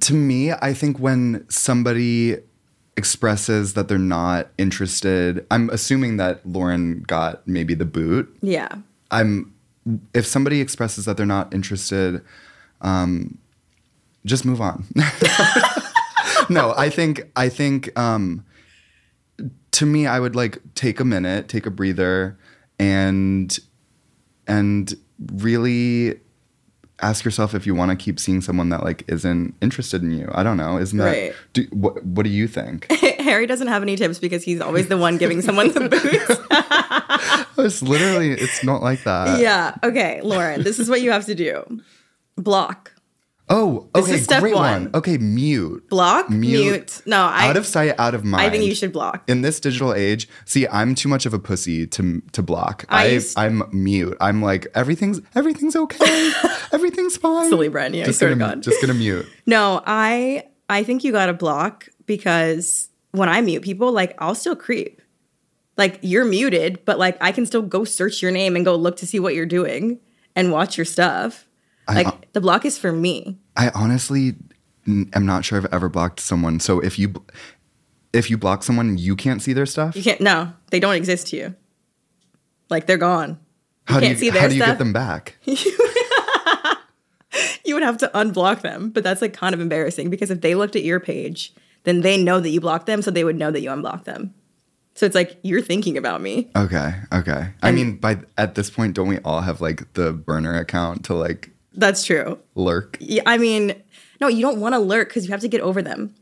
to 0.00 0.12
me, 0.14 0.52
I 0.52 0.74
think 0.74 0.98
when 0.98 1.46
somebody 1.48 2.36
expresses 2.96 3.74
that 3.74 3.88
they're 3.88 3.98
not 3.98 4.48
interested, 4.58 5.46
I'm 5.50 5.70
assuming 5.70 6.16
that 6.16 6.44
Lauren 6.46 7.02
got 7.06 7.46
maybe 7.46 7.74
the 7.74 7.84
boot. 7.84 8.36
Yeah. 8.42 8.68
I'm 9.10 9.54
if 10.14 10.26
somebody 10.26 10.60
expresses 10.60 11.04
that 11.04 11.16
they're 11.16 11.26
not 11.26 11.52
interested, 11.54 12.22
um, 12.80 13.38
just 14.24 14.44
move 14.44 14.60
on. 14.60 14.84
no, 16.50 16.74
I 16.76 16.90
think 16.90 17.22
I 17.36 17.48
think 17.48 17.96
um, 17.98 18.44
to 19.72 19.86
me, 19.86 20.06
I 20.06 20.18
would 20.20 20.34
like 20.34 20.58
take 20.74 21.00
a 21.00 21.04
minute, 21.04 21.48
take 21.48 21.66
a 21.66 21.70
breather, 21.70 22.36
and 22.78 23.56
and 24.46 24.94
really 25.34 26.20
ask 27.02 27.24
yourself 27.26 27.54
if 27.54 27.66
you 27.66 27.74
want 27.74 27.90
to 27.90 27.96
keep 27.96 28.18
seeing 28.18 28.40
someone 28.40 28.70
that 28.70 28.82
like 28.82 29.04
isn't 29.08 29.54
interested 29.60 30.02
in 30.02 30.10
you. 30.12 30.28
I 30.32 30.42
don't 30.42 30.56
know. 30.56 30.78
Isn't 30.78 30.98
that 30.98 31.04
Right. 31.10 31.34
do, 31.52 31.62
what? 31.70 32.02
What 32.04 32.24
do 32.24 32.30
you 32.30 32.48
think? 32.48 32.90
Harry 33.20 33.46
doesn't 33.46 33.68
have 33.68 33.82
any 33.82 33.96
tips 33.96 34.18
because 34.18 34.42
he's 34.44 34.60
always 34.60 34.88
the 34.88 34.96
one 34.96 35.18
giving 35.18 35.42
someone 35.42 35.72
the 35.72 35.88
boots. 35.88 37.45
it's 37.64 37.82
literally 37.82 38.30
it's 38.32 38.62
not 38.64 38.82
like 38.82 39.04
that. 39.04 39.40
yeah. 39.40 39.74
Okay, 39.82 40.20
Lauren, 40.22 40.62
this 40.62 40.78
is 40.78 40.88
what 40.88 41.00
you 41.02 41.10
have 41.12 41.26
to 41.26 41.34
do 41.34 41.80
block. 42.36 42.92
Oh, 43.48 43.88
This 43.94 44.04
okay, 44.04 44.14
is 44.14 44.24
step 44.24 44.40
great 44.40 44.54
one. 44.56 44.84
one. 44.84 44.90
Okay, 44.92 45.18
mute. 45.18 45.88
Block, 45.88 46.28
mute. 46.28 46.60
Mute. 46.64 47.02
No, 47.06 47.22
I, 47.22 47.46
out 47.48 47.56
of 47.56 47.64
sight, 47.64 47.94
out 47.96 48.12
of 48.12 48.24
mind. 48.24 48.42
I 48.44 48.50
think 48.50 48.64
you 48.64 48.74
should 48.74 48.92
block. 48.92 49.22
In 49.28 49.42
this 49.42 49.60
digital 49.60 49.94
age, 49.94 50.28
see, 50.46 50.66
I'm 50.66 50.96
too 50.96 51.08
much 51.08 51.26
of 51.26 51.32
a 51.32 51.38
pussy 51.38 51.86
to 51.86 52.20
to 52.32 52.42
block. 52.42 52.84
I 52.88 53.20
I, 53.36 53.46
I'm 53.46 53.62
mute. 53.72 54.16
I'm 54.20 54.42
like 54.42 54.66
everything's 54.74 55.20
everything's 55.36 55.76
okay. 55.76 56.32
everything's 56.72 57.16
fine. 57.16 57.48
Silly 57.48 57.68
I 57.68 57.88
Just 58.06 58.20
gonna, 58.20 58.34
God. 58.34 58.62
Just 58.62 58.80
gonna 58.80 58.94
mute. 58.94 59.26
No, 59.46 59.80
I 59.86 60.46
I 60.68 60.82
think 60.82 61.04
you 61.04 61.12
got 61.12 61.26
to 61.26 61.32
block 61.32 61.88
because 62.06 62.88
when 63.12 63.28
I 63.28 63.40
mute 63.42 63.62
people, 63.62 63.92
like 63.92 64.14
I'll 64.18 64.34
still 64.34 64.56
creep. 64.56 65.00
Like 65.76 65.98
you're 66.02 66.24
muted, 66.24 66.84
but 66.84 66.98
like 66.98 67.16
I 67.20 67.32
can 67.32 67.44
still 67.46 67.62
go 67.62 67.84
search 67.84 68.22
your 68.22 68.30
name 68.30 68.56
and 68.56 68.64
go 68.64 68.74
look 68.76 68.96
to 68.98 69.06
see 69.06 69.20
what 69.20 69.34
you're 69.34 69.44
doing 69.46 70.00
and 70.34 70.50
watch 70.52 70.78
your 70.78 70.84
stuff. 70.84 71.46
I- 71.88 72.02
Like 72.02 72.32
the 72.32 72.40
block 72.40 72.64
is 72.64 72.78
for 72.78 72.92
me. 72.92 73.38
I 73.56 73.70
honestly 73.74 74.34
am 74.86 75.26
not 75.26 75.44
sure 75.44 75.58
I've 75.58 75.72
ever 75.72 75.88
blocked 75.88 76.20
someone. 76.20 76.60
So 76.60 76.80
if 76.80 76.98
you 76.98 77.14
if 78.12 78.30
you 78.30 78.38
block 78.38 78.62
someone, 78.62 78.96
you 78.98 79.14
can't 79.16 79.42
see 79.42 79.52
their 79.52 79.66
stuff. 79.66 79.94
You 79.96 80.02
can't. 80.02 80.20
No, 80.20 80.52
they 80.70 80.80
don't 80.80 80.94
exist 80.94 81.26
to 81.28 81.36
you. 81.36 81.54
Like 82.70 82.86
they're 82.86 82.96
gone. 82.96 83.38
how 83.84 84.00
do 84.00 84.06
can't 84.06 84.12
you 84.18 84.18
see 84.18 84.30
their 84.30 84.42
how 84.42 84.48
do 84.48 84.54
you 84.54 84.64
get 84.64 84.78
them 84.78 84.92
back? 84.92 85.36
You 87.64 87.74
would 87.74 87.82
have 87.82 87.98
to 87.98 88.10
unblock 88.14 88.62
them, 88.62 88.90
but 88.90 89.02
that's 89.04 89.20
like 89.20 89.34
kind 89.34 89.52
of 89.54 89.60
embarrassing 89.60 90.08
because 90.08 90.30
if 90.30 90.40
they 90.40 90.54
looked 90.54 90.76
at 90.76 90.84
your 90.84 91.00
page, 91.00 91.52
then 91.82 92.00
they 92.00 92.16
know 92.16 92.38
that 92.40 92.48
you 92.48 92.60
blocked 92.60 92.86
them, 92.86 93.02
so 93.02 93.10
they 93.10 93.24
would 93.24 93.36
know 93.36 93.50
that 93.50 93.60
you 93.60 93.70
unblocked 93.72 94.04
them. 94.04 94.32
So 94.96 95.06
it's 95.06 95.14
like 95.14 95.38
you're 95.42 95.62
thinking 95.62 95.96
about 95.96 96.22
me. 96.22 96.50
Okay, 96.56 96.94
okay. 97.12 97.50
I 97.62 97.70
mean, 97.70 97.96
by 97.98 98.18
at 98.38 98.54
this 98.54 98.70
point, 98.70 98.94
don't 98.94 99.08
we 99.08 99.18
all 99.18 99.42
have 99.42 99.60
like 99.60 99.92
the 99.92 100.12
burner 100.12 100.58
account 100.58 101.04
to 101.04 101.14
like 101.14 101.50
That's 101.74 102.02
true. 102.02 102.38
lurk? 102.54 102.96
Yeah, 102.98 103.22
I 103.26 103.36
mean, 103.36 103.74
no, 104.20 104.28
you 104.28 104.40
don't 104.40 104.58
want 104.58 104.74
to 104.74 104.78
lurk 104.78 105.08
because 105.08 105.26
you 105.26 105.30
have 105.32 105.40
to 105.42 105.48
get 105.48 105.60
over 105.60 105.82
them. 105.82 106.14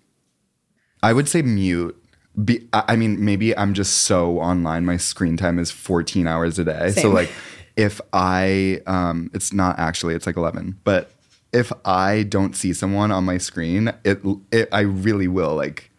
I 1.02 1.12
would 1.12 1.28
say 1.28 1.40
mute. 1.42 1.96
be, 2.44 2.66
I 2.72 2.82
I 2.88 2.96
mean, 2.96 3.24
maybe 3.24 3.56
I'm 3.56 3.74
just 3.74 4.02
so 4.02 4.40
online. 4.40 4.84
My 4.84 4.96
screen 4.96 5.36
time 5.36 5.58
is 5.60 5.70
14 5.70 6.26
hours 6.26 6.58
a 6.58 6.64
day. 6.64 6.90
Same. 6.90 7.02
So 7.02 7.10
like, 7.10 7.30
if 7.76 8.00
I, 8.12 8.80
um, 8.86 9.30
it's 9.34 9.52
not 9.52 9.78
actually, 9.78 10.14
it's 10.14 10.26
like 10.26 10.36
11. 10.36 10.80
But 10.82 11.12
if 11.52 11.72
I 11.84 12.24
don't 12.24 12.56
see 12.56 12.72
someone 12.72 13.12
on 13.12 13.24
my 13.24 13.38
screen, 13.38 13.92
it, 14.04 14.20
it 14.50 14.68
I 14.72 14.80
really 14.80 15.28
will 15.28 15.54
like. 15.54 15.90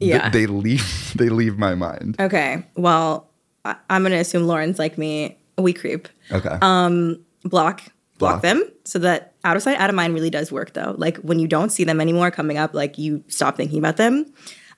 Th- 0.00 0.10
Yeah. 0.10 0.28
they 0.30 0.46
leave. 0.46 0.84
They 1.16 1.28
leave 1.30 1.58
my 1.58 1.74
mind. 1.74 2.16
Okay. 2.20 2.62
Well, 2.76 3.30
I- 3.64 3.76
I'm 3.88 4.02
going 4.02 4.12
to 4.12 4.18
assume 4.18 4.46
Lauren's 4.46 4.78
like 4.78 4.98
me. 4.98 5.38
We 5.58 5.72
creep. 5.72 6.08
Okay. 6.30 6.58
block 6.60 7.20
block 7.44 7.82
Block. 8.18 8.42
them 8.42 8.64
so 8.84 8.98
that 8.98 9.34
out 9.44 9.56
of 9.56 9.62
sight 9.62 9.78
out 9.78 9.90
of 9.90 9.94
mind 9.96 10.14
really 10.14 10.30
does 10.30 10.50
work 10.50 10.72
though 10.72 10.94
like 10.98 11.16
when 11.18 11.38
you 11.38 11.46
don't 11.46 11.70
see 11.70 11.84
them 11.84 12.00
anymore 12.00 12.30
coming 12.30 12.56
up 12.56 12.72
like 12.74 12.96
you 12.98 13.22
stop 13.28 13.56
thinking 13.58 13.78
about 13.78 13.98
them 13.98 14.24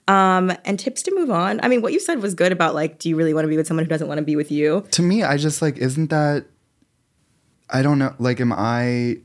um 0.08 0.52
and 0.64 0.78
tips 0.78 1.02
to 1.04 1.14
move 1.14 1.30
on 1.30 1.60
i 1.62 1.68
mean 1.68 1.80
what 1.80 1.92
you 1.92 2.00
said 2.00 2.20
was 2.20 2.34
good 2.34 2.50
about 2.50 2.74
like 2.74 2.98
do 2.98 3.08
you 3.08 3.14
really 3.16 3.32
want 3.32 3.44
to 3.44 3.48
be 3.48 3.56
with 3.56 3.66
someone 3.66 3.84
who 3.84 3.88
doesn't 3.88 4.08
want 4.08 4.18
to 4.18 4.24
be 4.24 4.34
with 4.36 4.50
you 4.50 4.84
to 4.90 5.02
me, 5.02 5.22
I 5.22 5.36
just 5.36 5.62
like, 5.62 5.78
isn't 5.78 6.10
that? 6.10 6.46
I 7.70 7.82
don't 7.82 7.98
know. 7.98 8.12
Like, 8.18 8.40
am 8.40 8.52
I? 8.52 9.18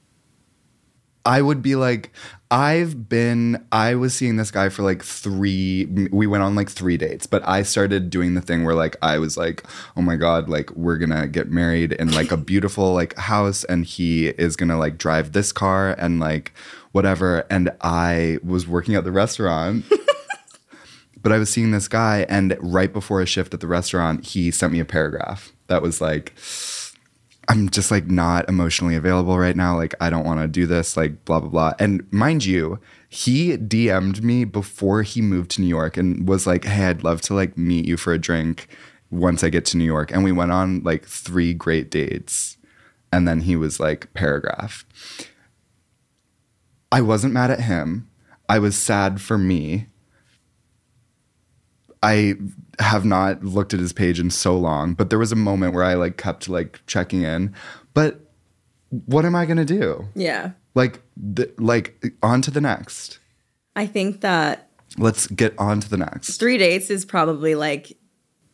I 1.25 1.41
would 1.41 1.62
be 1.62 1.75
like, 1.75 2.12
I've 2.51 3.09
been. 3.09 3.65
I 3.71 3.95
was 3.95 4.13
seeing 4.13 4.36
this 4.36 4.51
guy 4.51 4.69
for 4.69 4.83
like 4.83 5.03
three. 5.03 5.86
We 6.12 6.27
went 6.27 6.43
on 6.43 6.53
like 6.55 6.69
three 6.69 6.97
dates, 6.97 7.25
but 7.25 7.47
I 7.47 7.63
started 7.63 8.09
doing 8.09 8.36
the 8.36 8.41
thing 8.41 8.63
where 8.63 8.75
like 8.75 8.95
I 9.01 9.17
was 9.17 9.38
like, 9.38 9.63
oh 9.97 10.01
my 10.01 10.17
god, 10.17 10.49
like 10.49 10.69
we're 10.71 10.97
gonna 10.97 11.27
get 11.27 11.49
married 11.49 11.93
in 11.93 12.12
like 12.12 12.31
a 12.31 12.38
beautiful 12.38 12.93
like 12.93 13.17
house, 13.17 13.63
and 13.63 13.86
he 13.86 14.27
is 14.27 14.55
gonna 14.55 14.77
like 14.77 14.97
drive 14.97 15.31
this 15.31 15.51
car 15.51 15.95
and 15.97 16.19
like 16.19 16.53
whatever. 16.91 17.45
And 17.49 17.71
I 17.81 18.38
was 18.43 18.67
working 18.67 18.95
at 18.95 19.03
the 19.03 19.12
restaurant. 19.12 19.86
But 21.23 21.31
I 21.31 21.38
was 21.38 21.49
seeing 21.49 21.71
this 21.71 21.88
guy, 21.88 22.25
and 22.27 22.57
right 22.59 22.91
before 22.91 23.21
a 23.21 23.25
shift 23.25 23.53
at 23.53 23.62
the 23.62 23.67
restaurant, 23.67 24.25
he 24.25 24.51
sent 24.51 24.73
me 24.73 24.81
a 24.81 24.86
paragraph 24.86 25.53
that 25.67 25.81
was 25.81 26.01
like, 26.01 26.33
I'm 27.49 27.69
just 27.69 27.91
like 27.91 28.08
not 28.08 28.47
emotionally 28.47 28.95
available 28.95 29.38
right 29.38 29.56
now. 29.56 29.75
Like, 29.75 29.93
I 29.99 30.10
don't 30.10 30.25
want 30.25 30.39
to 30.39 30.47
do 30.47 30.65
this, 30.65 30.95
like, 30.95 31.25
blah, 31.25 31.39
blah, 31.39 31.49
blah. 31.49 31.73
And 31.77 32.12
mind 32.12 32.45
you, 32.45 32.79
he 33.10 33.58
DM'd 33.58 34.23
me 34.23 34.45
before 34.45 35.03
he 35.03 35.21
moved 35.21 35.51
to 35.51 35.62
New 35.62 35.67
York 35.67 35.97
and 35.97 36.27
was 36.27 36.47
like, 36.47 36.65
Hey, 36.65 36.86
I'd 36.86 37.03
love 37.03 37.21
to 37.21 37.34
like 37.34 37.58
meet 37.58 37.86
you 37.86 37.97
for 37.97 38.13
a 38.13 38.17
drink 38.17 38.67
once 39.12 39.43
I 39.43 39.49
get 39.49 39.65
to 39.65 39.77
New 39.77 39.84
York. 39.84 40.12
And 40.12 40.23
we 40.23 40.32
went 40.32 40.51
on 40.51 40.82
like 40.84 41.06
three 41.06 41.53
great 41.53 41.91
dates. 41.91 42.58
And 43.12 43.27
then 43.27 43.41
he 43.41 43.56
was 43.56 43.79
like, 43.79 44.12
paragraph. 44.15 44.86
I 46.91 47.01
wasn't 47.01 47.34
mad 47.34 47.51
at 47.51 47.62
him. 47.62 48.10
I 48.49 48.58
was 48.58 48.75
sad 48.75 49.21
for 49.21 49.38
me. 49.38 49.88
I 52.01 52.36
have 52.79 53.05
not 53.05 53.43
looked 53.43 53.73
at 53.73 53.79
his 53.79 53.93
page 53.93 54.19
in 54.19 54.29
so 54.29 54.57
long, 54.57 54.93
but 54.93 55.09
there 55.09 55.19
was 55.19 55.31
a 55.31 55.36
moment 55.36 55.73
where 55.73 55.83
I 55.83 55.93
like 55.93 56.17
kept 56.17 56.49
like 56.49 56.81
checking 56.88 57.21
in. 57.23 57.53
But 57.93 58.19
what 59.05 59.25
am 59.25 59.36
I 59.36 59.45
gonna 59.45 59.65
do? 59.65 60.07
yeah 60.15 60.51
Like, 60.75 61.01
th- 61.36 61.51
like 61.57 62.13
on 62.21 62.41
to 62.43 62.51
the 62.51 62.62
next. 62.62 63.19
i 63.75 63.86
think 63.88 64.21
that 64.21 64.69
Let's 64.99 65.25
get 65.27 65.53
on 65.57 65.79
to 65.79 65.89
the 65.89 65.97
next. 65.97 66.38
three 66.38 66.57
dates 66.59 66.89
is 66.91 67.03
probably 67.05 67.55
like 67.55 67.97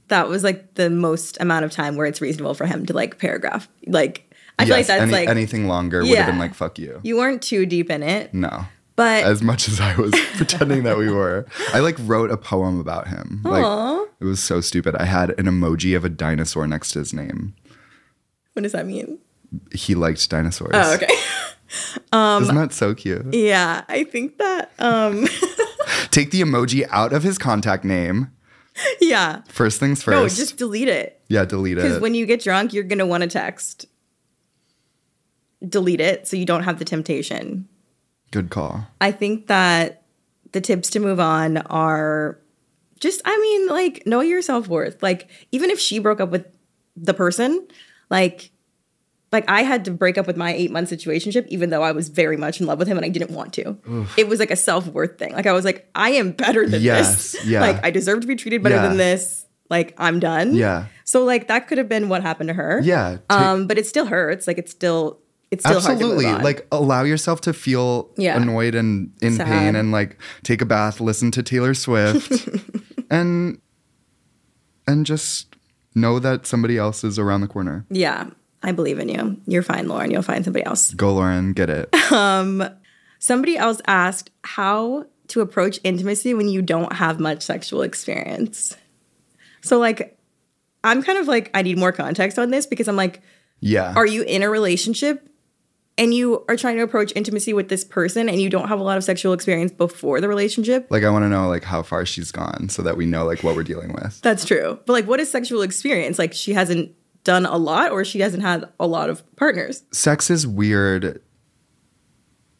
that 0.07 0.27
was 0.29 0.43
like 0.43 0.75
the 0.75 0.89
most 0.89 1.37
amount 1.41 1.65
of 1.65 1.71
time 1.71 1.95
where 1.97 2.05
it's 2.07 2.21
reasonable 2.21 2.53
for 2.53 2.65
him 2.65 2.85
to 2.85 2.93
like 2.93 3.19
paragraph 3.19 3.67
like 3.85 4.33
i 4.57 4.63
feel 4.65 4.75
like 4.75 4.79
Yes, 4.79 4.87
that's 4.87 5.01
any- 5.03 5.11
like 5.11 5.27
anything 5.29 5.67
longer 5.67 5.99
would 6.05 6.17
have 6.17 6.27
been 6.27 6.39
like 6.39 6.53
fuck 6.53 6.79
you. 6.79 6.99
you 7.03 7.17
weren't 7.17 7.41
too 7.41 7.65
deep 7.65 7.89
in 7.89 8.01
it 8.01 8.33
No. 8.33 8.65
But 8.99 9.23
As 9.23 9.41
much 9.41 9.69
as 9.69 9.79
I 9.79 9.95
was 9.95 10.11
pretending 10.35 10.83
that 10.83 10.97
we 10.97 11.09
were, 11.09 11.45
I 11.73 11.79
like 11.79 11.95
wrote 11.99 12.31
a 12.31 12.35
poem 12.37 12.79
about 12.81 13.07
him. 13.07 13.41
Aw. 13.45 13.49
Like 13.49 14.09
it 14.19 14.25
was 14.25 14.43
so 14.43 14.59
stupid. 14.59 14.93
I 14.97 15.05
had 15.05 15.29
an 15.39 15.45
emoji 15.45 15.95
of 15.95 16.03
a 16.03 16.09
dinosaur 16.09 16.67
next 16.67 16.91
to 16.91 16.99
his 16.99 17.13
name. 17.13 17.55
what 18.53 18.63
does 18.63 18.73
that 18.73 18.85
mean 18.85 19.19
He 19.73 19.95
liked 19.95 20.29
dinosaurs. 20.29 20.71
oh 20.73 20.95
okay 20.95 21.07
Isn't 22.43 22.55
that 22.55 22.73
so 22.73 22.93
cute? 22.93 23.33
yeah 23.33 23.83
i 23.87 24.03
think 24.03 24.37
that 24.37 24.71
um 24.79 25.27
Take 26.11 26.31
the 26.31 26.41
emoji 26.41 26.85
out 26.89 27.13
of 27.13 27.23
his 27.23 27.37
contact 27.37 27.85
name. 27.85 28.31
yeah 28.99 29.43
First 29.47 29.79
things 29.79 30.03
first. 30.03 30.15
no 30.15 30.27
just 30.27 30.57
delete 30.57 30.89
it 30.89 31.15
yeah, 31.29 31.45
delete 31.45 31.77
it. 31.77 31.83
Because 31.83 31.99
when 32.01 32.15
you 32.15 32.25
get 32.25 32.41
drunk, 32.43 32.73
you're 32.73 32.83
gonna 32.91 33.05
want 33.05 33.21
to 33.21 33.29
text. 33.29 33.85
Delete 35.67 36.01
it 36.01 36.27
so 36.27 36.35
you 36.35 36.45
don't 36.45 36.63
have 36.63 36.79
the 36.79 36.85
temptation. 36.85 37.67
Good 38.31 38.49
call. 38.49 38.87
I 39.01 39.11
think 39.11 39.47
that 39.47 40.03
the 40.51 40.61
tips 40.61 40.89
to 40.91 40.99
move 40.99 41.19
on 41.19 41.57
are 41.57 42.39
just, 42.99 43.21
I 43.25 43.37
mean, 43.39 43.67
like, 43.67 44.05
know 44.05 44.21
your 44.21 44.41
self 44.41 44.67
worth. 44.67 45.01
Like, 45.01 45.29
even 45.51 45.69
if 45.69 45.79
she 45.79 45.99
broke 45.99 46.19
up 46.19 46.29
with 46.29 46.45
the 46.95 47.13
person, 47.13 47.67
like, 48.09 48.51
like 49.31 49.45
I 49.47 49.61
had 49.61 49.85
to 49.85 49.91
break 49.91 50.17
up 50.17 50.25
with 50.27 50.37
my 50.37 50.51
eight 50.53 50.71
month 50.71 50.89
situationship, 50.89 51.47
even 51.49 51.69
though 51.69 51.83
I 51.83 51.91
was 51.91 52.09
very 52.09 52.35
much 52.35 52.59
in 52.59 52.65
love 52.65 52.79
with 52.79 52.87
him 52.87 52.97
and 52.97 53.05
I 53.05 53.09
didn't 53.09 53.29
want 53.31 53.53
to. 53.53 53.77
It 54.17 54.27
was 54.27 54.39
like 54.39 54.49
a 54.49 54.55
self 54.55 54.87
worth 54.87 55.19
thing. 55.19 55.33
Like 55.33 55.45
I 55.45 55.53
was 55.53 55.63
like, 55.65 55.87
I 55.93 56.09
am 56.11 56.31
better 56.31 56.67
than 56.67 56.81
Yes, 56.81 57.33
this. 57.33 57.45
yeah. 57.45 57.61
Like 57.61 57.85
I 57.85 57.91
deserve 57.91 58.21
to 58.21 58.27
be 58.27 58.35
treated 58.35 58.63
better 58.63 58.75
Yeah. 58.77 58.87
than 58.87 58.97
this. 58.97 59.45
Like 59.69 59.93
I'm 59.99 60.19
done. 60.19 60.55
Yeah. 60.55 60.87
So 61.03 61.23
like 61.25 61.47
that 61.47 61.67
could 61.67 61.77
have 61.77 61.87
been 61.87 62.09
what 62.09 62.23
happened 62.23 62.47
to 62.47 62.55
her. 62.55 62.81
Yeah. 62.83 63.17
take- 63.29 63.39
Um, 63.39 63.67
but 63.67 63.77
it 63.77 63.85
still 63.85 64.07
hurts. 64.07 64.47
Like 64.47 64.57
it's 64.57 64.71
still 64.71 65.19
it's 65.51 65.63
still 65.65 65.77
absolutely. 65.77 66.07
hard 66.07 66.19
to 66.23 66.25
move 66.25 66.35
on. 66.37 66.43
Like 66.43 66.67
allow 66.71 67.03
yourself 67.03 67.41
to 67.41 67.53
feel 67.53 68.09
Yeah. 68.17 68.37
annoyed 68.41 68.75
and 68.75 69.11
in 69.21 69.33
Sad. 69.33 69.47
pain 69.47 69.75
and 69.75 69.91
like 69.91 70.17
take 70.43 70.61
a 70.61 70.65
bath, 70.65 70.99
listen 71.01 71.31
to 71.31 71.43
Taylor 71.43 71.73
Swift 71.73 72.47
and 73.09 73.59
and 74.87 75.05
just 75.05 75.55
know 75.95 76.19
that 76.19 76.45
somebody 76.45 76.77
else 76.77 77.03
is 77.03 77.17
around 77.19 77.41
the 77.41 77.47
corner. 77.47 77.85
yeah, 77.89 78.27
I 78.63 78.71
believe 78.71 78.99
in 78.99 79.09
you. 79.09 79.37
You're 79.47 79.63
fine, 79.63 79.87
Lauren. 79.87 80.11
You'll 80.11 80.21
find 80.21 80.43
somebody 80.43 80.65
else. 80.65 80.93
Go 80.93 81.13
Lauren, 81.13 81.53
get 81.53 81.69
it. 81.69 81.89
Um, 82.11 82.67
somebody 83.19 83.55
else 83.57 83.81
asked 83.85 84.31
how 84.43 85.05
to 85.27 85.41
approach 85.41 85.79
intimacy 85.83 86.33
when 86.33 86.47
you 86.49 86.61
don't 86.63 86.91
have 86.93 87.19
much 87.19 87.43
sexual 87.43 87.83
experience. 87.83 88.75
So 89.61 89.77
like 89.77 90.17
I'm 90.83 91.03
kind 91.03 91.17
of 91.19 91.27
like 91.27 91.51
I 91.53 91.61
need 91.61 91.77
more 91.77 91.91
context 91.91 92.39
on 92.39 92.49
this 92.49 92.65
because 92.65 92.87
I'm 92.87 92.95
like 92.95 93.21
Yeah. 93.59 93.93
are 93.95 94.05
you 94.07 94.23
in 94.23 94.41
a 94.41 94.49
relationship 94.49 95.29
and 95.99 96.13
you 96.15 96.43
are 96.49 96.55
trying 96.55 96.77
to 96.77 96.83
approach 96.83 97.13
intimacy 97.15 97.53
with 97.53 97.69
this 97.69 97.83
person 97.83 98.27
and 98.29 98.41
you 98.41 98.49
don't 98.49 98.67
have 98.69 98.79
a 98.79 98.83
lot 98.83 98.97
of 98.97 99.03
sexual 99.03 99.33
experience 99.33 99.71
before 99.71 100.19
the 100.21 100.27
relationship? 100.27 100.87
like 100.89 101.03
I 101.03 101.09
want 101.11 101.25
to 101.25 101.29
know 101.29 101.47
like 101.47 101.63
how 101.63 101.83
far 101.83 102.05
she's 102.07 102.31
gone 102.31 102.69
so 102.69 102.81
that 102.81 102.97
we 102.97 103.05
know 103.05 103.25
like 103.25 103.43
what 103.43 103.55
we're 103.55 103.63
dealing 103.63 103.93
with. 103.93 104.19
That's 104.21 104.45
true. 104.45 104.79
But 104.87 104.93
like 104.93 105.05
what 105.05 105.19
is 105.19 105.29
sexual 105.29 105.61
experience? 105.61 106.17
Like 106.17 106.33
she 106.33 106.53
hasn't 106.53 106.91
done 107.25 107.45
a 107.45 107.57
lot 107.57 107.91
or 107.91 108.03
she 108.05 108.21
hasn't 108.21 108.41
had 108.43 108.65
a 108.79 108.87
lot 108.87 109.09
of 109.09 109.21
partners. 109.35 109.83
Sex 109.91 110.29
is 110.31 110.47
weird 110.47 111.21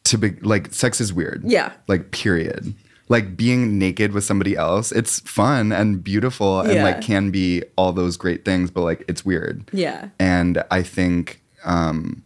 to 0.04 0.18
be 0.18 0.30
like 0.42 0.72
sex 0.72 1.00
is 1.00 1.12
weird. 1.12 1.42
Yeah. 1.44 1.72
Like 1.88 2.10
period. 2.10 2.74
Like 3.08 3.36
being 3.36 3.78
naked 3.78 4.12
with 4.12 4.22
somebody 4.22 4.56
else, 4.56 4.92
it's 4.92 5.20
fun 5.20 5.72
and 5.72 6.02
beautiful 6.04 6.60
and 6.60 6.74
Yeah. 6.74 6.84
like 6.84 7.00
can 7.00 7.30
be 7.30 7.62
all 7.76 7.92
those 7.92 8.16
great 8.16 8.44
things, 8.44 8.70
but 8.70 8.82
like 8.82 9.04
it's 9.08 9.24
weird. 9.24 9.68
Yeah. 9.72 10.08
And 10.18 10.62
I 10.70 10.82
think 10.82 11.42
um 11.64 12.22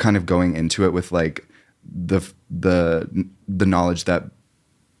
kind 0.00 0.16
of 0.16 0.26
going 0.26 0.56
into 0.56 0.84
it 0.84 0.92
with 0.92 1.12
like 1.12 1.46
the 1.84 2.20
the 2.50 3.26
the 3.46 3.66
knowledge 3.66 4.04
that 4.04 4.24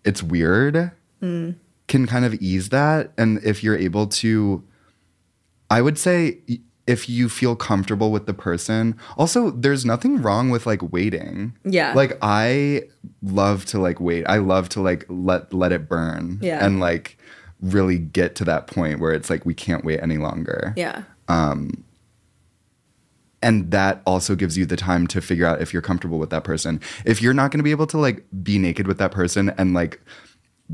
it's 0.04 0.22
weird 0.22 0.92
Mm. 1.20 1.56
can 1.86 2.06
kind 2.06 2.24
of 2.24 2.32
ease 2.34 2.70
that 2.70 3.12
and 3.18 3.40
if 3.44 3.62
you're 3.64 3.76
able 3.76 4.06
to 4.06 4.62
I 5.70 5.82
would 5.82 5.98
say 5.98 6.38
if 6.86 7.08
you 7.08 7.28
feel 7.28 7.54
comfortable 7.54 8.10
with 8.10 8.26
the 8.26 8.34
person. 8.34 8.96
Also, 9.16 9.50
there's 9.52 9.84
nothing 9.84 10.20
wrong 10.20 10.50
with 10.50 10.66
like 10.66 10.82
waiting. 10.92 11.52
Yeah. 11.64 11.92
Like 11.94 12.18
I 12.20 12.82
love 13.22 13.64
to 13.66 13.78
like 13.78 14.00
wait. 14.00 14.24
I 14.26 14.38
love 14.38 14.68
to 14.70 14.80
like 14.80 15.04
let 15.08 15.52
let 15.54 15.70
it 15.70 15.88
burn. 15.88 16.40
Yeah. 16.42 16.64
And 16.64 16.80
like 16.80 17.16
really 17.60 17.98
get 17.98 18.34
to 18.36 18.44
that 18.46 18.66
point 18.66 18.98
where 18.98 19.12
it's 19.12 19.30
like 19.30 19.46
we 19.46 19.54
can't 19.54 19.84
wait 19.84 20.00
any 20.02 20.18
longer. 20.18 20.74
Yeah. 20.76 21.02
And 23.42 23.70
that 23.70 24.02
also 24.06 24.34
gives 24.34 24.58
you 24.58 24.66
the 24.66 24.76
time 24.76 25.06
to 25.08 25.20
figure 25.20 25.46
out 25.46 25.62
if 25.62 25.72
you're 25.72 25.82
comfortable 25.82 26.18
with 26.18 26.30
that 26.30 26.44
person. 26.44 26.80
If 27.04 27.22
you're 27.22 27.34
not 27.34 27.50
going 27.50 27.58
to 27.58 27.64
be 27.64 27.70
able 27.70 27.86
to 27.88 27.98
like 27.98 28.24
be 28.42 28.58
naked 28.58 28.86
with 28.86 28.98
that 28.98 29.12
person 29.12 29.50
and 29.56 29.72
like 29.72 30.00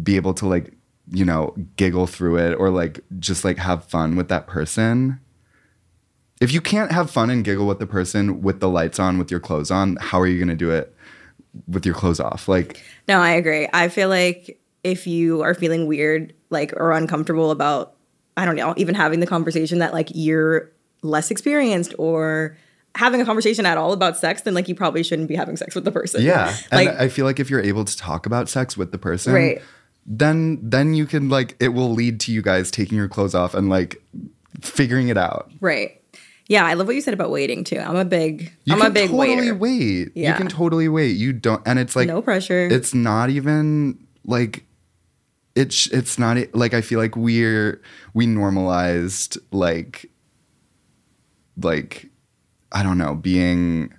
be 0.02 0.16
able 0.16 0.34
to 0.34 0.46
like, 0.46 0.72
you 1.10 1.24
know, 1.24 1.54
giggle 1.76 2.06
through 2.06 2.38
it 2.38 2.54
or 2.54 2.70
like 2.70 3.00
just 3.18 3.44
like 3.44 3.58
have 3.58 3.84
fun 3.84 4.16
with 4.16 4.28
that 4.28 4.46
person. 4.48 5.20
If 6.40 6.52
you 6.52 6.60
can't 6.60 6.90
have 6.90 7.10
fun 7.10 7.30
and 7.30 7.44
giggle 7.44 7.66
with 7.66 7.78
the 7.78 7.86
person 7.86 8.42
with 8.42 8.60
the 8.60 8.68
lights 8.68 8.98
on, 8.98 9.16
with 9.16 9.30
your 9.30 9.40
clothes 9.40 9.70
on, 9.70 9.96
how 9.96 10.20
are 10.20 10.26
you 10.26 10.38
going 10.38 10.48
to 10.48 10.56
do 10.56 10.70
it 10.70 10.94
with 11.68 11.86
your 11.86 11.94
clothes 11.94 12.20
off? 12.20 12.48
Like, 12.48 12.82
No, 13.08 13.20
I 13.20 13.30
agree. 13.30 13.68
I 13.72 13.88
feel 13.88 14.08
like 14.08 14.60
if 14.82 15.06
you 15.06 15.42
are 15.42 15.54
feeling 15.54 15.86
weird, 15.86 16.34
like 16.50 16.72
or 16.76 16.92
uncomfortable 16.92 17.50
about, 17.50 17.94
I 18.36 18.44
don't 18.44 18.56
know, 18.56 18.74
even 18.76 18.94
having 18.94 19.20
the 19.20 19.26
conversation 19.26 19.78
that 19.78 19.92
like 19.92 20.08
you're 20.14 20.70
less 21.02 21.30
experienced 21.30 21.94
or 21.98 22.56
having 22.94 23.20
a 23.20 23.24
conversation 23.24 23.66
at 23.66 23.76
all 23.78 23.92
about 23.92 24.16
sex, 24.16 24.42
then 24.42 24.54
like 24.54 24.68
you 24.68 24.74
probably 24.74 25.02
shouldn't 25.02 25.28
be 25.28 25.34
having 25.36 25.56
sex 25.56 25.74
with 25.74 25.84
the 25.84 25.92
person. 25.92 26.22
yeah. 26.22 26.56
Like 26.72 26.88
and 26.88 26.98
I 26.98 27.08
feel 27.08 27.24
like 27.26 27.38
if 27.38 27.50
you're 27.50 27.60
able 27.62 27.84
to 27.84 27.96
talk 27.96 28.26
about 28.26 28.48
sex 28.48 28.76
with 28.76 28.90
the 28.92 28.98
person, 28.98 29.32
Right. 29.34 29.60
then 30.06 30.58
then 30.62 30.94
you 30.94 31.04
can 31.06 31.28
like 31.28 31.56
it 31.60 31.68
will 31.70 31.92
lead 31.92 32.20
to 32.20 32.32
you 32.32 32.40
guys 32.42 32.70
taking 32.70 32.96
your 32.96 33.08
clothes 33.08 33.34
off 33.34 33.54
and 33.54 33.68
like 33.68 33.96
figuring 34.62 35.08
it 35.08 35.18
out. 35.18 35.50
Right. 35.60 36.00
Yeah, 36.48 36.64
I 36.64 36.74
love 36.74 36.86
what 36.86 36.94
you 36.94 37.00
said 37.02 37.12
about 37.12 37.30
waiting 37.30 37.64
too. 37.64 37.78
I'm 37.78 37.96
a 37.96 38.04
big 38.04 38.52
You 38.64 38.74
I'm 38.74 38.80
a 38.82 38.88
big 38.88 39.10
totally 39.10 39.36
waiter. 39.50 39.54
wait. 39.56 40.16
You 40.16 40.32
can 40.34 40.48
totally 40.48 40.88
wait. 40.88 41.16
You 41.16 41.32
don't 41.32 41.60
and 41.66 41.78
it's 41.78 41.96
like 41.96 42.06
no 42.08 42.22
pressure. 42.22 42.66
it's 42.70 42.94
not 42.94 43.30
even 43.30 43.98
like 44.24 44.64
it's 45.54 45.86
it's 45.88 46.18
not 46.18 46.36
like 46.54 46.72
I 46.72 46.80
feel 46.82 46.98
like 47.00 47.16
we're 47.16 47.82
we 48.14 48.26
normalized 48.26 49.38
like 49.52 50.08
like 51.60 52.10
I 52.72 52.82
don't 52.82 52.98
know 52.98 53.14
being 53.14 53.92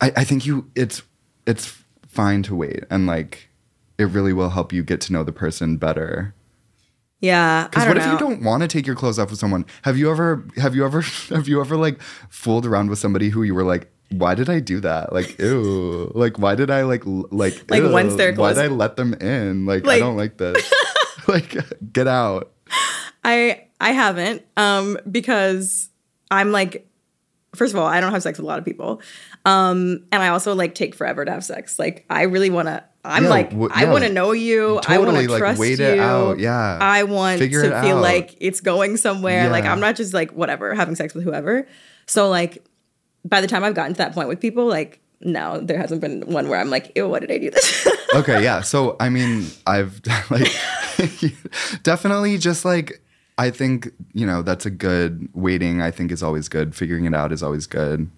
I 0.00 0.12
I 0.16 0.24
think 0.24 0.46
you 0.46 0.70
it's 0.74 1.02
it's 1.46 1.76
fine 2.06 2.42
to 2.44 2.54
wait 2.54 2.84
and 2.90 3.06
like 3.06 3.48
it 3.98 4.04
really 4.04 4.32
will 4.32 4.50
help 4.50 4.72
you 4.72 4.82
get 4.82 5.00
to 5.02 5.12
know 5.12 5.22
the 5.24 5.32
person 5.32 5.76
better. 5.76 6.34
yeah, 7.20 7.68
Because 7.68 7.86
what 7.86 7.96
know. 7.96 8.04
if 8.04 8.10
you 8.12 8.18
don't 8.18 8.42
want 8.42 8.62
to 8.62 8.68
take 8.68 8.86
your 8.86 8.96
clothes 8.96 9.18
off 9.20 9.30
with 9.30 9.38
someone? 9.38 9.64
Have 9.82 9.96
you 9.96 10.10
ever 10.10 10.44
have 10.56 10.74
you 10.74 10.84
ever 10.84 11.00
have 11.30 11.46
you 11.48 11.60
ever 11.60 11.76
like 11.76 12.00
fooled 12.28 12.66
around 12.66 12.90
with 12.90 12.98
somebody 12.98 13.28
who 13.28 13.42
you 13.44 13.54
were 13.54 13.62
like, 13.64 13.90
why 14.10 14.34
did 14.34 14.50
I 14.50 14.58
do 14.60 14.80
that? 14.80 15.12
Like, 15.12 15.38
ew. 15.38 16.10
Like, 16.14 16.38
why 16.38 16.54
did 16.56 16.70
I 16.70 16.82
like 16.82 17.02
like 17.06 17.70
Like, 17.70 17.82
ew, 17.82 17.90
once 17.92 18.14
they're 18.16 18.32
Why 18.32 18.52
close- 18.52 18.56
did 18.56 18.64
I 18.64 18.68
let 18.74 18.96
them 18.96 19.14
in? 19.14 19.64
Like, 19.66 19.86
I 19.86 19.98
don't 20.00 20.16
like 20.16 20.38
this. 20.38 20.72
like, 21.28 21.56
get 21.92 22.06
out. 22.08 22.52
I 23.22 23.64
I 23.80 23.92
haven't 23.92 24.42
um 24.56 24.98
because 25.10 25.88
I'm 26.34 26.52
like 26.52 26.88
first 27.54 27.72
of 27.72 27.78
all, 27.78 27.86
I 27.86 28.00
don't 28.00 28.12
have 28.12 28.22
sex 28.22 28.38
with 28.38 28.44
a 28.44 28.48
lot 28.48 28.58
of 28.58 28.64
people. 28.64 29.00
Um 29.44 30.04
and 30.12 30.22
I 30.22 30.28
also 30.28 30.54
like 30.54 30.74
take 30.74 30.94
forever 30.94 31.24
to 31.24 31.30
have 31.30 31.44
sex. 31.44 31.78
Like 31.78 32.04
I 32.10 32.22
really 32.22 32.50
want 32.50 32.68
to 32.68 32.82
I'm 33.06 33.24
Yeah, 33.24 33.28
like 33.30 33.50
w- 33.50 33.68
I 33.72 33.82
yeah. 33.84 33.92
want 33.92 34.04
to 34.04 34.10
know 34.10 34.32
you. 34.32 34.80
I 34.88 34.98
want 34.98 35.16
to 35.18 35.28
like, 35.28 35.38
trust 35.38 35.60
wait 35.60 35.78
you. 35.78 35.84
it 35.84 35.98
out, 35.98 36.38
yeah. 36.38 36.78
I 36.80 37.02
want 37.04 37.38
Figure 37.38 37.62
to 37.62 37.82
feel 37.82 37.98
out. 37.98 38.02
like 38.02 38.34
it's 38.40 38.60
going 38.60 38.96
somewhere. 38.96 39.50
Like 39.50 39.64
I'm 39.64 39.78
not 39.80 39.94
just 39.96 40.14
like 40.14 40.32
whatever 40.32 40.74
having 40.74 40.94
sex 40.96 41.14
with 41.14 41.22
whoever. 41.24 41.66
So 42.06 42.28
like 42.28 42.64
by 43.24 43.40
the 43.40 43.46
time 43.46 43.62
I've 43.62 43.74
gotten 43.74 43.92
to 43.94 43.98
that 43.98 44.12
point 44.14 44.28
with 44.28 44.40
people 44.40 44.66
like 44.66 45.00
no, 45.20 45.60
there 45.60 45.78
hasn't 45.78 46.00
been 46.02 46.20
one 46.22 46.48
where 46.50 46.58
I'm 46.60 46.68
like, 46.68 46.92
ew, 46.96 47.08
why 47.08 47.18
did 47.20 47.30
I 47.30 47.38
do 47.38 47.50
this? 47.50 47.88
Okay, 48.14 48.44
yeah. 48.44 48.60
So 48.60 48.96
I 49.00 49.08
mean, 49.08 49.46
I've 49.66 50.00
like 50.30 50.52
definitely 51.82 52.38
just 52.38 52.64
like 52.64 53.02
I 53.36 53.50
think, 53.50 53.90
you 54.12 54.26
know, 54.26 54.42
that's 54.42 54.64
a 54.64 54.70
good 54.70 55.28
waiting, 55.34 55.82
I 55.82 55.90
think 55.90 56.12
is 56.12 56.22
always 56.22 56.48
good. 56.48 56.74
Figuring 56.74 57.04
it 57.04 57.14
out 57.14 57.32
is 57.32 57.42
always 57.42 57.66
good. 57.66 58.10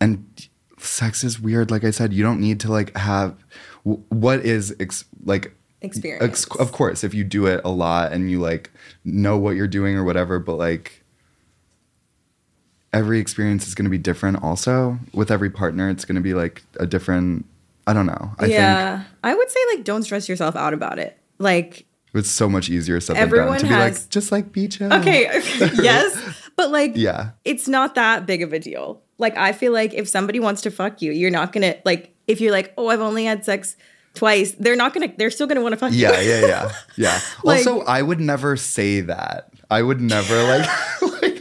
And 0.00 0.48
sex 0.78 1.24
is 1.24 1.40
weird. 1.40 1.70
Like 1.70 1.84
I 1.84 1.90
said, 1.90 2.12
you 2.12 2.22
don't 2.22 2.40
need 2.40 2.60
to 2.60 2.70
like 2.70 2.96
have 2.96 3.34
w- 3.84 4.02
what 4.10 4.40
is 4.40 4.74
ex- 4.78 5.04
like 5.24 5.56
Experience. 5.80 6.22
ex- 6.22 6.56
of 6.56 6.72
course, 6.72 7.02
if 7.04 7.14
you 7.14 7.24
do 7.24 7.46
it 7.46 7.60
a 7.64 7.70
lot 7.70 8.12
and 8.12 8.30
you 8.30 8.40
like 8.40 8.70
know 9.04 9.36
what 9.36 9.56
you're 9.56 9.66
doing 9.66 9.96
or 9.96 10.04
whatever, 10.04 10.38
but 10.38 10.54
like 10.54 11.02
every 12.92 13.18
experience 13.18 13.66
is 13.66 13.74
going 13.74 13.84
to 13.84 13.90
be 13.90 13.98
different 13.98 14.42
also. 14.42 14.98
With 15.12 15.30
every 15.30 15.50
partner, 15.50 15.90
it's 15.90 16.04
going 16.04 16.16
to 16.16 16.22
be 16.22 16.34
like 16.34 16.62
a 16.78 16.86
different 16.86 17.44
I 17.86 17.92
don't 17.92 18.06
know. 18.06 18.30
I 18.38 18.42
think 18.42 18.52
yeah. 18.52 19.04
I 19.22 19.34
would 19.34 19.50
say 19.50 19.60
like 19.74 19.84
don't 19.84 20.04
stress 20.04 20.28
yourself 20.28 20.56
out 20.56 20.74
about 20.74 20.98
it. 20.98 21.18
Like 21.38 21.86
It's 22.14 22.30
so 22.30 22.48
much 22.48 22.70
easier 22.70 23.00
said 23.00 23.16
Everyone 23.16 23.46
than 23.48 23.54
done 23.56 23.60
to 23.62 23.66
be 23.68 23.74
has- 23.74 24.02
like 24.02 24.10
just 24.10 24.32
like 24.32 24.52
be 24.52 24.68
chill. 24.68 24.92
Okay, 24.92 25.22
yes, 25.82 26.16
but 26.56 26.70
like, 26.70 26.92
Yeah. 26.94 27.30
it's 27.44 27.66
not 27.68 27.94
that 27.96 28.24
big 28.26 28.42
of 28.42 28.52
a 28.52 28.58
deal. 28.58 29.02
Like, 29.18 29.36
I 29.36 29.52
feel 29.52 29.72
like 29.72 29.92
if 29.94 30.08
somebody 30.08 30.40
wants 30.40 30.62
to 30.62 30.70
fuck 30.70 31.02
you, 31.02 31.12
you're 31.12 31.30
not 31.30 31.52
gonna 31.52 31.76
like. 31.84 32.14
If 32.26 32.40
you're 32.40 32.52
like, 32.52 32.72
oh, 32.78 32.88
I've 32.88 33.00
only 33.00 33.24
had 33.24 33.44
sex 33.44 33.76
twice, 34.14 34.52
they're 34.52 34.76
not 34.76 34.94
gonna. 34.94 35.12
They're 35.16 35.30
still 35.30 35.46
gonna 35.46 35.60
want 35.60 35.72
to 35.72 35.76
fuck 35.76 35.90
Yeah, 35.92 36.18
you. 36.20 36.30
yeah, 36.30 36.46
yeah, 36.46 36.72
yeah. 36.96 37.20
Like- 37.44 37.66
also, 37.66 37.80
I 37.82 38.02
would 38.02 38.20
never 38.20 38.56
say 38.56 39.00
that. 39.02 39.50
I 39.70 39.82
would 39.82 40.00
never 40.00 40.42
like. 40.42 40.68
like 41.02 41.40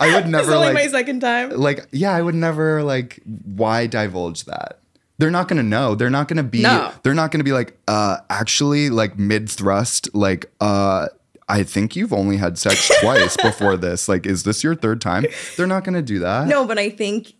I, 0.00 0.14
would 0.14 0.24
it's 0.24 0.28
never 0.28 0.54
only 0.54 0.66
like. 0.68 0.74
my 0.74 0.86
second 0.88 1.20
time. 1.20 1.50
like 1.50 1.86
yeah, 1.92 2.12
I 2.12 2.22
would 2.22 2.34
never 2.34 2.82
like. 2.82 3.20
Why 3.24 3.86
divulge 3.86 4.44
that? 4.44 4.80
They're 5.18 5.30
not 5.30 5.48
gonna 5.48 5.62
know. 5.62 5.94
They're 5.94 6.10
not 6.10 6.28
gonna 6.28 6.42
be. 6.42 6.62
No. 6.62 6.92
They're 7.02 7.14
not 7.14 7.30
gonna 7.30 7.44
be 7.44 7.52
like. 7.52 7.78
Uh, 7.88 8.18
actually, 8.30 8.90
like 8.90 9.18
mid 9.18 9.48
thrust, 9.50 10.14
like 10.14 10.50
uh. 10.60 11.08
I 11.48 11.62
think 11.62 11.94
you've 11.94 12.12
only 12.12 12.38
had 12.38 12.58
sex 12.58 12.90
twice 13.00 13.36
before 13.36 13.76
this. 13.76 14.08
Like, 14.08 14.26
is 14.26 14.42
this 14.42 14.64
your 14.64 14.74
third 14.74 15.00
time? 15.00 15.26
They're 15.56 15.68
not 15.68 15.84
gonna 15.84 16.02
do 16.02 16.18
that. 16.18 16.48
No, 16.48 16.66
but 16.66 16.76
I 16.76 16.90
think 16.90 17.34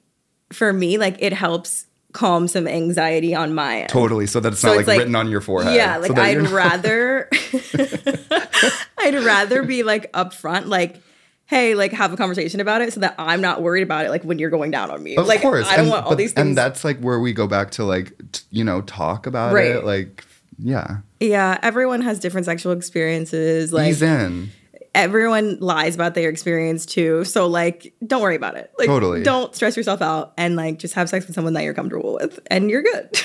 for 0.53 0.73
me, 0.73 0.97
like, 0.97 1.17
it 1.19 1.33
helps 1.33 1.87
calm 2.13 2.47
some 2.47 2.69
anxiety 2.69 3.35
on 3.35 3.53
my 3.53 3.81
end. 3.81 3.89
Totally. 3.89 4.29
So 4.29 4.39
that 4.39 4.53
it's 4.53 4.61
So 4.61 4.69
not 4.69 4.79
it's 4.79 4.87
like, 4.87 4.95
like- 4.95 4.99
written 5.01 5.17
on 5.17 5.29
your 5.29 5.41
forehead. 5.41 5.75
Yeah, 5.75 5.97
like 5.97 6.15
that 6.15 6.25
I'd 6.25 6.49
rather 6.51 7.29
I'd 8.99 9.15
rather 9.25 9.63
be 9.65 9.83
like 9.83 10.11
upfront, 10.13 10.67
like, 10.67 11.01
hey, 11.47 11.75
like 11.75 11.93
have 11.93 12.13
a 12.13 12.17
conversation 12.17 12.61
about 12.61 12.81
it 12.83 12.93
so 12.93 13.01
that 13.01 13.15
I'm 13.19 13.41
not 13.41 13.63
worried 13.63 13.83
about 13.83 14.05
it 14.05 14.11
like 14.11 14.25
when 14.25 14.39
you're 14.39 14.51
going 14.51 14.71
down 14.71 14.91
on 14.91 15.03
me. 15.03 15.17
Of 15.17 15.27
like 15.27 15.43
course. 15.43 15.67
I 15.69 15.77
don't 15.77 15.81
and, 15.87 15.91
want 15.91 16.05
all 16.05 16.11
but- 16.11 16.19
these 16.19 16.33
things. 16.33 16.47
And 16.49 16.59
that's 16.59 16.85
like 16.85 16.99
where 17.01 17.21
we 17.21 17.33
go 17.33 17.47
back 17.47 17.71
to 17.73 17.85
like, 17.85 18.13
t- 18.33 18.43
you 18.51 18.65
know, 18.65 18.81
talk 18.83 19.27
about 19.27 19.53
Right. 19.55 19.67
it. 19.67 19.85
Like, 19.85 20.25
yeah. 20.59 20.99
yeah, 21.21 21.59
everyone 21.63 22.01
has 22.01 22.19
different 22.19 22.47
sexual 22.47 22.73
experiences. 22.73 23.73
Like 23.73 23.91
Ease 23.91 24.03
in. 24.03 24.51
everyone 24.95 25.59
lies 25.61 25.95
about 25.95 26.15
their 26.15 26.31
experience 26.31 26.85
too. 26.87 27.25
So 27.25 27.47
like 27.47 27.95
don't 28.07 28.23
worry 28.23 28.37
about 28.37 28.57
it. 28.57 28.73
Like 28.79 28.87
Totally. 28.89 29.23
don't 29.23 29.55
stress 29.55 29.77
yourself 29.77 30.01
out 30.03 30.33
and 30.39 30.57
like 30.57 30.79
just 30.79 30.95
have 30.95 31.09
sex 31.09 31.27
with 31.27 31.35
someone 31.35 31.53
that 31.55 31.63
you're 31.65 31.75
comfortable 31.75 32.15
with 32.15 32.41
and 32.51 32.71
you're 32.71 32.83
good. 32.83 33.21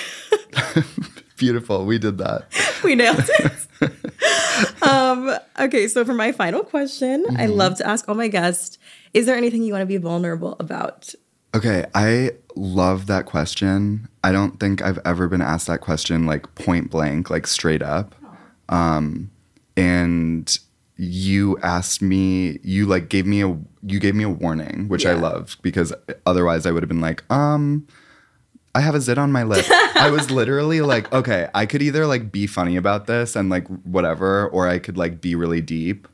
Beautiful. 1.42 1.86
We 1.86 1.98
did 1.98 2.20
that. 2.20 2.46
we 2.84 2.94
nailed 2.94 3.18
it. 3.28 4.84
um, 4.84 5.36
okay, 5.60 5.88
so 5.88 6.06
for 6.06 6.14
my 6.14 6.32
final 6.32 6.64
question, 6.64 7.26
I 7.36 7.46
Mm-hmm. 7.48 7.54
love 7.58 7.78
to 7.78 7.88
ask 7.88 8.08
all 8.08 8.14
my 8.16 8.28
guests, 8.28 8.78
is 9.16 9.26
there 9.26 9.36
anything 9.36 9.64
you 9.64 9.74
want 9.74 9.82
to 9.82 9.88
be 9.88 9.98
vulnerable 9.98 10.56
about? 10.60 11.16
Okay. 11.56 11.86
I 11.96 12.32
love 12.56 13.08
that 13.08 13.26
question. 13.26 14.08
I 14.24 14.32
don't 14.32 14.60
think 14.60 14.82
I've 14.84 15.00
ever 15.04 15.28
been 15.28 15.42
asked 15.42 15.66
that 15.68 15.82
question 15.82 16.26
like 16.28 16.54
point 16.54 16.92
blank, 16.92 17.30
like 17.32 17.48
straight 17.48 17.82
up. 17.82 18.14
Um, 18.70 19.32
and 19.76 20.58
you 20.98 21.58
asked 21.64 22.02
me, 22.04 22.60
you 22.64 22.86
like 22.86 23.10
gave 23.10 23.26
me 23.26 23.42
a, 23.42 23.58
you 23.82 24.00
gave 24.00 24.14
me 24.14 24.24
a 24.24 24.30
warning, 24.30 24.88
which 24.90 25.06
I 25.08 25.14
Yeah. 25.14 25.22
loved 25.22 25.62
because 25.64 25.92
otherwise 26.28 26.68
I 26.68 26.72
would 26.72 26.84
have 26.84 26.88
been 26.90 27.02
like, 27.02 27.24
um, 27.32 27.88
I 28.74 28.82
have 28.82 28.96
a 28.96 29.02
zit 29.02 29.18
on 29.18 29.32
my 29.32 29.44
lip. 29.44 29.66
I 29.70 30.10
was 30.12 30.32
literally 30.32 30.82
like, 30.82 31.12
okay, 31.14 31.50
I 31.54 31.66
could 31.66 31.82
either 31.82 32.06
like 32.06 32.32
be 32.32 32.48
funny 32.48 32.76
about 32.76 33.08
this 33.08 33.36
and 33.36 33.50
like 33.50 33.68
whatever, 33.86 34.48
or 34.48 34.68
I 34.68 34.80
could 34.80 34.98
like 34.98 35.22
be 35.22 35.36
really 35.36 35.62
deep. 35.62 36.08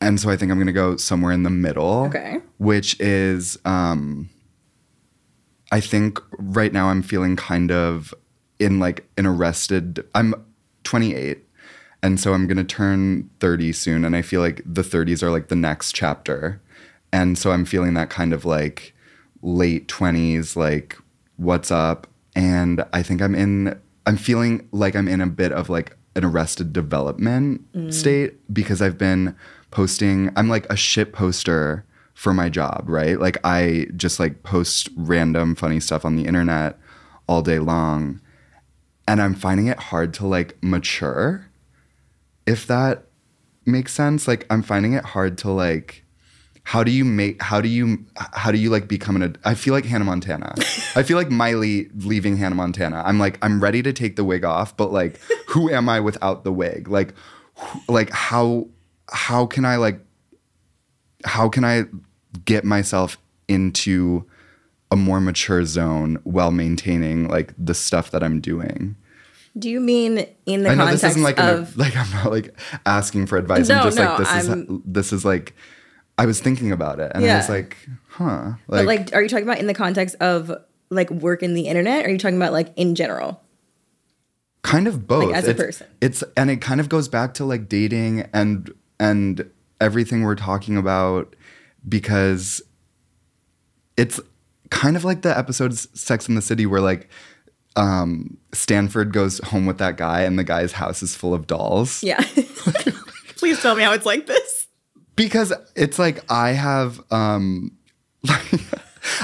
And 0.00 0.18
so 0.18 0.30
I 0.30 0.36
think 0.36 0.50
I'm 0.50 0.58
gonna 0.58 0.72
go 0.72 0.96
somewhere 0.96 1.32
in 1.32 1.44
the 1.44 1.50
middle. 1.50 2.04
Okay. 2.06 2.40
Which 2.58 2.98
is 3.00 3.58
um 3.64 4.28
I 5.70 5.80
think 5.80 6.20
right 6.32 6.72
now 6.72 6.88
I'm 6.88 7.02
feeling 7.02 7.36
kind 7.36 7.70
of 7.70 8.12
in 8.58 8.78
like 8.78 9.08
an 9.16 9.26
arrested 9.26 10.04
I'm 10.14 10.34
28 10.84 11.38
and 12.02 12.18
so 12.18 12.34
I'm 12.34 12.46
going 12.46 12.56
to 12.56 12.64
turn 12.64 13.30
30 13.40 13.72
soon 13.72 14.04
and 14.04 14.16
I 14.16 14.22
feel 14.22 14.40
like 14.40 14.60
the 14.66 14.82
30s 14.82 15.22
are 15.22 15.30
like 15.30 15.48
the 15.48 15.56
next 15.56 15.94
chapter. 15.94 16.60
And 17.12 17.38
so 17.38 17.52
I'm 17.52 17.64
feeling 17.64 17.94
that 17.94 18.10
kind 18.10 18.32
of 18.32 18.44
like 18.44 18.94
late 19.40 19.86
20s 19.86 20.56
like 20.56 20.96
what's 21.42 21.70
up 21.70 22.06
and 22.34 22.84
I 22.92 23.02
think 23.02 23.20
I'm 23.20 23.34
in 23.34 23.78
I'm 24.06 24.16
feeling 24.16 24.68
like 24.72 24.96
I'm 24.96 25.08
in 25.08 25.20
a 25.20 25.26
bit 25.26 25.52
of 25.52 25.68
like 25.68 25.96
an 26.16 26.24
arrested 26.24 26.72
development 26.72 27.70
mm. 27.72 27.92
state 27.92 28.34
because 28.52 28.82
I've 28.82 28.98
been 28.98 29.36
posting 29.70 30.30
I'm 30.36 30.48
like 30.48 30.66
a 30.70 30.76
shit 30.76 31.12
poster 31.12 31.84
for 32.14 32.34
my 32.34 32.48
job, 32.48 32.84
right? 32.86 33.18
Like 33.18 33.38
I 33.42 33.86
just 33.96 34.20
like 34.20 34.42
post 34.42 34.88
random 34.96 35.54
funny 35.54 35.80
stuff 35.80 36.04
on 36.04 36.16
the 36.16 36.26
internet 36.26 36.78
all 37.26 37.42
day 37.42 37.58
long 37.58 38.20
and 39.08 39.20
I'm 39.20 39.34
finding 39.34 39.66
it 39.66 39.78
hard 39.78 40.12
to 40.14 40.26
like 40.26 40.56
mature 40.62 41.48
if 42.46 42.66
that 42.66 43.04
makes 43.64 43.92
sense 43.92 44.26
like 44.26 44.46
i'm 44.50 44.62
finding 44.62 44.92
it 44.92 45.04
hard 45.04 45.38
to 45.38 45.50
like 45.50 46.01
how 46.64 46.84
do 46.84 46.90
you 46.90 47.04
make 47.04 47.40
how 47.42 47.60
do 47.60 47.68
you 47.68 48.04
how 48.16 48.50
do 48.52 48.58
you 48.58 48.70
like 48.70 48.86
become 48.88 49.16
an 49.16 49.22
ad- 49.22 49.38
i 49.44 49.54
feel 49.54 49.74
like 49.74 49.84
hannah 49.84 50.04
montana. 50.04 50.54
I 50.94 51.02
feel 51.02 51.16
like 51.16 51.30
miley 51.30 51.88
leaving 51.96 52.36
hannah 52.36 52.54
montana. 52.54 53.02
I'm 53.04 53.18
like 53.18 53.38
i'm 53.42 53.60
ready 53.62 53.82
to 53.82 53.92
take 53.92 54.16
the 54.16 54.24
wig 54.24 54.44
off 54.44 54.76
but 54.76 54.92
like 54.92 55.18
who 55.48 55.70
am 55.70 55.88
i 55.88 55.98
without 56.00 56.44
the 56.44 56.52
wig? 56.52 56.88
Like 56.88 57.14
who- 57.56 57.80
like 57.92 58.10
how 58.10 58.68
how 59.10 59.46
can 59.46 59.64
i 59.64 59.76
like 59.76 60.00
how 61.24 61.48
can 61.48 61.64
i 61.64 61.84
get 62.44 62.64
myself 62.64 63.18
into 63.48 64.24
a 64.90 64.96
more 64.96 65.20
mature 65.20 65.64
zone 65.64 66.18
while 66.24 66.50
maintaining 66.50 67.28
like 67.28 67.52
the 67.58 67.74
stuff 67.74 68.10
that 68.12 68.22
i'm 68.22 68.40
doing? 68.40 68.96
Do 69.58 69.68
you 69.68 69.80
mean 69.80 70.26
in 70.46 70.62
the 70.62 70.70
I 70.70 70.74
know 70.74 70.86
this 70.86 71.02
context 71.02 71.04
isn't 71.18 71.22
like 71.22 71.38
of 71.38 71.74
an, 71.74 71.76
like 71.76 71.96
I'm 71.96 72.10
not 72.12 72.30
like 72.30 72.54
asking 72.86 73.26
for 73.26 73.36
advice. 73.36 73.68
No, 73.68 73.74
I'm 73.76 73.84
just 73.84 73.98
no, 73.98 74.04
like 74.04 74.18
this 74.18 74.28
I'm- 74.28 74.62
is 74.62 74.80
this 74.86 75.12
is 75.12 75.24
like 75.26 75.54
I 76.18 76.26
was 76.26 76.40
thinking 76.40 76.72
about 76.72 77.00
it 77.00 77.12
and 77.14 77.24
I 77.24 77.36
was 77.36 77.48
like, 77.48 77.76
huh. 78.08 78.52
but 78.68 78.84
like 78.84 79.12
are 79.14 79.22
you 79.22 79.28
talking 79.28 79.44
about 79.44 79.58
in 79.58 79.66
the 79.66 79.74
context 79.74 80.16
of 80.20 80.52
like 80.90 81.10
work 81.10 81.42
in 81.42 81.54
the 81.54 81.68
internet 81.68 82.04
or 82.04 82.08
are 82.08 82.10
you 82.12 82.18
talking 82.18 82.36
about 82.36 82.52
like 82.52 82.72
in 82.76 82.94
general? 82.94 83.42
kind 84.62 84.86
of 84.86 85.06
both 85.06 85.34
as 85.34 85.46
a 85.46 85.50
it's, 85.50 85.60
person. 85.60 85.86
it's 86.00 86.24
and 86.36 86.50
it 86.50 86.60
kind 86.60 86.80
of 86.80 86.88
goes 86.88 87.08
back 87.08 87.34
to 87.34 87.44
like 87.44 87.68
dating 87.68 88.20
and 88.32 88.72
and 89.00 89.50
everything 89.80 90.22
we're 90.22 90.36
talking 90.36 90.76
about 90.76 91.34
because 91.88 92.62
it's 93.96 94.20
kind 94.70 94.96
of 94.96 95.04
like 95.04 95.22
the 95.22 95.36
episodes 95.36 95.88
sex 96.00 96.28
in 96.28 96.36
the 96.36 96.42
city 96.42 96.64
where 96.64 96.80
like 96.80 97.08
um 97.74 98.36
stanford 98.52 99.12
goes 99.12 99.38
home 99.40 99.66
with 99.66 99.78
that 99.78 99.96
guy 99.96 100.22
and 100.22 100.38
the 100.38 100.44
guy's 100.44 100.72
house 100.72 101.02
is 101.02 101.16
full 101.16 101.34
of 101.34 101.46
dolls 101.46 102.02
Yeah. 102.02 102.20
Please 103.36 103.60
tell 103.60 103.74
me 103.74 103.82
how 103.82 103.92
it's 103.92 104.06
like 104.06 104.28
this. 104.28 104.51
Because 105.16 105.52
it's 105.76 105.98
like 105.98 106.24
I 106.30 106.50
have 106.50 107.00
um 107.10 107.72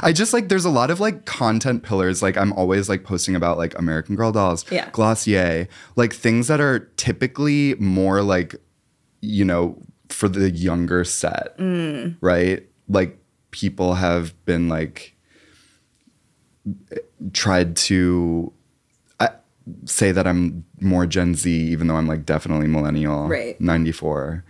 I 0.02 0.12
just 0.12 0.32
like 0.32 0.48
there's 0.48 0.64
a 0.64 0.70
lot 0.70 0.90
of 0.90 0.98
like 1.00 1.24
content 1.24 1.82
pillars 1.84 2.20
like 2.22 2.36
I'm 2.36 2.52
always 2.54 2.88
like 2.88 3.04
posting 3.04 3.36
about 3.36 3.58
like 3.58 3.78
American 3.78 4.16
Girl 4.16 4.32
dolls, 4.32 4.64
Yeah. 4.70 4.90
Glossier, 4.90 5.68
like 5.96 6.12
things 6.12 6.48
that 6.48 6.60
are 6.60 6.80
typically 6.96 7.74
more 7.76 8.22
like 8.22 8.56
you 9.20 9.44
know 9.44 9.80
for 10.08 10.28
the 10.28 10.50
younger 10.50 11.04
set, 11.04 11.54
right? 12.20 12.66
Like 12.88 13.18
people 13.50 13.94
have 13.94 14.32
been 14.44 14.68
like 14.68 15.14
tried 17.32 17.76
to 17.76 18.52
I, 19.20 19.30
say 19.84 20.12
that 20.12 20.26
I'm 20.26 20.64
more 20.80 21.06
Gen 21.06 21.34
Z 21.34 21.50
even 21.50 21.86
though 21.86 21.96
I'm 21.96 22.06
like 22.06 22.24
definitely 22.26 22.66
millennial, 22.66 23.28
Right. 23.28 23.60
94 23.60 24.44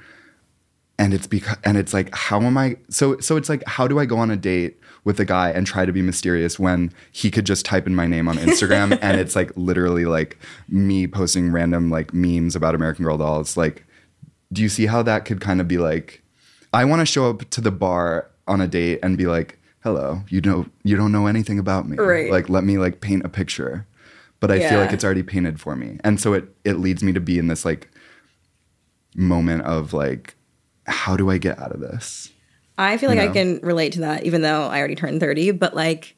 and 0.99 1.15
it's 1.15 1.27
because 1.27 1.57
and 1.65 1.77
it's 1.77 1.95
like 1.95 2.15
how 2.15 2.41
am 2.41 2.59
i 2.59 2.77
so 2.89 3.19
so 3.21 3.37
it's 3.37 3.49
like 3.49 3.63
how 3.67 3.87
do 3.87 3.99
i 3.99 4.05
go 4.05 4.19
on 4.19 4.31
a 4.31 4.37
date 4.37 4.79
with 5.05 5.21
a 5.21 5.25
guy 5.25 5.51
and 5.51 5.67
try 5.67 5.87
to 5.87 5.93
be 5.93 6.03
mysterious 6.03 6.59
when 6.59 6.93
he 7.13 7.31
could 7.31 7.47
just 7.47 7.65
type 7.65 7.87
in 7.87 7.95
my 7.95 8.07
name 8.07 8.29
on 8.29 8.37
instagram 8.37 8.99
and 9.03 9.19
it's 9.19 9.37
like 9.37 9.51
literally 9.57 10.05
like 10.05 10.39
me 10.69 11.07
posting 11.07 11.51
random 11.53 11.91
like 11.91 12.13
memes 12.13 12.57
about 12.57 12.75
american 12.75 13.05
girl 13.05 13.19
dolls? 13.19 13.57
Like 13.57 13.85
do 14.53 14.63
you 14.63 14.69
see 14.69 14.87
how 14.87 15.03
that 15.03 15.25
could 15.25 15.41
kind 15.41 15.61
of 15.61 15.69
be 15.69 15.79
like 15.79 16.23
i 16.73 16.85
want 16.85 17.01
to 17.01 17.07
show 17.07 17.31
up 17.31 17.49
to 17.51 17.61
the 17.61 17.71
bar 17.71 18.31
on 18.47 18.61
a 18.61 18.67
date 18.67 18.99
and 19.03 19.17
be 19.17 19.27
like 19.27 19.59
hello 19.83 20.23
you 20.29 20.41
know 20.41 20.67
you 20.83 20.97
don't 20.97 21.13
know 21.13 21.27
anything 21.27 21.59
about 21.59 21.89
me. 21.89 21.97
Right. 21.97 22.31
like 22.31 22.49
let 22.49 22.65
me 22.65 22.79
like 22.79 23.01
paint 23.01 23.25
a 23.25 23.29
picture. 23.29 23.87
But 24.41 24.53
i 24.53 24.69
feel 24.69 24.79
like 24.79 24.93
it's 24.93 25.03
already 25.03 25.25
painted 25.25 25.61
for 25.61 25.75
me. 25.75 25.99
And 26.05 26.21
so 26.21 26.33
it 26.33 26.45
it 26.65 26.75
leads 26.75 27.03
me 27.03 27.13
to 27.13 27.21
be 27.21 27.39
in 27.39 27.49
this 27.49 27.65
like 27.65 27.91
moment 29.17 29.63
of 29.63 29.93
like 29.93 30.37
how 30.89 31.17
do 31.17 31.31
i 31.31 31.39
get 31.39 31.59
out 31.59 31.73
of 31.73 31.81
this? 31.81 32.31
I 32.81 32.97
feel 32.97 33.11
like 33.11 33.19
I 33.19 33.29
can 33.29 33.59
relate 33.63 33.95
to 33.95 34.01
that, 34.01 34.25
even 34.25 34.43
though 34.43 34.69
I 34.69 34.79
already 34.79 34.95
turned 34.95 35.19
30, 35.21 35.51
but 35.53 35.75
like, 35.75 36.15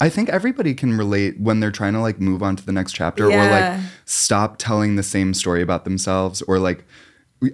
i 0.00 0.08
think 0.08 0.28
everybody 0.28 0.74
can 0.74 0.98
relate 0.98 1.38
when 1.38 1.60
they're 1.60 1.70
trying 1.70 1.92
to 1.92 2.00
like 2.00 2.18
move 2.20 2.42
on 2.42 2.56
to 2.56 2.66
the 2.66 2.72
next 2.72 2.94
chapter 2.94 3.26
or 3.30 3.36
like 3.36 3.80
stop 4.06 4.56
telling 4.58 4.96
the 4.96 5.04
same 5.04 5.32
story 5.32 5.62
about 5.62 5.84
themselves 5.84 6.42
or 6.42 6.58
like 6.58 6.84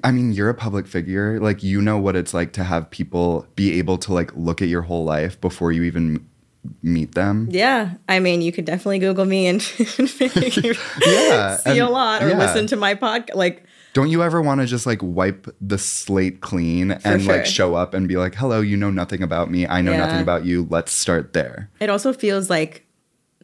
i 0.04 0.10
mean 0.10 0.32
you're 0.32 0.48
a 0.48 0.54
public 0.54 0.86
figure. 0.86 1.38
Like 1.40 1.62
you 1.62 1.82
know 1.82 1.98
what 1.98 2.16
it's 2.16 2.32
like 2.32 2.52
to 2.54 2.64
have 2.64 2.88
people 2.90 3.46
be 3.56 3.78
able 3.78 3.98
to 3.98 4.14
like 4.14 4.34
look 4.34 4.62
at 4.62 4.68
your 4.68 4.82
whole 4.82 5.04
life 5.04 5.40
before 5.40 5.72
you 5.72 5.82
even 5.82 6.26
meet 6.82 7.14
them. 7.14 7.48
Yeah, 7.50 7.94
I 8.08 8.20
mean, 8.20 8.42
you 8.42 8.52
could 8.52 8.64
definitely 8.66 8.98
Google 9.00 9.24
me 9.24 9.46
and 9.46 9.60
Yeah, 9.78 11.56
see 11.56 11.70
and- 11.70 11.80
a 11.80 11.88
lot 11.88 12.22
or 12.22 12.28
yeah. 12.28 12.38
listen 12.38 12.66
to 12.68 12.76
my 12.76 12.94
podcast. 12.94 13.34
Like, 13.34 13.64
don't 13.92 14.08
you 14.10 14.22
ever 14.22 14.40
want 14.40 14.60
to 14.60 14.66
just 14.66 14.86
like 14.86 15.00
wipe 15.02 15.46
the 15.60 15.78
slate 15.78 16.40
clean 16.40 16.92
and 16.92 17.22
sure. 17.22 17.36
like 17.36 17.46
show 17.46 17.74
up 17.74 17.92
and 17.94 18.06
be 18.08 18.16
like 18.16 18.34
hello 18.34 18.60
you 18.60 18.76
know 18.76 18.90
nothing 18.90 19.22
about 19.22 19.50
me 19.50 19.66
i 19.66 19.80
know 19.80 19.92
Yeah. 19.92 19.98
nothing 20.06 20.20
about 20.20 20.44
you 20.44 20.66
let's 20.70 20.92
start 20.92 21.32
there 21.32 21.68
it 21.80 21.90
also 21.90 22.12
feels 22.12 22.48
like 22.50 22.86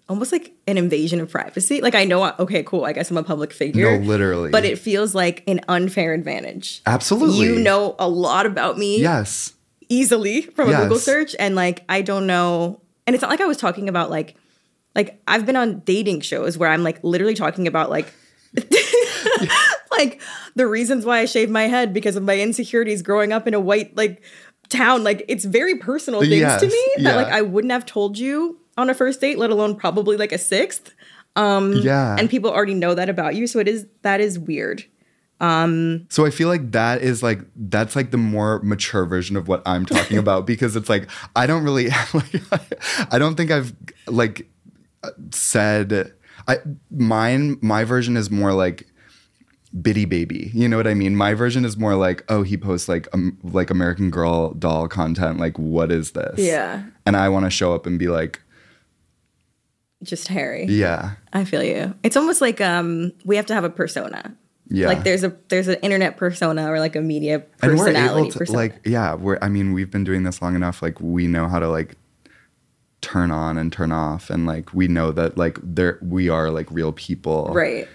almost 0.09 0.31
like 0.31 0.53
an 0.69 0.79
invasion 0.79 1.21
of 1.21 1.29
privacy. 1.29 1.81
Like, 1.81 1.97
I 1.97 2.05
know, 2.05 2.33
okay, 2.39 2.63
cool, 2.63 2.85
I 2.85 2.93
guess 2.93 3.11
I'm 3.11 3.17
a 3.17 3.25
public 3.25 3.53
figure. 3.53 3.99
no 3.99 4.05
literally 4.07 4.51
But 4.51 4.65
it 4.65 4.79
feels 4.79 5.17
like 5.17 5.43
an 5.49 5.61
unfair 5.67 6.15
advantage. 6.15 6.81
absolutely 6.87 7.45
You 7.45 7.57
know 7.59 7.97
a 7.99 8.09
lot 8.09 8.47
about 8.47 8.79
me 8.79 9.01
yes 9.01 9.55
easily 9.89 10.43
from 10.43 10.69
a 10.71 10.77
Google 10.77 10.99
search, 10.99 11.35
and 11.41 11.57
like 11.57 11.83
I 11.89 12.03
don't 12.03 12.27
know. 12.29 12.81
And 13.07 13.15
it's 13.15 13.23
not 13.23 13.31
like 13.33 13.41
I 13.41 13.47
was 13.47 13.57
talking 13.57 13.89
about 13.89 14.11
like, 14.11 14.37
like 14.95 15.21
I've 15.27 15.45
been 15.45 15.57
on 15.57 15.81
dating 15.81 16.21
shows 16.21 16.57
where 16.57 16.71
I'm 16.71 16.85
like 16.85 17.03
literally 17.03 17.35
talking 17.35 17.67
about 17.67 17.91
like, 17.91 18.13
like 19.99 20.21
the 20.55 20.67
reasons 20.67 21.05
why 21.05 21.19
I 21.19 21.25
shaved 21.25 21.51
my 21.51 21.65
head 21.65 21.93
because 21.93 22.17
of 22.17 22.23
my 22.23 22.39
insecurities 22.39 23.03
growing 23.03 23.33
up 23.33 23.47
in 23.47 23.55
a 23.55 23.61
white 23.61 23.97
like 23.97 24.23
town. 24.69 25.05
Like 25.05 25.25
it's 25.29 25.45
very 25.45 25.77
personal 25.79 26.21
things 26.21 26.33
Yes, 26.33 26.61
to 26.61 26.67
me 26.67 27.05
that 27.05 27.17
like. 27.17 27.29
I 27.29 27.43
wouldn't 27.43 27.73
have 27.73 27.87
told 27.87 28.19
you 28.19 28.59
on 28.77 28.91
a 28.91 28.95
first 28.95 29.21
date, 29.21 29.39
let 29.39 29.51
alone 29.51 29.77
probably 29.77 30.17
like 30.17 30.33
a 30.33 30.39
sixth. 30.39 30.95
Um, 31.35 31.75
yeah 31.75 32.17
And 32.19 32.31
people 32.31 32.51
already 32.51 32.75
know 32.75 32.95
that 32.95 33.09
about 33.09 33.35
you, 33.35 33.47
so 33.47 33.59
it 33.59 33.69
is 33.69 33.87
that 34.03 34.21
is 34.21 34.39
weird. 34.39 34.85
Um, 35.39 36.07
So 36.09 36.25
I 36.25 36.31
feel 36.31 36.49
like 36.49 36.73
that 36.73 37.03
is 37.03 37.23
like 37.23 37.41
that's 37.55 37.95
like 37.95 38.11
the 38.11 38.17
more 38.17 38.61
mature 38.63 39.05
version 39.05 39.37
of 39.37 39.49
what 39.49 39.63
I'm 39.67 39.85
talking 39.85 40.17
about 40.25 40.47
because 40.47 40.77
it's 40.77 40.89
like 40.89 41.11
I 41.35 41.47
don't 41.47 41.63
really 41.63 41.89
like 42.15 42.83
I 43.11 43.19
don't 43.19 43.37
think 43.37 43.51
I've 43.51 43.75
like 44.07 44.49
said 45.31 46.13
I 46.49 46.59
mine 46.91 47.59
my 47.61 47.85
version 47.85 48.17
is 48.17 48.31
more 48.31 48.53
like 48.53 48.87
bitty 49.81 50.05
baby. 50.05 50.51
You 50.55 50.69
know 50.69 50.77
what 50.77 50.87
I 50.87 50.95
mean? 50.95 51.17
My 51.17 51.35
version 51.35 51.65
is 51.65 51.77
more 51.77 51.95
like 51.95 52.25
oh 52.29 52.43
he 52.43 52.57
posts 52.57 52.89
like 52.89 53.09
um, 53.13 53.39
like 53.43 53.71
American 53.71 54.11
Girl 54.11 54.53
doll 54.55 54.89
content 54.89 55.39
like 55.39 55.59
what 55.59 55.91
is 55.93 56.13
this? 56.13 56.39
Yeah. 56.39 56.85
And 57.05 57.17
I 57.17 57.29
want 57.29 57.45
to 57.45 57.51
show 57.51 57.75
up 57.75 57.87
and 57.87 57.99
be 57.99 58.09
like 58.09 58.41
Just 60.03 60.29
Harry. 60.29 60.65
yeah. 60.65 61.13
I 61.33 61.45
feel 61.45 61.63
you. 61.63 61.95
It's 62.03 62.17
almost 62.17 62.41
like 62.41 62.61
um 62.61 63.13
we 63.25 63.37
have 63.37 63.47
to 63.47 63.55
have 63.55 63.65
a 63.65 63.71
persona. 63.71 64.35
Yeah. 64.69 64.89
Like 64.89 65.05
there's 65.05 65.23
a 65.23 65.37
there's 65.49 65.69
an 65.69 65.77
internet 65.77 66.17
persona 66.17 66.71
or 66.71 66.81
like 66.81 66.97
a 66.97 67.01
media 67.01 67.45
and 67.63 67.79
we're 67.79 67.89
able 67.91 68.29
to 68.31 68.39
persona. 68.39 68.59
like 68.59 68.81
yeah 68.85 69.15
we're 69.15 69.39
i 69.41 69.49
mean 69.49 69.73
we've 69.73 69.93
been 69.93 70.03
doing 70.03 70.25
this 70.25 70.43
long 70.43 70.57
enough 70.57 70.83
like 70.83 71.01
we 71.01 71.29
know 71.29 71.47
how 71.47 71.61
to 71.61 71.69
like 71.69 71.95
turn 73.01 73.31
on 73.31 73.57
and 73.59 73.73
turn 73.73 73.93
off 73.93 74.29
and 74.29 74.45
like 74.45 74.75
we 74.75 74.89
know 74.89 75.13
that 75.13 75.39
like 75.39 75.59
there 75.63 76.01
we 76.03 76.29
are 76.29 76.51
like 76.51 76.69
real 76.73 76.91
people 76.93 77.53
right. 77.53 77.87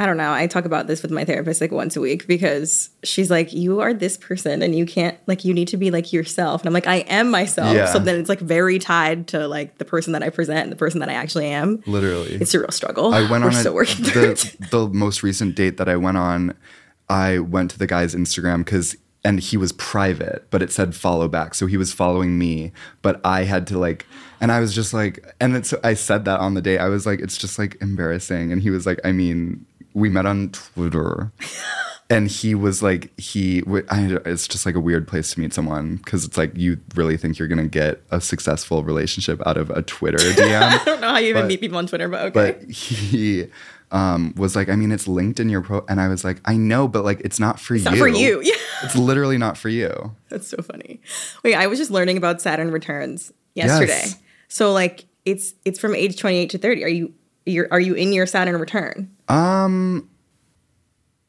I 0.00 0.06
don't 0.06 0.16
know. 0.16 0.32
I 0.32 0.46
talk 0.46 0.64
about 0.64 0.86
this 0.86 1.02
with 1.02 1.10
my 1.10 1.26
therapist 1.26 1.60
like 1.60 1.70
once 1.70 1.94
a 1.94 2.00
week 2.00 2.26
because 2.26 2.88
she's 3.04 3.30
like, 3.30 3.52
You 3.52 3.80
are 3.80 3.92
this 3.92 4.16
person 4.16 4.62
and 4.62 4.74
you 4.74 4.86
can't 4.86 5.16
like 5.26 5.44
you 5.44 5.52
need 5.52 5.68
to 5.68 5.76
be 5.76 5.90
like 5.90 6.10
yourself. 6.12 6.62
And 6.62 6.68
I'm 6.68 6.72
like, 6.72 6.86
I 6.86 6.96
am 7.00 7.30
myself. 7.30 7.76
Yeah. 7.76 7.84
So 7.84 7.98
then 7.98 8.18
it's 8.18 8.30
like 8.30 8.40
very 8.40 8.78
tied 8.78 9.28
to 9.28 9.46
like 9.46 9.76
the 9.76 9.84
person 9.84 10.14
that 10.14 10.22
I 10.22 10.30
present 10.30 10.60
and 10.60 10.72
the 10.72 10.76
person 10.76 11.00
that 11.00 11.10
I 11.10 11.12
actually 11.12 11.46
am. 11.48 11.82
literally 11.86 12.32
It's 12.32 12.54
a 12.54 12.60
real 12.60 12.70
struggle. 12.70 13.12
i 13.12 13.20
went 13.30 13.30
We're 13.44 13.50
on 13.50 13.54
a, 13.54 13.60
still 13.60 13.74
working 13.74 14.04
the, 14.04 14.56
the 14.70 14.88
most 14.88 15.22
recent 15.22 15.54
date 15.54 15.76
that 15.76 15.88
i 15.88 15.96
went 15.96 16.16
on 16.16 16.54
i 17.08 17.38
went 17.38 17.70
to 17.72 17.78
the 17.78 17.86
guy's 17.86 18.14
instagram 18.14 18.64
because 18.64 18.96
and 19.24 19.38
he 19.40 19.56
was 19.56 19.72
private 19.72 20.46
but 20.50 20.62
it 20.62 20.70
said 20.72 20.94
follow 20.94 21.28
back 21.28 21.54
so 21.54 21.66
he 21.66 21.76
was 21.76 21.92
following 21.92 22.38
me 22.38 22.72
but 23.02 23.20
i 23.24 23.44
had 23.44 23.66
to 23.66 23.78
like 23.78 24.06
and 24.40 24.50
i 24.50 24.60
was 24.60 24.74
just 24.74 24.94
like 24.94 25.34
and 25.40 25.54
it's 25.56 25.74
i 25.84 25.92
said 25.94 26.24
that 26.24 26.40
on 26.40 26.54
the 26.54 26.62
date 26.62 26.78
i 26.78 26.88
was 26.88 27.04
like 27.06 27.20
it's 27.20 27.36
just 27.36 27.58
like 27.58 27.76
embarrassing 27.80 28.50
and 28.52 28.62
he 28.62 28.70
was 28.70 28.86
like 28.86 28.98
i 29.04 29.12
mean 29.12 29.66
we 29.94 30.08
met 30.08 30.26
on 30.26 30.50
twitter 30.50 31.32
and 32.10 32.28
he 32.28 32.54
was 32.54 32.82
like 32.82 33.18
he 33.18 33.62
I, 33.90 34.18
it's 34.24 34.48
just 34.48 34.66
like 34.66 34.74
a 34.74 34.80
weird 34.80 35.06
place 35.06 35.32
to 35.34 35.40
meet 35.40 35.54
someone 35.54 35.96
because 35.96 36.24
it's 36.24 36.36
like 36.36 36.56
you 36.56 36.78
really 36.94 37.16
think 37.16 37.38
you're 37.38 37.48
gonna 37.48 37.68
get 37.68 38.02
a 38.10 38.20
successful 38.20 38.82
relationship 38.82 39.44
out 39.46 39.56
of 39.56 39.70
a 39.70 39.82
twitter 39.82 40.18
dm 40.18 40.62
I 40.62 40.84
don't 40.84 41.00
know 41.00 41.08
how 41.08 41.18
you 41.18 41.28
even 41.28 41.46
meet 41.46 41.60
people 41.60 41.78
on 41.78 41.86
Twitter, 41.86 42.08
but 42.08 42.36
okay. 42.36 42.52
but 42.58 42.70
he 42.70 43.46
um, 43.90 44.34
was 44.36 44.54
like, 44.54 44.68
I 44.68 44.76
mean, 44.76 44.92
it's 44.92 45.08
linked 45.08 45.40
in 45.40 45.48
your 45.48 45.62
pro, 45.62 45.84
and 45.88 46.00
I 46.00 46.08
was 46.08 46.24
like, 46.24 46.40
I 46.44 46.56
know, 46.56 46.88
but 46.88 47.04
like, 47.04 47.20
it's 47.20 47.40
not 47.40 47.58
for 47.58 47.74
it's 47.74 47.84
you. 47.84 47.90
not 47.90 47.98
for 47.98 48.08
you. 48.08 48.40
Yeah. 48.50 48.54
It's 48.82 48.96
literally 48.96 49.36
not 49.36 49.58
for 49.58 49.68
you. 49.68 50.16
That's 50.30 50.48
so 50.48 50.56
funny. 50.62 51.00
Wait, 51.44 51.54
I 51.54 51.66
was 51.66 51.78
just 51.78 51.90
learning 51.90 52.16
about 52.16 52.40
Saturn 52.40 52.70
returns 52.70 53.30
yesterday. 53.54 53.92
Yes. 53.92 54.18
So 54.48 54.72
like 54.72 55.04
it's 55.26 55.52
it's 55.66 55.78
from 55.78 55.94
age 55.94 56.18
28 56.18 56.48
to 56.50 56.58
30. 56.58 56.84
Are 56.84 56.88
you 56.88 57.12
you're 57.44 57.68
are 57.70 57.80
you 57.80 57.92
in 57.92 58.14
your 58.14 58.24
Saturn 58.24 58.58
return? 58.58 59.14
Um, 59.30 60.08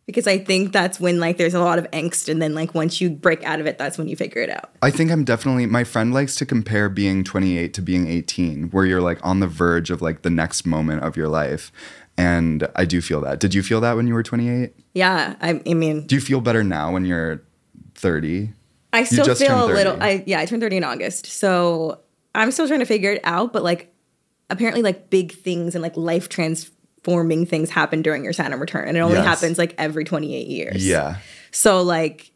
Because 0.08 0.28
I 0.28 0.40
think 0.40 0.74
that's 0.74 1.00
when 1.00 1.20
like 1.20 1.38
there's 1.38 1.54
a 1.54 1.60
lot 1.60 1.80
of 1.80 1.90
angst 1.92 2.28
and 2.28 2.42
then 2.42 2.54
like 2.54 2.76
once 2.76 3.00
you 3.00 3.10
break 3.10 3.44
out 3.44 3.60
of 3.60 3.66
it, 3.66 3.78
that's 3.78 3.98
when 3.98 4.08
you 4.08 4.16
figure 4.16 4.42
it 4.42 4.50
out. 4.50 4.72
I 4.82 4.92
think 4.92 5.12
I'm 5.12 5.24
definitely. 5.24 5.66
My 5.68 5.84
friend 5.84 6.14
likes 6.14 6.36
to 6.38 6.46
compare 6.46 6.90
being 6.90 7.24
28 7.24 7.74
to 7.76 7.82
being 7.82 8.08
18, 8.08 8.72
where 8.72 8.86
you're 8.86 9.02
like 9.02 9.20
on 9.24 9.40
the 9.40 9.48
verge 9.48 9.90
of 9.90 10.02
like 10.02 10.24
the 10.24 10.30
next 10.30 10.66
moment 10.66 11.04
of 11.04 11.16
your 11.16 11.28
life, 11.30 11.72
and 12.18 12.68
I 12.76 12.86
do 12.86 13.02
feel 13.02 13.22
that. 13.22 13.40
Did 13.40 13.54
you 13.54 13.64
feel 13.64 13.80
that 13.82 13.96
when 13.96 14.08
you 14.08 14.14
were 14.14 14.24
28? 14.24 14.74
Yeah. 14.94 15.36
I, 15.40 15.62
I 15.66 15.74
mean 15.74 16.08
Do 16.08 16.16
you 16.16 16.22
feel 16.22 16.42
better 16.42 16.64
now 16.64 16.92
when 16.92 17.06
you're 17.06 17.44
30? 17.96 18.52
I 18.94 19.06
still 19.06 19.34
feel 19.36 19.66
a 19.66 19.68
little 19.68 20.02
I 20.02 20.24
yeah, 20.26 20.40
I 20.40 20.46
turned 20.46 20.62
30 20.62 20.78
in 20.78 20.84
August. 20.84 21.26
So 21.28 22.00
I'm 22.36 22.52
still 22.52 22.68
trying 22.68 22.80
to 22.80 22.86
figure 22.86 23.14
it 23.14 23.22
out, 23.24 23.54
but 23.54 23.64
like 23.64 23.94
apparently 24.50 24.82
like 24.82 25.10
big 25.10 25.32
things 25.32 25.76
and 25.76 25.82
like 25.82 25.96
life 25.96 26.28
transforming 27.04 27.46
things 27.46 27.70
happen 27.70 28.02
during 28.02 28.24
your 28.24 28.34
Saturn 28.34 28.60
return. 28.60 28.88
And 28.88 28.98
it 28.98 29.00
only 29.02 29.18
Yes. 29.18 29.26
happens 29.26 29.58
like 29.58 29.74
every 29.78 30.04
28 30.04 30.48
years. 30.48 30.86
Yeah. 30.86 31.18
So 31.52 31.82
like 31.82 32.32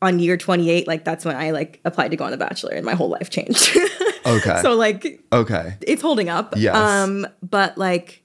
on 0.00 0.18
year 0.20 0.36
28, 0.36 0.86
like 0.86 1.04
that's 1.04 1.24
when 1.24 1.36
I 1.36 1.50
like 1.50 1.80
applied 1.84 2.10
to 2.12 2.16
go 2.16 2.24
on 2.24 2.30
The 2.30 2.36
Bachelor 2.36 2.70
and 2.72 2.84
my 2.84 2.94
whole 2.94 3.08
life 3.08 3.30
changed. 3.30 3.76
Okay. 4.26 4.60
so 4.60 4.74
like 4.74 5.24
Okay. 5.32 5.76
it's 5.80 6.02
holding 6.02 6.28
up. 6.28 6.52
Yes. 6.54 6.76
Um, 6.76 7.26
but 7.42 7.78
like 7.78 8.22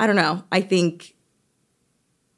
I 0.00 0.06
don't 0.06 0.16
know. 0.16 0.42
I 0.50 0.62
think 0.62 1.14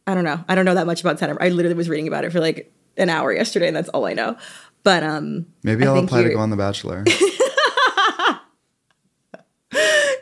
I 0.09 0.15
don't 0.15 0.25
know. 0.25 0.43
I 0.49 0.57
don't 0.57 0.65
know 0.65 0.75
that 0.75 0.87
much 0.87 1.03
about 1.03 1.17
Tenor. 1.19 1.37
I 1.41 1.51
literally 1.51 1.77
was 1.77 1.89
reading 1.89 2.09
about 2.09 2.25
it 2.25 2.33
for 2.33 2.41
like 2.41 2.73
an 2.97 3.09
hour 3.09 3.33
yesterday, 3.33 3.69
and 3.69 3.77
that's 3.77 3.89
all 3.91 4.07
I 4.07 4.13
know. 4.15 4.37
But 4.83 5.05
um, 5.05 5.47
Maybe 5.63 5.85
I 5.87 5.93
I'll 5.95 6.03
apply 6.03 6.25
to 6.25 6.31
go 6.31 6.39
on 6.41 6.51
The 6.51 6.57
Bachelor. 6.57 7.05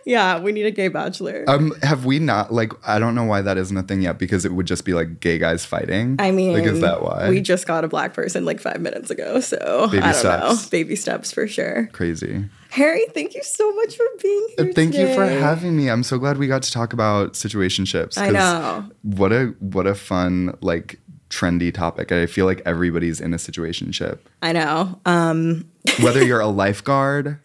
Yeah, 0.06 0.38
we 0.38 0.52
need 0.52 0.66
a 0.66 0.70
gay 0.70 0.88
bachelor. 0.88 1.44
um, 1.48 1.72
have 1.82 2.04
we 2.04 2.18
not 2.18 2.52
like? 2.52 2.72
I 2.86 2.98
don't 2.98 3.14
know 3.14 3.24
why 3.24 3.40
that 3.42 3.56
isn't 3.56 3.76
a 3.76 3.82
thing 3.82 4.02
yet 4.02 4.18
because 4.18 4.44
it 4.44 4.52
would 4.52 4.66
just 4.66 4.84
be 4.84 4.92
like 4.92 5.20
gay 5.20 5.38
guys 5.38 5.64
fighting. 5.64 6.16
I 6.18 6.30
mean, 6.30 6.52
like, 6.52 6.64
is 6.64 6.80
that 6.80 7.02
why? 7.02 7.28
we 7.30 7.40
just 7.40 7.66
got 7.66 7.84
a 7.84 7.88
black 7.88 8.12
person 8.12 8.44
like 8.44 8.60
five 8.60 8.80
minutes 8.80 9.10
ago? 9.10 9.40
So 9.40 9.88
Baby 9.90 10.02
I 10.02 10.12
don't 10.12 10.24
know. 10.24 10.54
steps. 10.54 10.68
Baby 10.68 10.96
steps 10.96 11.32
for 11.32 11.46
sure. 11.46 11.88
Crazy. 11.92 12.44
Harry, 12.70 13.06
thank 13.14 13.34
you 13.34 13.42
so 13.44 13.72
much 13.76 13.96
for 13.96 14.04
being 14.20 14.48
here. 14.58 14.72
Thank 14.72 14.94
you 14.94 15.14
for 15.14 15.24
having 15.24 15.76
me. 15.76 15.88
I'm 15.88 16.02
so 16.02 16.18
glad 16.18 16.38
we 16.38 16.48
got 16.48 16.62
to 16.64 16.72
talk 16.72 16.92
about 16.92 17.34
situationships. 17.34 18.18
I 18.18 18.30
know. 18.30 18.84
What 19.02 19.32
a 19.32 19.54
what 19.60 19.86
a 19.86 19.94
fun 19.94 20.56
like 20.60 20.98
trendy 21.30 21.72
topic. 21.72 22.12
I 22.12 22.26
feel 22.26 22.46
like 22.46 22.60
everybody's 22.66 23.20
in 23.20 23.32
a 23.32 23.36
situationship. 23.38 24.18
I 24.42 24.52
know. 24.52 25.00
Um, 25.06 25.68
Whether 26.02 26.24
you're 26.24 26.40
a 26.40 26.46
lifeguard, 26.64 27.38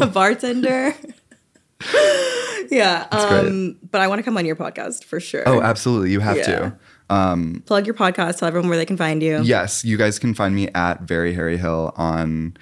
a 0.00 0.06
bartender. 0.06 0.94
yeah. 2.70 3.06
Um, 3.10 3.78
but 3.90 4.00
I 4.00 4.08
want 4.08 4.18
to 4.18 4.22
come 4.22 4.36
on 4.36 4.44
your 4.44 4.56
podcast 4.56 5.04
for 5.04 5.20
sure. 5.20 5.42
oh, 5.46 5.60
absolutely, 5.60 6.10
you 6.12 6.20
have 6.20 6.36
Yeah. 6.36 6.44
to. 6.44 6.78
Um, 7.08 7.62
Plug 7.66 7.86
your 7.86 7.94
podcast. 7.94 8.38
Tell 8.38 8.46
everyone 8.48 8.68
where 8.68 8.78
they 8.78 8.86
can 8.86 8.96
find 8.96 9.22
you. 9.22 9.40
yes, 9.42 9.84
you 9.84 9.96
guys 9.96 10.18
can 10.18 10.32
find 10.34 10.54
me 10.54 10.68
at 10.74 11.02
Very 11.02 11.34
Harry 11.34 11.56
Hill 11.56 11.92
on 11.96 12.56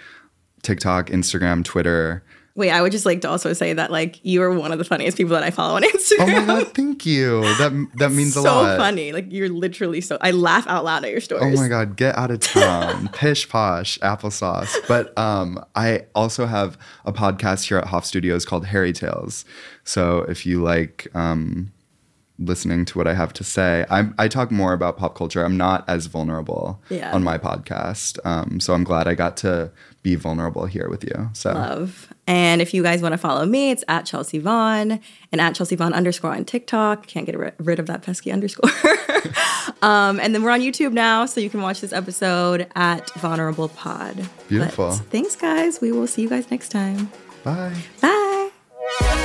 TikTok, 0.63 1.09
Instagram, 1.11 1.65
Twitter. 1.65 2.23
Wait, 2.59 2.71
I 2.71 2.83
would 2.83 2.91
just 2.91 3.07
like 3.07 3.21
to 3.21 3.29
also 3.31 3.53
say 3.53 3.73
that 3.73 3.91
like 3.93 4.19
you 4.25 4.43
are 4.43 4.53
one 4.53 4.73
of 4.73 4.79
the 4.79 4.85
funniest 4.85 5.17
people 5.17 5.31
that 5.35 5.45
I 5.45 5.51
follow 5.51 5.77
on 5.77 5.83
Instagram. 5.95 6.21
Oh 6.21 6.27
my 6.41 6.45
god, 6.65 6.75
thank 6.75 7.07
you. 7.07 7.43
That 7.59 7.89
that 7.99 8.11
means 8.13 8.35
a 8.35 8.43
lot. 8.43 8.73
so 8.75 8.77
funny. 8.77 9.13
Like 9.13 9.27
you're 9.31 9.49
literally 9.49 10.01
so. 10.01 10.19
I 10.21 10.33
laugh 10.33 10.67
out 10.67 10.85
loud 10.85 11.05
at 11.05 11.13
your 11.13 11.21
stories. 11.21 11.57
Oh 11.59 11.63
my 11.63 11.69
god, 11.69 11.97
get 11.97 12.19
out 12.19 12.33
of 12.33 12.41
town. 12.41 13.09
Pish 13.15 13.49
posh, 13.49 13.97
applesauce. 14.01 14.75
But 14.89 15.17
um 15.17 15.65
I 15.77 16.07
also 16.17 16.47
have 16.47 16.77
a 17.05 17.13
podcast 17.13 17.69
here 17.69 17.79
at 17.79 17.85
Hoff 17.87 18.05
Studios 18.05 18.45
called 18.45 18.67
Harry 18.67 18.93
Tales. 18.93 19.45
So 19.85 20.23
if 20.29 20.45
you 20.45 20.61
like 20.61 21.07
um 21.15 21.73
listening 22.41 22.85
to 22.85 22.97
what 22.99 23.09
I 23.09 23.15
have 23.15 23.33
to 23.33 23.43
say, 23.43 23.85
I'm, 23.91 24.15
I 24.17 24.29
talk 24.29 24.53
more 24.53 24.73
about 24.73 24.97
pop 24.97 25.17
culture. 25.17 25.45
I'm 25.45 25.57
not 25.57 25.85
as 25.89 26.07
vulnerable 26.07 26.81
Yeah. 26.89 27.13
on 27.13 27.25
my 27.25 27.37
podcast. 27.37 28.19
Um, 28.25 28.61
so 28.61 28.75
I'm 28.75 28.85
glad 28.85 29.09
I 29.09 29.15
got 29.15 29.37
to 29.39 29.73
be 30.09 30.15
vulnerable 30.15 30.67
here 30.67 30.89
with 30.89 31.05
you. 31.05 31.29
So 31.35 31.53
Love. 31.53 32.13
And 32.27 32.61
if 32.61 32.73
you 32.73 32.83
guys 32.83 33.03
want 33.03 33.13
to 33.13 33.19
follow 33.19 33.45
me, 33.45 33.71
it's 33.71 33.85
at 33.89 34.07
Chelsea 34.07 34.39
Vaughn 34.39 35.01
and 35.33 35.41
at 35.41 35.55
Chelsea 35.55 35.77
Vaughn 35.77 35.93
underscore 35.93 36.35
on 36.35 36.45
TikTok. 36.45 37.07
Can't 37.07 37.27
get 37.27 37.39
ri- 37.39 37.53
rid 37.59 37.79
of 37.79 37.87
that 37.87 38.03
pesky 38.03 38.33
underscore. 38.33 38.71
um, 39.83 40.19
and 40.21 40.35
then 40.35 40.43
we're 40.43 40.51
on 40.51 40.61
YouTube 40.61 40.93
now, 40.93 41.27
so 41.27 41.41
you 41.41 41.51
can 41.51 41.61
watch 41.61 41.81
this 41.81 41.93
episode 41.93 42.67
at 42.75 43.11
Vulnerable 43.15 43.69
Pod. 43.69 44.29
Beautiful. 44.49 44.89
But 44.91 45.07
thanks, 45.11 45.37
guys. 45.37 45.81
We 45.81 45.93
will 45.93 46.07
see 46.07 46.23
you 46.23 46.29
guys 46.29 46.51
next 46.51 46.71
time. 46.71 47.11
bye. 47.45 47.75
Bye. 48.01 49.25